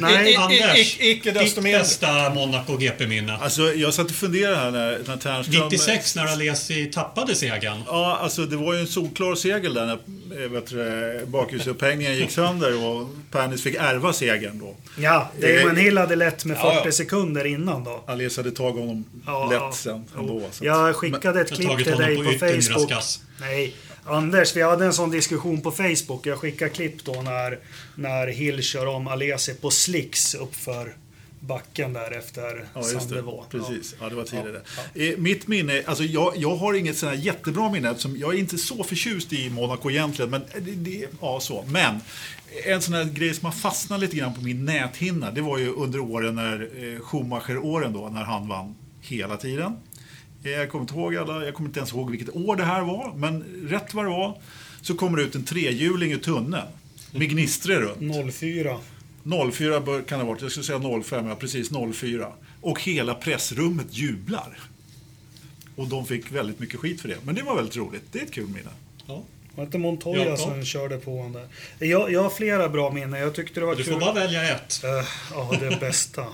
Nej. 0.00 0.28
I- 0.30 0.32
i- 0.32 0.36
Anders, 0.36 0.96
i- 1.00 1.10
icke 1.10 1.30
desto 1.30 1.44
ditt 1.54 1.64
mindre. 1.64 1.80
bästa 1.80 2.30
Monaco 2.34 2.76
GP-minne. 2.76 3.36
Alltså, 3.42 3.67
jag 3.74 3.94
satt 3.94 4.06
och 4.06 4.16
funderade 4.16 4.56
här 4.56 4.70
när, 4.70 4.98
när 5.06 5.16
Ternström... 5.16 5.64
96 5.64 6.16
när 6.16 6.26
Alesi 6.26 6.90
tappade 6.94 7.34
segern. 7.34 7.82
Ja, 7.86 8.18
alltså 8.22 8.46
det 8.46 8.56
var 8.56 8.74
ju 8.74 8.80
en 8.80 8.86
solklar 8.86 9.34
seger 9.34 9.70
där 9.70 9.86
när 9.86 11.18
eh, 11.18 11.26
bakhjulsupphängningen 11.26 12.16
gick 12.16 12.30
sönder 12.30 12.84
och 12.86 13.08
Panis 13.30 13.62
fick 13.62 13.74
ärva 13.74 14.12
segern 14.12 14.58
då. 14.58 14.74
Ja, 14.98 15.30
Damon 15.40 15.76
Hill 15.76 15.98
hade 15.98 16.16
lett 16.16 16.44
med 16.44 16.56
40 16.56 16.80
Ja, 16.84 16.92
sekunder 16.92 17.44
innan 17.44 17.84
då. 17.84 18.04
Alice 18.06 18.40
hade 18.40 18.50
tagit 18.50 18.80
honom 18.80 19.04
Ja, 19.26 19.50
lätt 19.50 19.74
sen 19.74 20.04
ändå. 20.18 20.42
Så 20.50 20.64
Jag 20.64 20.96
skickade 20.96 21.40
ett 21.40 21.52
klipp 21.52 21.84
till 21.84 21.96
dig 21.96 22.16
på 22.16 22.24
på 22.24 22.38
Facebook. 22.38 22.92
Nej, 23.40 23.74
Anders, 24.04 24.56
vi 24.56 24.62
hade 24.62 24.84
en 24.84 24.92
sån 24.92 25.10
diskussion 25.10 25.60
på 25.60 25.70
Facebook. 25.70 26.26
Jag 26.26 26.38
skickade 26.38 26.70
klipp 26.70 27.04
då 27.04 27.12
när, 27.22 27.58
när 27.94 28.26
Hill 28.26 28.62
kör 28.62 28.86
om 28.86 29.08
Alesi 29.08 29.54
på 29.54 29.70
slicks 29.70 30.34
uppför 30.34 30.94
backen 31.40 31.92
där 31.92 32.18
efter 32.18 32.64
Ja. 32.74 32.82
Sandevå. 32.82 33.44
Precis. 33.50 33.94
Ja, 34.00 34.08
det 34.08 34.14
var 34.14 34.24
tidigare. 34.24 34.60
Eh, 34.94 35.18
Mitt 35.18 35.46
minne, 35.46 35.82
alltså 35.86 36.04
jag, 36.04 36.32
jag 36.36 36.56
har 36.56 36.74
inget 36.74 36.96
sådär 36.96 37.12
jättebra 37.12 37.70
minne 37.72 37.90
eftersom 37.90 38.16
jag 38.16 38.34
är 38.34 38.38
inte 38.38 38.58
så 38.58 38.84
förtjust 38.84 39.32
i 39.32 39.50
Monaco 39.50 39.90
egentligen. 39.90 40.30
Men, 40.30 40.42
det, 40.60 40.70
det, 40.70 41.06
ja, 41.20 41.40
så. 41.40 41.64
men 41.68 42.00
en 42.66 42.82
sån 42.82 42.94
här 42.94 43.04
grej 43.04 43.34
som 43.34 43.44
har 43.44 43.52
fastnat 43.52 44.00
lite 44.00 44.16
grann 44.16 44.34
på 44.34 44.40
min 44.40 44.64
näthinna, 44.64 45.30
det 45.30 45.40
var 45.40 45.58
ju 45.58 45.72
under 45.72 45.98
åren 46.00 46.34
när 46.34 46.60
eh, 46.94 47.00
Schumacher-åren 47.00 47.92
då, 47.92 48.08
när 48.08 48.22
han 48.24 48.48
vann 48.48 48.74
hela 49.00 49.36
tiden. 49.36 49.76
Eh, 50.44 50.50
Jag 50.50 50.70
kommer 50.70 50.82
inte 50.82 50.94
ihåg 50.94 51.16
alla, 51.16 51.44
jag 51.44 51.54
kommer 51.54 51.68
inte 51.68 51.80
ens 51.80 51.92
ihåg 51.92 52.10
vilket 52.10 52.36
år 52.36 52.56
det 52.56 52.64
här 52.64 52.82
var, 52.82 53.12
men 53.16 53.44
rätt 53.68 53.94
vad 53.94 54.04
det 54.04 54.10
var 54.10 54.38
så 54.82 54.94
kommer 54.94 55.18
det 55.18 55.24
ut 55.24 55.34
en 55.34 55.44
trehjuling 55.44 56.12
ur 56.12 56.18
tunneln 56.18 56.66
med 57.10 57.30
gnistror 57.30 57.74
runt. 57.80 58.34
04. 58.34 58.76
04 59.52 59.80
bör, 59.80 60.02
kan 60.02 60.18
det 60.18 60.24
ha 60.24 60.32
varit, 60.32 60.42
jag 60.42 60.50
skulle 60.50 60.64
säga 60.64 61.02
05, 61.02 61.26
ja 61.28 61.34
precis 61.34 61.70
04. 61.94 62.32
Och 62.60 62.82
hela 62.82 63.14
pressrummet 63.14 63.86
jublar. 63.90 64.58
Och 65.76 65.86
de 65.88 66.06
fick 66.06 66.32
väldigt 66.32 66.58
mycket 66.58 66.80
skit 66.80 67.00
för 67.00 67.08
det. 67.08 67.16
Men 67.24 67.34
det 67.34 67.42
var 67.42 67.56
väldigt 67.56 67.76
roligt. 67.76 68.02
Det 68.12 68.18
är 68.18 68.22
ett 68.24 68.32
kul 68.32 68.46
minne. 68.46 68.70
Ja. 69.06 69.14
Var 69.54 69.64
det 69.64 69.66
inte 69.66 69.78
Montoya 69.78 70.24
Jakob? 70.24 70.38
som 70.38 70.64
körde 70.64 70.98
på 70.98 71.16
honom 71.16 71.32
där? 71.78 71.86
Jag, 71.86 72.12
jag 72.12 72.22
har 72.22 72.30
flera 72.30 72.68
bra 72.68 72.90
minnen. 72.92 73.20
Jag 73.20 73.34
tyckte 73.34 73.60
det 73.60 73.66
var 73.66 73.76
Du 73.76 73.84
kul. 73.84 73.92
får 73.92 74.00
bara 74.00 74.12
välja 74.12 74.54
ett. 74.56 74.84
Eh, 74.84 74.90
ja, 75.32 75.52
det 75.60 75.80
bästa. 75.80 76.24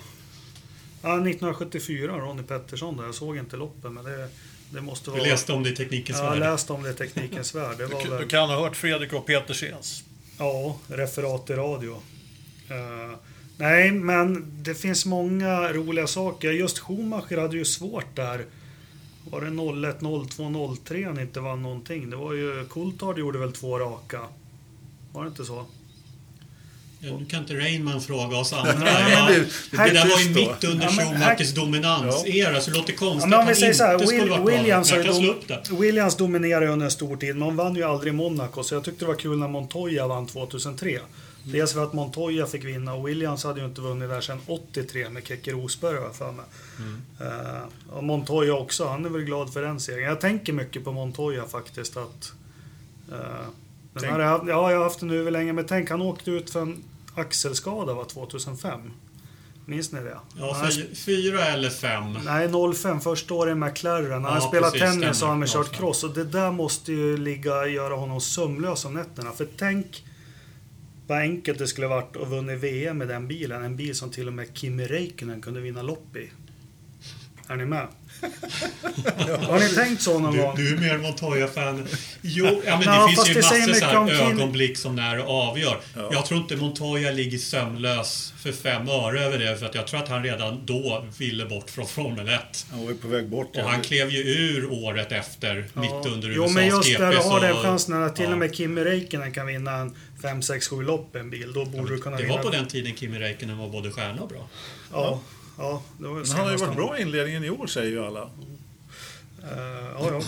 Ja, 1.03 1.09
1974, 1.13 2.13
Ronny 2.19 2.43
Pettersson 2.43 2.97
där. 2.97 3.05
Jag 3.05 3.15
såg 3.15 3.37
inte 3.37 3.57
loppen, 3.57 3.95
men 3.95 4.05
det, 4.05 4.29
det 4.71 4.81
måste 4.81 5.11
Du 5.11 5.17
vara... 5.19 5.23
läste 5.29 5.53
om 5.53 5.63
det 5.63 5.71
i 5.71 5.77
Teknikens 5.77 6.19
Ja, 6.19 6.25
jag 6.25 6.31
värld. 6.31 6.41
läste 6.41 6.73
om 6.73 6.83
det 6.83 6.91
i 6.91 6.95
Teknikens 6.95 7.55
Värld. 7.55 7.79
Det 7.79 7.87
var 7.87 8.03
Du, 8.05 8.11
väl... 8.11 8.21
du 8.21 8.29
kan 8.29 8.49
ha 8.51 8.57
hört 8.61 8.77
Fredrik 8.77 9.13
och 9.13 9.27
Petersens. 9.27 10.05
Ja, 10.39 10.77
referat 10.89 11.51
i 11.51 11.53
radio. 11.53 11.97
Eh, 12.69 13.17
nej, 13.57 13.91
men 13.91 14.45
det 14.63 14.75
finns 14.75 15.07
många 15.07 15.73
roliga 15.73 16.07
saker. 16.07 16.51
Just 16.53 16.79
Schumacher 16.79 17.37
hade 17.41 17.57
ju 17.57 17.65
svårt 17.65 18.17
där. 18.17 18.45
Var 19.31 19.41
det 19.41 19.89
01, 19.89 20.01
02, 20.37 20.77
03 20.85 21.05
han 21.05 21.21
inte 21.21 21.41
vann 21.41 21.63
någonting? 21.63 22.11
Det 22.11 22.17
var 22.17 22.33
ju... 22.33 22.67
Coulthard 22.71 23.19
gjorde 23.19 23.39
väl 23.39 23.53
två 23.53 23.79
raka. 23.79 24.21
Var 25.13 25.23
det 25.25 25.29
inte 25.29 25.45
så? 25.45 25.67
Ja, 27.01 27.17
Nu 27.19 27.25
kan 27.27 27.41
inte 27.41 27.55
Rainman 27.55 28.01
fråga 28.01 28.37
oss 28.37 28.53
andra. 28.53 28.73
Nej, 28.79 29.13
Ja, 29.13 29.29
det- 29.29 29.47
det 29.71 29.77
där 29.77 30.05
är 30.05 30.09
var 30.09 30.21
ju 30.21 30.29
mitt 30.35 30.65
under 30.65 30.85
Ja, 30.85 30.91
här- 30.91 31.13
Schumachers 31.15 31.55
dominansera, 31.55 32.61
så 32.61 32.71
det 32.71 32.77
låter 32.77 32.93
Ja, 32.93 32.99
konstigt 32.99 33.31
men 33.31 33.39
om 33.39 33.41
att 33.49 33.61
han 33.63 33.75
så 33.75 33.85
här, 33.85 33.95
inte 33.95 34.07
skulle 34.07 34.31
varit. 34.31 34.49
Williams, 34.49 34.91
dom. 35.69 35.81
Williams 35.81 36.17
dominerade 36.17 36.67
under 36.69 36.85
en 36.85 36.91
stor 36.91 37.17
tid, 37.17 37.37
men 37.37 37.41
de 37.49 37.57
vann 37.57 37.75
ju 37.77 37.83
aldrig 37.83 38.15
Monaco, 38.15 38.63
så 38.63 38.75
jag 38.75 38.85
tyckte 38.85 39.05
det 39.05 39.09
var 39.09 39.15
kul 39.19 39.39
när 39.39 39.49
Montoya 39.49 40.07
vann 40.07 40.27
2003. 40.27 40.99
Dels 41.45 41.73
för 41.73 41.83
att 41.85 41.93
Montoya 41.93 42.47
fick 42.47 42.65
vinna 42.65 42.95
och 42.95 43.09
Williams 43.09 43.45
hade 43.45 43.61
ju 43.61 43.67
inte 43.67 43.81
vunnit 43.81 44.09
där 44.09 44.21
sedan 44.21 44.41
83 44.47 45.11
med 45.11 45.27
Keke 45.27 45.53
Rosberg 45.53 45.97
har 45.97 46.03
jag 46.05 46.15
för 46.17 46.33
mig. 46.33 46.45
Eh, 47.21 47.95
och 47.97 48.05
Montoya 48.05 48.55
också, 48.55 48.87
han 48.89 49.05
är 49.05 49.09
väl 49.09 49.23
glad 49.23 49.53
för 49.53 49.63
den 49.63 49.81
serien. 49.81 50.09
Jag 50.09 50.21
tänker 50.21 50.53
mycket 50.53 50.85
på 50.85 50.93
Montoya 50.93 51.45
faktiskt 51.45 51.97
att... 51.97 52.33
Uh, 53.13 53.19
den 53.93 54.05
här, 54.05 54.21
ja, 54.21 54.43
jag 54.49 54.77
har 54.79 54.83
haft 54.85 55.01
den 55.01 55.09
nu 55.09 55.31
länge, 55.31 55.53
men 55.53 55.67
tänk 55.67 55.91
han 55.91 56.03
åkte 56.03 56.31
ut 56.31 56.51
för 56.51 56.63
en 56.63 56.85
axelskada 57.15 57.95
var 57.95 58.05
2005. 58.05 58.81
Minns 59.67 59.93
ni 59.93 60.01
det? 60.01 60.19
Ja, 60.39 60.53
Han- 60.55 60.71
fy- 60.73 60.95
fyra 60.95 61.45
eller 61.45 61.71
fem. 61.71 62.19
Nej, 62.25 62.49
05. 62.75 63.01
Första 63.01 63.35
året 63.35 63.53
i 63.53 63.55
McLaren. 63.55 64.13
Han 64.13 64.25
har 64.25 64.35
Ja, 64.35 64.41
spelat 64.49 64.73
precis, 64.73 65.01
tennis 65.01 65.23
och 65.23 65.29
han 65.29 65.41
har 65.41 65.47
kört 65.49 65.73
cross. 65.73 66.05
Och 66.05 66.15
det 66.15 66.25
där 66.25 66.51
måste 66.51 66.93
ju 66.93 67.17
ligga 67.17 67.67
göra 67.67 67.95
honom 67.95 68.21
sömnlös 68.21 68.85
om 68.85 68.95
nätterna. 68.95 69.33
För 69.33 69.47
tänk 69.59 70.05
vad 71.07 71.19
enkelt 71.19 71.59
det 71.59 71.67
skulle 71.67 71.87
varit 71.87 72.17
att 72.17 72.33
vinna 72.33 72.55
VM 72.55 72.99
med 72.99 73.09
den 73.09 73.29
bilen. 73.29 73.65
En 73.65 73.77
bil 73.77 73.95
som 73.95 74.11
till 74.11 74.27
och 74.27 74.33
med 74.33 74.47
Kimi 74.55 74.87
Räikkönen 74.87 75.41
kunde 75.43 75.61
vinna 75.61 75.83
lopp 75.83 76.17
i. 76.17 76.31
Är 77.49 77.57
ni 77.57 77.65
med? 77.65 77.87
Har 79.41 79.59
ni 79.59 79.69
tänkt 79.69 80.03
så 80.03 80.19
någon 80.19 80.33
Du, 80.33 80.43
gång? 80.43 80.57
du 80.57 80.75
är 80.77 80.81
mer 80.81 80.99
Montoya-fan. 80.99 81.87
Jo, 82.23 82.63
ja, 82.67 82.79
men 82.79 82.83
Ja, 82.95 83.07
det 83.07 83.15
finns 83.15 83.29
ju 83.31 83.35
massor 83.35 83.75
så 83.75 83.85
här 83.85 84.31
ögonblick 84.33 84.79
som 84.79 84.97
när 84.97 85.17
det 85.17 85.23
avgör. 85.23 85.81
Jag 85.95 86.27
tror 86.27 86.41
inte 86.41 86.57
Montoya 86.57 87.11
ligger 87.11 87.39
sömnlös 87.39 88.33
för 88.39 88.53
fem 88.53 88.89
öre 88.89 89.25
över 89.25 89.39
det. 89.39 89.57
För 89.57 89.67
att 89.67 89.75
jag 89.75 89.87
tror 89.87 90.01
att 90.03 90.09
han 90.09 90.23
redan 90.23 90.67
då 90.67 91.07
ville 91.19 91.47
bort 91.47 91.71
från 91.71 91.87
Formel 91.87 92.29
1. 92.29 92.67
Han 92.71 92.85
var 92.85 92.91
ju 92.91 92.97
på 92.97 93.09
väg 93.09 93.29
bort. 93.29 93.57
Och 93.57 93.63
han 93.63 93.83
klev 93.83 94.11
ju 94.11 94.21
ur 94.23 94.73
året 94.73 95.13
efter, 95.13 95.55
mitt 95.75 96.13
under 96.13 96.29
Jo, 96.29 96.43
USAs 96.43 96.55
men 96.55 96.67
just 96.67 96.89
GP. 96.89 97.03
när 97.03 97.11
du 97.11 97.19
har 97.19 97.41
den 97.41 97.57
chansen 97.57 98.03
att 98.03 98.17
till 98.17 98.25
ja. 98.25 98.33
och 98.33 98.39
med 98.39 98.55
Kimi 98.55 98.85
Räikkönen 98.85 99.33
kan 99.33 99.47
vinna 99.47 99.73
en 99.73 99.95
5, 100.29 100.43
6, 100.43 100.69
7 100.69 100.83
lopp 100.83 101.17
i 101.17 101.19
en 101.19 101.31
bil. 101.31 101.53
Då 101.53 101.65
borde 101.65 101.93
du 101.95 101.99
kunna 101.99 102.17
Det 102.17 102.23
vinna. 102.23 102.37
var 102.37 102.43
på 102.43 102.51
den 102.51 102.67
tiden 102.67 102.95
Kimi 102.97 103.19
Räikkönen 103.19 103.59
var 103.59 103.69
både 103.69 103.91
stjärna 103.91 104.23
och 104.23 104.29
bra. 104.29 104.49
Ja, 104.93 105.21
ja 105.59 105.83
det 105.99 106.09
var 106.09 106.15
Men 106.15 106.27
han 106.31 106.41
har 106.45 106.51
ju 106.51 106.57
varit 106.57 106.77
bra 106.77 106.99
i 106.99 107.03
inledningen 107.03 107.45
i 107.45 107.51
år, 107.51 107.67
säger 107.67 107.91
ju 107.91 108.05
alla. 108.07 108.23
Eh, 108.23 109.59
ja, 109.99 110.09
ja. 110.11 110.21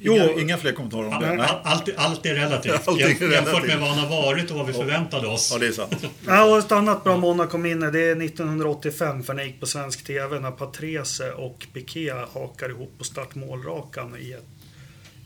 Inga, 0.00 0.24
Jo, 0.26 0.38
inga 0.40 0.58
fler 0.58 0.72
kommentarer 0.72 1.06
om 1.06 1.20
det. 1.20 1.44
Allt, 1.46 1.88
allt 1.96 2.26
är 2.26 2.34
relativt. 2.34 2.72
Allt 2.88 3.00
är 3.00 3.08
Jäm- 3.08 3.08
Jämfört 3.32 3.46
relativt. 3.46 3.66
med 3.66 3.80
vad 3.80 3.88
han 3.88 3.98
har 3.98 4.22
varit 4.22 4.50
och 4.50 4.56
vad 4.56 4.66
vi 4.66 4.72
förväntade 4.72 5.26
oss. 5.26 5.50
Ja, 5.52 5.58
det 5.58 5.66
är 5.66 5.72
sant. 5.72 6.04
Ja, 6.26 6.44
och 6.52 6.58
ett 6.58 6.72
annat 6.72 7.04
bra 7.04 7.16
Monaco-minne, 7.16 7.90
det 7.90 8.00
är 8.00 8.22
1985 8.22 9.22
för 9.22 9.34
när 9.34 9.42
jag 9.42 9.48
gick 9.50 9.60
på 9.60 9.66
svensk 9.66 10.04
TV 10.04 10.40
när 10.40 10.50
Patrese 10.50 11.32
och 11.32 11.66
Piqué 11.72 12.12
hakar 12.32 12.68
ihop 12.70 12.92
på 12.98 13.04
startmålrakan 13.04 14.16
i 14.18 14.32
ett 14.32 14.46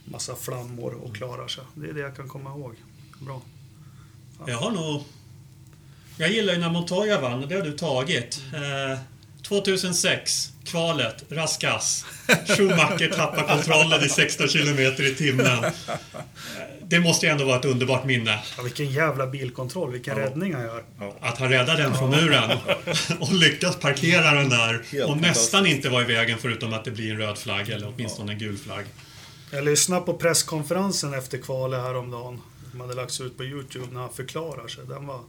massa 0.05 0.35
flammor 0.35 0.93
och 1.03 1.15
klarar 1.15 1.47
sig. 1.47 1.63
Det 1.75 1.89
är 1.89 1.93
det 1.93 1.99
jag 2.01 2.15
kan 2.15 2.27
komma 2.27 2.49
ihåg. 2.49 2.75
Bra. 3.19 3.41
Jag 4.47 4.57
har 4.57 4.71
nog... 4.71 5.03
Jag 6.17 6.31
gillar 6.31 6.53
ju 6.53 6.59
när 6.59 6.69
Montoya 6.69 7.21
vann, 7.21 7.49
det 7.49 7.55
har 7.55 7.61
du 7.61 7.71
tagit. 7.77 8.41
Eh, 8.53 8.99
2006, 9.49 10.51
kvalet, 10.65 11.23
Raskas. 11.29 12.05
Schumacher 12.47 13.15
tappar 13.15 13.47
kontrollen 13.47 14.03
i 14.03 14.09
16 14.09 14.47
km 14.47 14.79
i 14.79 15.15
timmen. 15.15 15.65
Det 16.83 16.99
måste 16.99 17.25
ju 17.25 17.31
ändå 17.31 17.45
vara 17.45 17.59
ett 17.59 17.65
underbart 17.65 18.05
minne. 18.05 18.39
Ja, 18.57 18.63
vilken 18.63 18.91
jävla 18.91 19.27
bilkontroll, 19.27 19.91
vilken 19.91 20.15
räddning 20.15 20.53
han 20.53 20.63
gör. 20.63 20.83
Att 21.19 21.37
han 21.37 21.49
räddar 21.49 21.77
den 21.77 21.95
från 21.95 22.09
muren 22.09 22.57
och 23.19 23.33
lyckas 23.33 23.75
parkera 23.75 24.31
den 24.31 24.49
där 24.49 24.83
Helt 24.91 25.09
och 25.09 25.17
nästan 25.17 25.65
inte 25.65 25.89
vara 25.89 26.01
i 26.01 26.05
vägen 26.05 26.37
förutom 26.37 26.73
att 26.73 26.85
det 26.85 26.91
blir 26.91 27.11
en 27.11 27.17
röd 27.17 27.37
flagg 27.37 27.69
eller 27.69 27.87
åtminstone 27.95 28.31
en 28.31 28.39
gul 28.39 28.57
flagg. 28.57 28.85
Jag 29.51 29.63
lyssnade 29.63 30.01
på 30.01 30.13
presskonferensen 30.13 31.13
efter 31.13 31.37
kvalet 31.37 31.81
häromdagen. 31.81 32.41
De 32.71 32.81
hade 32.81 32.93
lagts 32.93 33.21
ut 33.21 33.37
på 33.37 33.43
Youtube 33.43 33.85
när 33.91 33.99
han 34.01 34.13
förklarar 34.13 34.67
sig. 34.67 34.83
Den 34.87 35.05
var... 35.07 35.21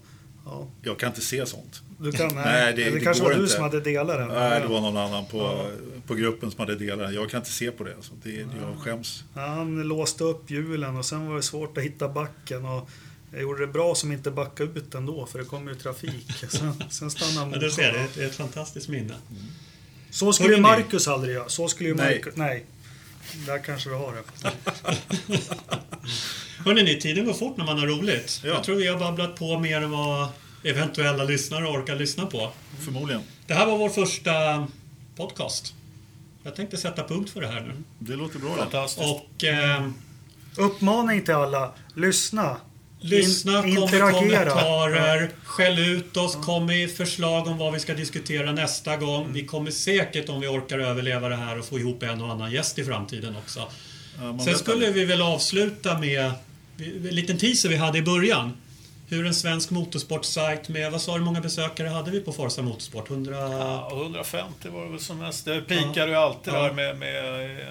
Ja, 0.45 0.69
Jag 0.83 0.99
kan 0.99 1.09
inte 1.09 1.21
se 1.21 1.47
sånt. 1.47 1.83
du 1.99 2.13
kan, 2.13 2.27
nej, 2.35 2.45
Nej, 2.45 2.73
det- 2.77 2.85
det, 2.85 2.91
det 2.91 3.01
kanske 3.01 3.23
var 3.23 3.31
du 3.31 3.37
inte. 3.37 3.49
som 3.53 3.63
hade 3.63 3.81
delat 3.81 4.19
den. 4.19 4.29
Nej, 4.29 4.61
det 4.61 4.67
var 4.67 4.81
någon 4.81 4.97
annan 4.97 5.27
på, 5.27 5.71
på 6.07 6.15
gruppen 6.15 6.51
som 6.51 6.61
hade 6.61 6.75
delat 6.77 6.99
den. 6.99 7.15
Jag 7.15 7.31
kan 7.31 7.39
inte 7.41 7.51
se 7.51 7.71
på 7.71 7.85
det. 7.85 7.95
Så 8.01 8.13
det 8.23 8.31
jag 8.31 8.79
skäms. 8.85 9.25
Ja, 9.35 9.41
Han 9.47 9.83
låste 9.83 10.25
upp 10.25 10.51
hjulen 10.51 10.97
och 10.97 11.05
sen 11.07 11.29
var 11.29 11.37
det 11.37 11.43
svårt 11.43 11.79
att 11.79 11.85
hitta 11.85 12.09
backen. 12.09 12.65
Och 12.65 12.91
jag 13.33 13.43
gjorde 13.43 13.61
det 13.67 13.73
bra 13.73 13.95
som 13.95 14.13
inte 14.13 14.31
backade 14.31 14.79
ut 14.81 14.95
ändå 14.95 15.27
för 15.27 15.39
det 15.39 15.45
kom 15.45 15.69
ju 15.69 15.75
trafik. 15.75 16.33
Sen, 16.49 16.83
sen 16.91 17.11
stannade 17.11 17.39
han 17.39 17.51
Men 17.51 17.61
du 17.61 17.67
mot- 17.67 17.75
ser, 17.75 17.93
det 17.93 17.99
är 17.99 18.05
ett, 18.05 18.17
ett 18.17 18.35
fantastiskt 18.35 18.89
minne. 18.89 19.15
Så 20.11 20.33
skulle 20.33 20.55
ju. 20.55 20.61
Marcus 20.61 21.09
aldrig 21.09 21.35
göra. 21.35 21.49
Så 21.49 21.69
skulle 21.69 21.89
ju 21.89 21.95
Nej. 21.95 22.15
Marcus... 22.19 22.37
Nej. 22.37 22.65
Där 23.47 23.59
kanske 23.65 23.89
vi 23.89 23.95
har 23.97 24.13
det. 24.13 24.53
Hörrni, 26.65 26.83
ni, 26.83 27.01
tiden 27.01 27.25
går 27.25 27.33
fort 27.35 27.57
när 27.57 27.65
man 27.65 27.79
har 27.79 27.87
roligt. 27.87 28.41
Ja. 28.45 28.51
Jag 28.51 28.65
tror 28.65 28.77
vi 28.77 28.87
har 28.87 28.99
babblat 28.99 29.37
på 29.37 29.59
mer 29.59 29.77
än 29.83 29.91
vad 29.91 30.29
eventuella 30.65 31.25
lyssnare 31.25 31.65
orkar 31.67 31.97
lyssna 31.97 32.27
på. 32.27 32.53
Förmodligen. 32.85 33.23
Det 33.47 33.55
här 33.55 33.67
var 33.67 33.79
vår 33.79 33.89
första 33.89 34.67
podcast. 35.17 35.75
Jag 36.43 36.57
tänkte 36.57 36.77
sätta 36.77 37.05
punkt 37.05 37.31
för 37.31 37.41
det 37.41 37.47
här 37.49 37.61
nu. 37.61 37.73
Det 37.99 38.17
låter 38.17 38.39
bra. 38.39 38.57
Fantastiskt. 38.57 39.07
Och 39.11 39.45
eh, 39.45 39.89
Uppmaning 40.57 41.25
till 41.25 41.35
alla. 41.35 41.73
Lyssna. 41.95 42.57
lyssna, 43.01 43.67
In- 43.67 43.77
kom 43.77 43.91
med 43.91 44.13
kommentarer, 44.13 45.31
skäll 45.45 45.79
ut 45.79 46.17
oss, 46.17 46.37
kom 46.45 46.67
med 46.67 46.91
förslag 46.91 47.47
om 47.47 47.59
vad 47.59 47.73
vi 47.73 47.81
ska 47.81 47.95
diskutera 47.95 48.53
nästa 48.53 48.97
gång. 48.97 49.33
Vi 49.33 49.47
kommer 49.47 49.71
säkert, 49.71 50.29
om 50.29 50.41
vi 50.41 50.47
orkar 50.47 50.79
överleva 50.79 51.29
det 51.29 51.37
här, 51.37 51.59
och 51.59 51.65
få 51.65 51.79
ihop 51.79 52.03
en 52.03 52.21
och 52.21 52.31
annan 52.33 52.53
gäst 52.53 52.79
i 52.79 52.85
framtiden 52.85 53.37
också. 53.37 53.61
Ja, 54.21 54.39
Sen 54.45 54.59
skulle 54.59 54.91
vi 54.91 55.05
väl 55.05 55.23
avsluta 55.23 55.99
med 55.99 56.33
en 56.81 57.15
liten 57.15 57.39
teaser 57.39 57.69
vi 57.69 57.77
hade 57.77 57.99
i 57.99 58.03
början. 58.03 58.53
Hur 59.09 59.27
en 59.27 59.35
svensk 59.35 59.71
motorsportsajt 59.71 60.69
med, 60.69 60.93
vad 60.93 61.03
sa 61.03 61.19
du, 61.19 61.25
många 61.25 61.41
besökare 61.41 61.89
hade 61.89 62.11
vi 62.11 62.21
på 62.21 62.33
Forza 62.33 62.63
Motorsport? 62.63 63.11
100... 63.11 63.37
Ja, 63.37 63.91
150 63.93 64.69
var 64.69 64.85
det 64.85 64.91
väl 64.91 65.01
som 65.01 65.19
mest. 65.19 65.45
Det 65.45 65.61
pikade 65.61 66.11
ju 66.11 66.15
alltid 66.15 66.53
Ja. 66.53 66.63
där 66.63 66.73
med, 66.73 66.99
med 66.99 67.41
eh, 67.45 67.67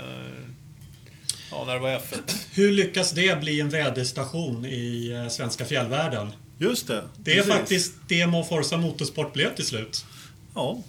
ja, 1.51 1.63
när 1.65 1.73
det 1.73 1.79
var 1.79 1.89
F1. 1.89 2.35
Hur 2.53 2.71
lyckas 2.71 3.11
det 3.11 3.39
bli 3.39 3.59
en 3.59 3.69
väderstation 3.69 4.65
i 4.65 5.11
eh, 5.11 5.29
svenska 5.29 5.65
fjällvärlden? 5.65 6.31
Just 6.57 6.87
det. 6.87 7.03
Det 7.17 7.31
är 7.31 7.35
precis. 7.35 7.53
faktiskt 7.53 7.93
det 8.07 8.31
Forza 8.49 8.77
Motorsport 8.77 9.33
blev 9.33 9.55
till 9.55 9.65
slut. 9.65 10.05
Ja. 10.55 10.79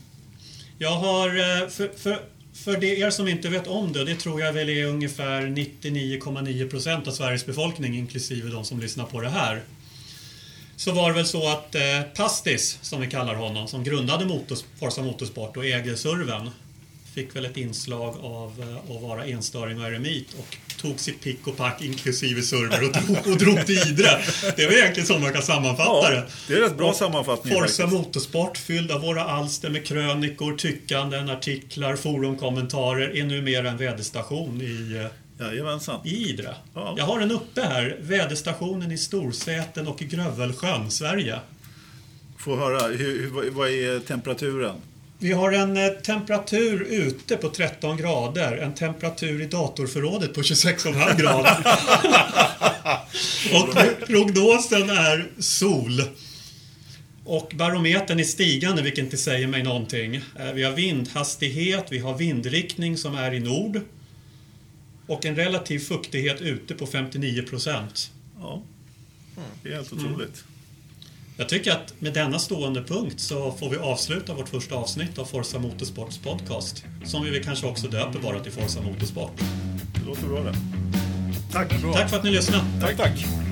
Jag 0.79 0.91
har, 0.91 1.29
eh, 1.29 1.69
för, 1.69 1.99
för, 1.99 2.21
för 2.65 2.77
det 2.77 2.99
er 3.01 3.11
som 3.11 3.29
inte 3.29 3.49
vet 3.49 3.67
om 3.67 3.93
det, 3.93 4.05
det 4.05 4.15
tror 4.17 4.41
jag 4.41 4.53
väl 4.53 4.69
är 4.69 4.85
ungefär 4.85 5.43
99,9% 5.43 7.09
av 7.09 7.13
Sveriges 7.13 7.47
befolkning, 7.47 7.99
inklusive 7.99 8.51
de 8.51 8.65
som 8.65 8.81
lyssnar 8.81 9.05
på 9.05 9.21
det 9.21 9.29
här. 9.29 9.63
Så 10.77 10.93
var 10.93 11.09
det 11.09 11.15
väl 11.15 11.27
så 11.27 11.49
att 11.49 11.75
eh, 11.75 12.03
Pastis, 12.17 12.79
som 12.83 13.01
vi 13.01 13.07
kallar 13.07 13.35
honom, 13.35 13.69
som 13.69 13.85
grundade 13.85 14.25
Motors, 14.25 14.65
Forza 14.79 15.03
Motorsport 15.03 15.57
och 15.57 15.65
äger 15.65 15.95
serven, 15.95 16.51
fick 17.15 17.37
väl 17.37 17.45
ett 17.45 17.57
inslag 17.57 18.17
av 18.23 18.53
eh, 18.61 18.97
att 18.97 19.03
vara 19.03 19.25
enstöring 19.25 19.81
och 19.81 19.87
eremit 19.87 20.35
och 20.39 20.57
tog 20.81 21.01
sitt 21.01 21.21
pick 21.21 21.47
och 21.47 21.57
pack 21.57 21.83
inklusive 21.83 22.43
server 22.43 22.85
och 22.85 22.93
drog, 22.93 23.35
och 23.35 23.39
drog 23.39 23.67
till 23.67 23.79
Idre. 23.89 24.09
Det 24.57 24.63
är 24.63 24.69
väl 24.69 24.77
egentligen 24.77 25.07
så 25.07 25.19
man 25.19 25.33
kan 25.33 25.43
sammanfatta 25.43 25.91
ja, 25.91 26.11
det. 26.11 26.27
det 26.49 26.55
är 26.55 26.61
rätt 26.61 26.77
bra 26.77 26.89
Och 26.89 26.97
sammanfattning 26.97 27.55
Forza 27.55 27.83
faktiskt. 27.83 27.93
Motorsport 27.93 28.59
fylld 28.59 28.91
av 28.91 29.01
våra 29.01 29.25
alster 29.25 29.71
med 29.71 29.87
krönikor, 29.87 30.57
tyckanden, 30.57 31.31
artiklar, 31.31 31.97
forumkommentarer 31.97 33.17
är 33.17 33.25
numera 33.25 33.71
en 33.71 33.77
väderstation 33.77 34.61
i, 34.61 34.97
eh, 34.97 35.47
Jajamensan. 35.47 36.01
i 36.05 36.29
Idre. 36.31 36.55
Ja. 36.75 36.95
Jag 36.99 37.05
har 37.05 37.21
den 37.21 37.31
uppe 37.31 37.63
här. 37.63 37.97
Väderstationen 38.01 38.93
i 38.93 38.99
Storsäten 38.99 39.87
och 39.87 39.99
Grövelsjön, 39.99 40.91
Sverige. 40.91 41.39
Få 42.39 42.57
höra, 42.57 42.87
hur, 42.87 43.23
hur, 43.23 43.51
vad 43.51 43.69
är 43.69 44.01
temperaturen? 44.01 44.75
Vi 45.23 45.33
har 45.33 45.53
en 45.53 45.77
eh, 45.77 45.89
temperatur 45.89 46.83
ute 46.83 47.37
på 47.37 47.49
13 47.49 47.97
grader, 47.97 48.57
en 48.57 48.75
temperatur 48.75 49.43
i 49.43 49.47
datorförrådet 49.47 50.35
på 50.35 50.43
26,5 50.43 51.21
grader. 51.21 51.57
och 53.55 54.07
prognosen 54.07 54.91
är 54.91 55.29
sol. 55.39 56.03
Och 57.25 57.53
barometern 57.57 58.21
är 58.21 58.25
stigande, 58.25 58.83
vilket 58.83 59.05
inte 59.05 59.17
säger 59.17 59.47
mig 59.47 59.63
någonting. 59.63 60.15
Eh, 60.17 60.53
Vi 60.55 60.63
har 60.63 60.73
vindhastighet, 60.73 61.85
vi 61.91 61.99
har 61.99 62.17
vindriktning 62.19 62.97
som 62.97 63.15
är 63.15 63.35
i 63.35 63.41
nord. 63.41 63.81
Och 65.07 65.27
en 65.27 65.37
relativ 65.37 65.79
fuktighet 65.79 66.41
ute 66.41 66.75
på 66.75 66.87
59 66.87 67.43
procent. 67.43 68.11
Ja. 68.41 68.63
Det 69.63 69.69
är 69.69 69.73
Mm. 69.73 69.85
helt 69.85 69.93
otroligt. 69.93 70.45
Jag 71.41 71.49
tycker 71.49 71.73
att 71.73 72.01
med 72.01 72.15
denna 72.15 72.39
stående 72.39 72.83
punkt 72.83 73.21
så 73.21 73.53
får 73.53 73.71
vi 73.71 73.77
avsluta 73.77 74.35
vårt 74.35 74.49
första 74.49 74.75
avsnitt 74.75 75.19
av 75.19 75.25
Forza 75.25 75.59
Motorsports 75.59 76.19
podcast. 76.19 76.85
Som 77.05 77.25
vi 77.25 77.43
kanske 77.45 77.67
också 77.67 77.89
döper 77.89 78.19
bara 78.19 78.41
till 78.41 78.53
Forza 78.53 78.81
Motorsport. 78.83 79.41
Det 79.95 80.07
låter 80.07 80.27
bra 80.27 80.41
det. 80.41 80.55
Tack. 81.53 81.69
Tack 81.95 82.11
för 82.11 82.17
att 82.17 82.25
ni 82.25 82.31
lyssnade. 82.31 82.65
Tack, 82.81 82.97
tack. 82.97 83.50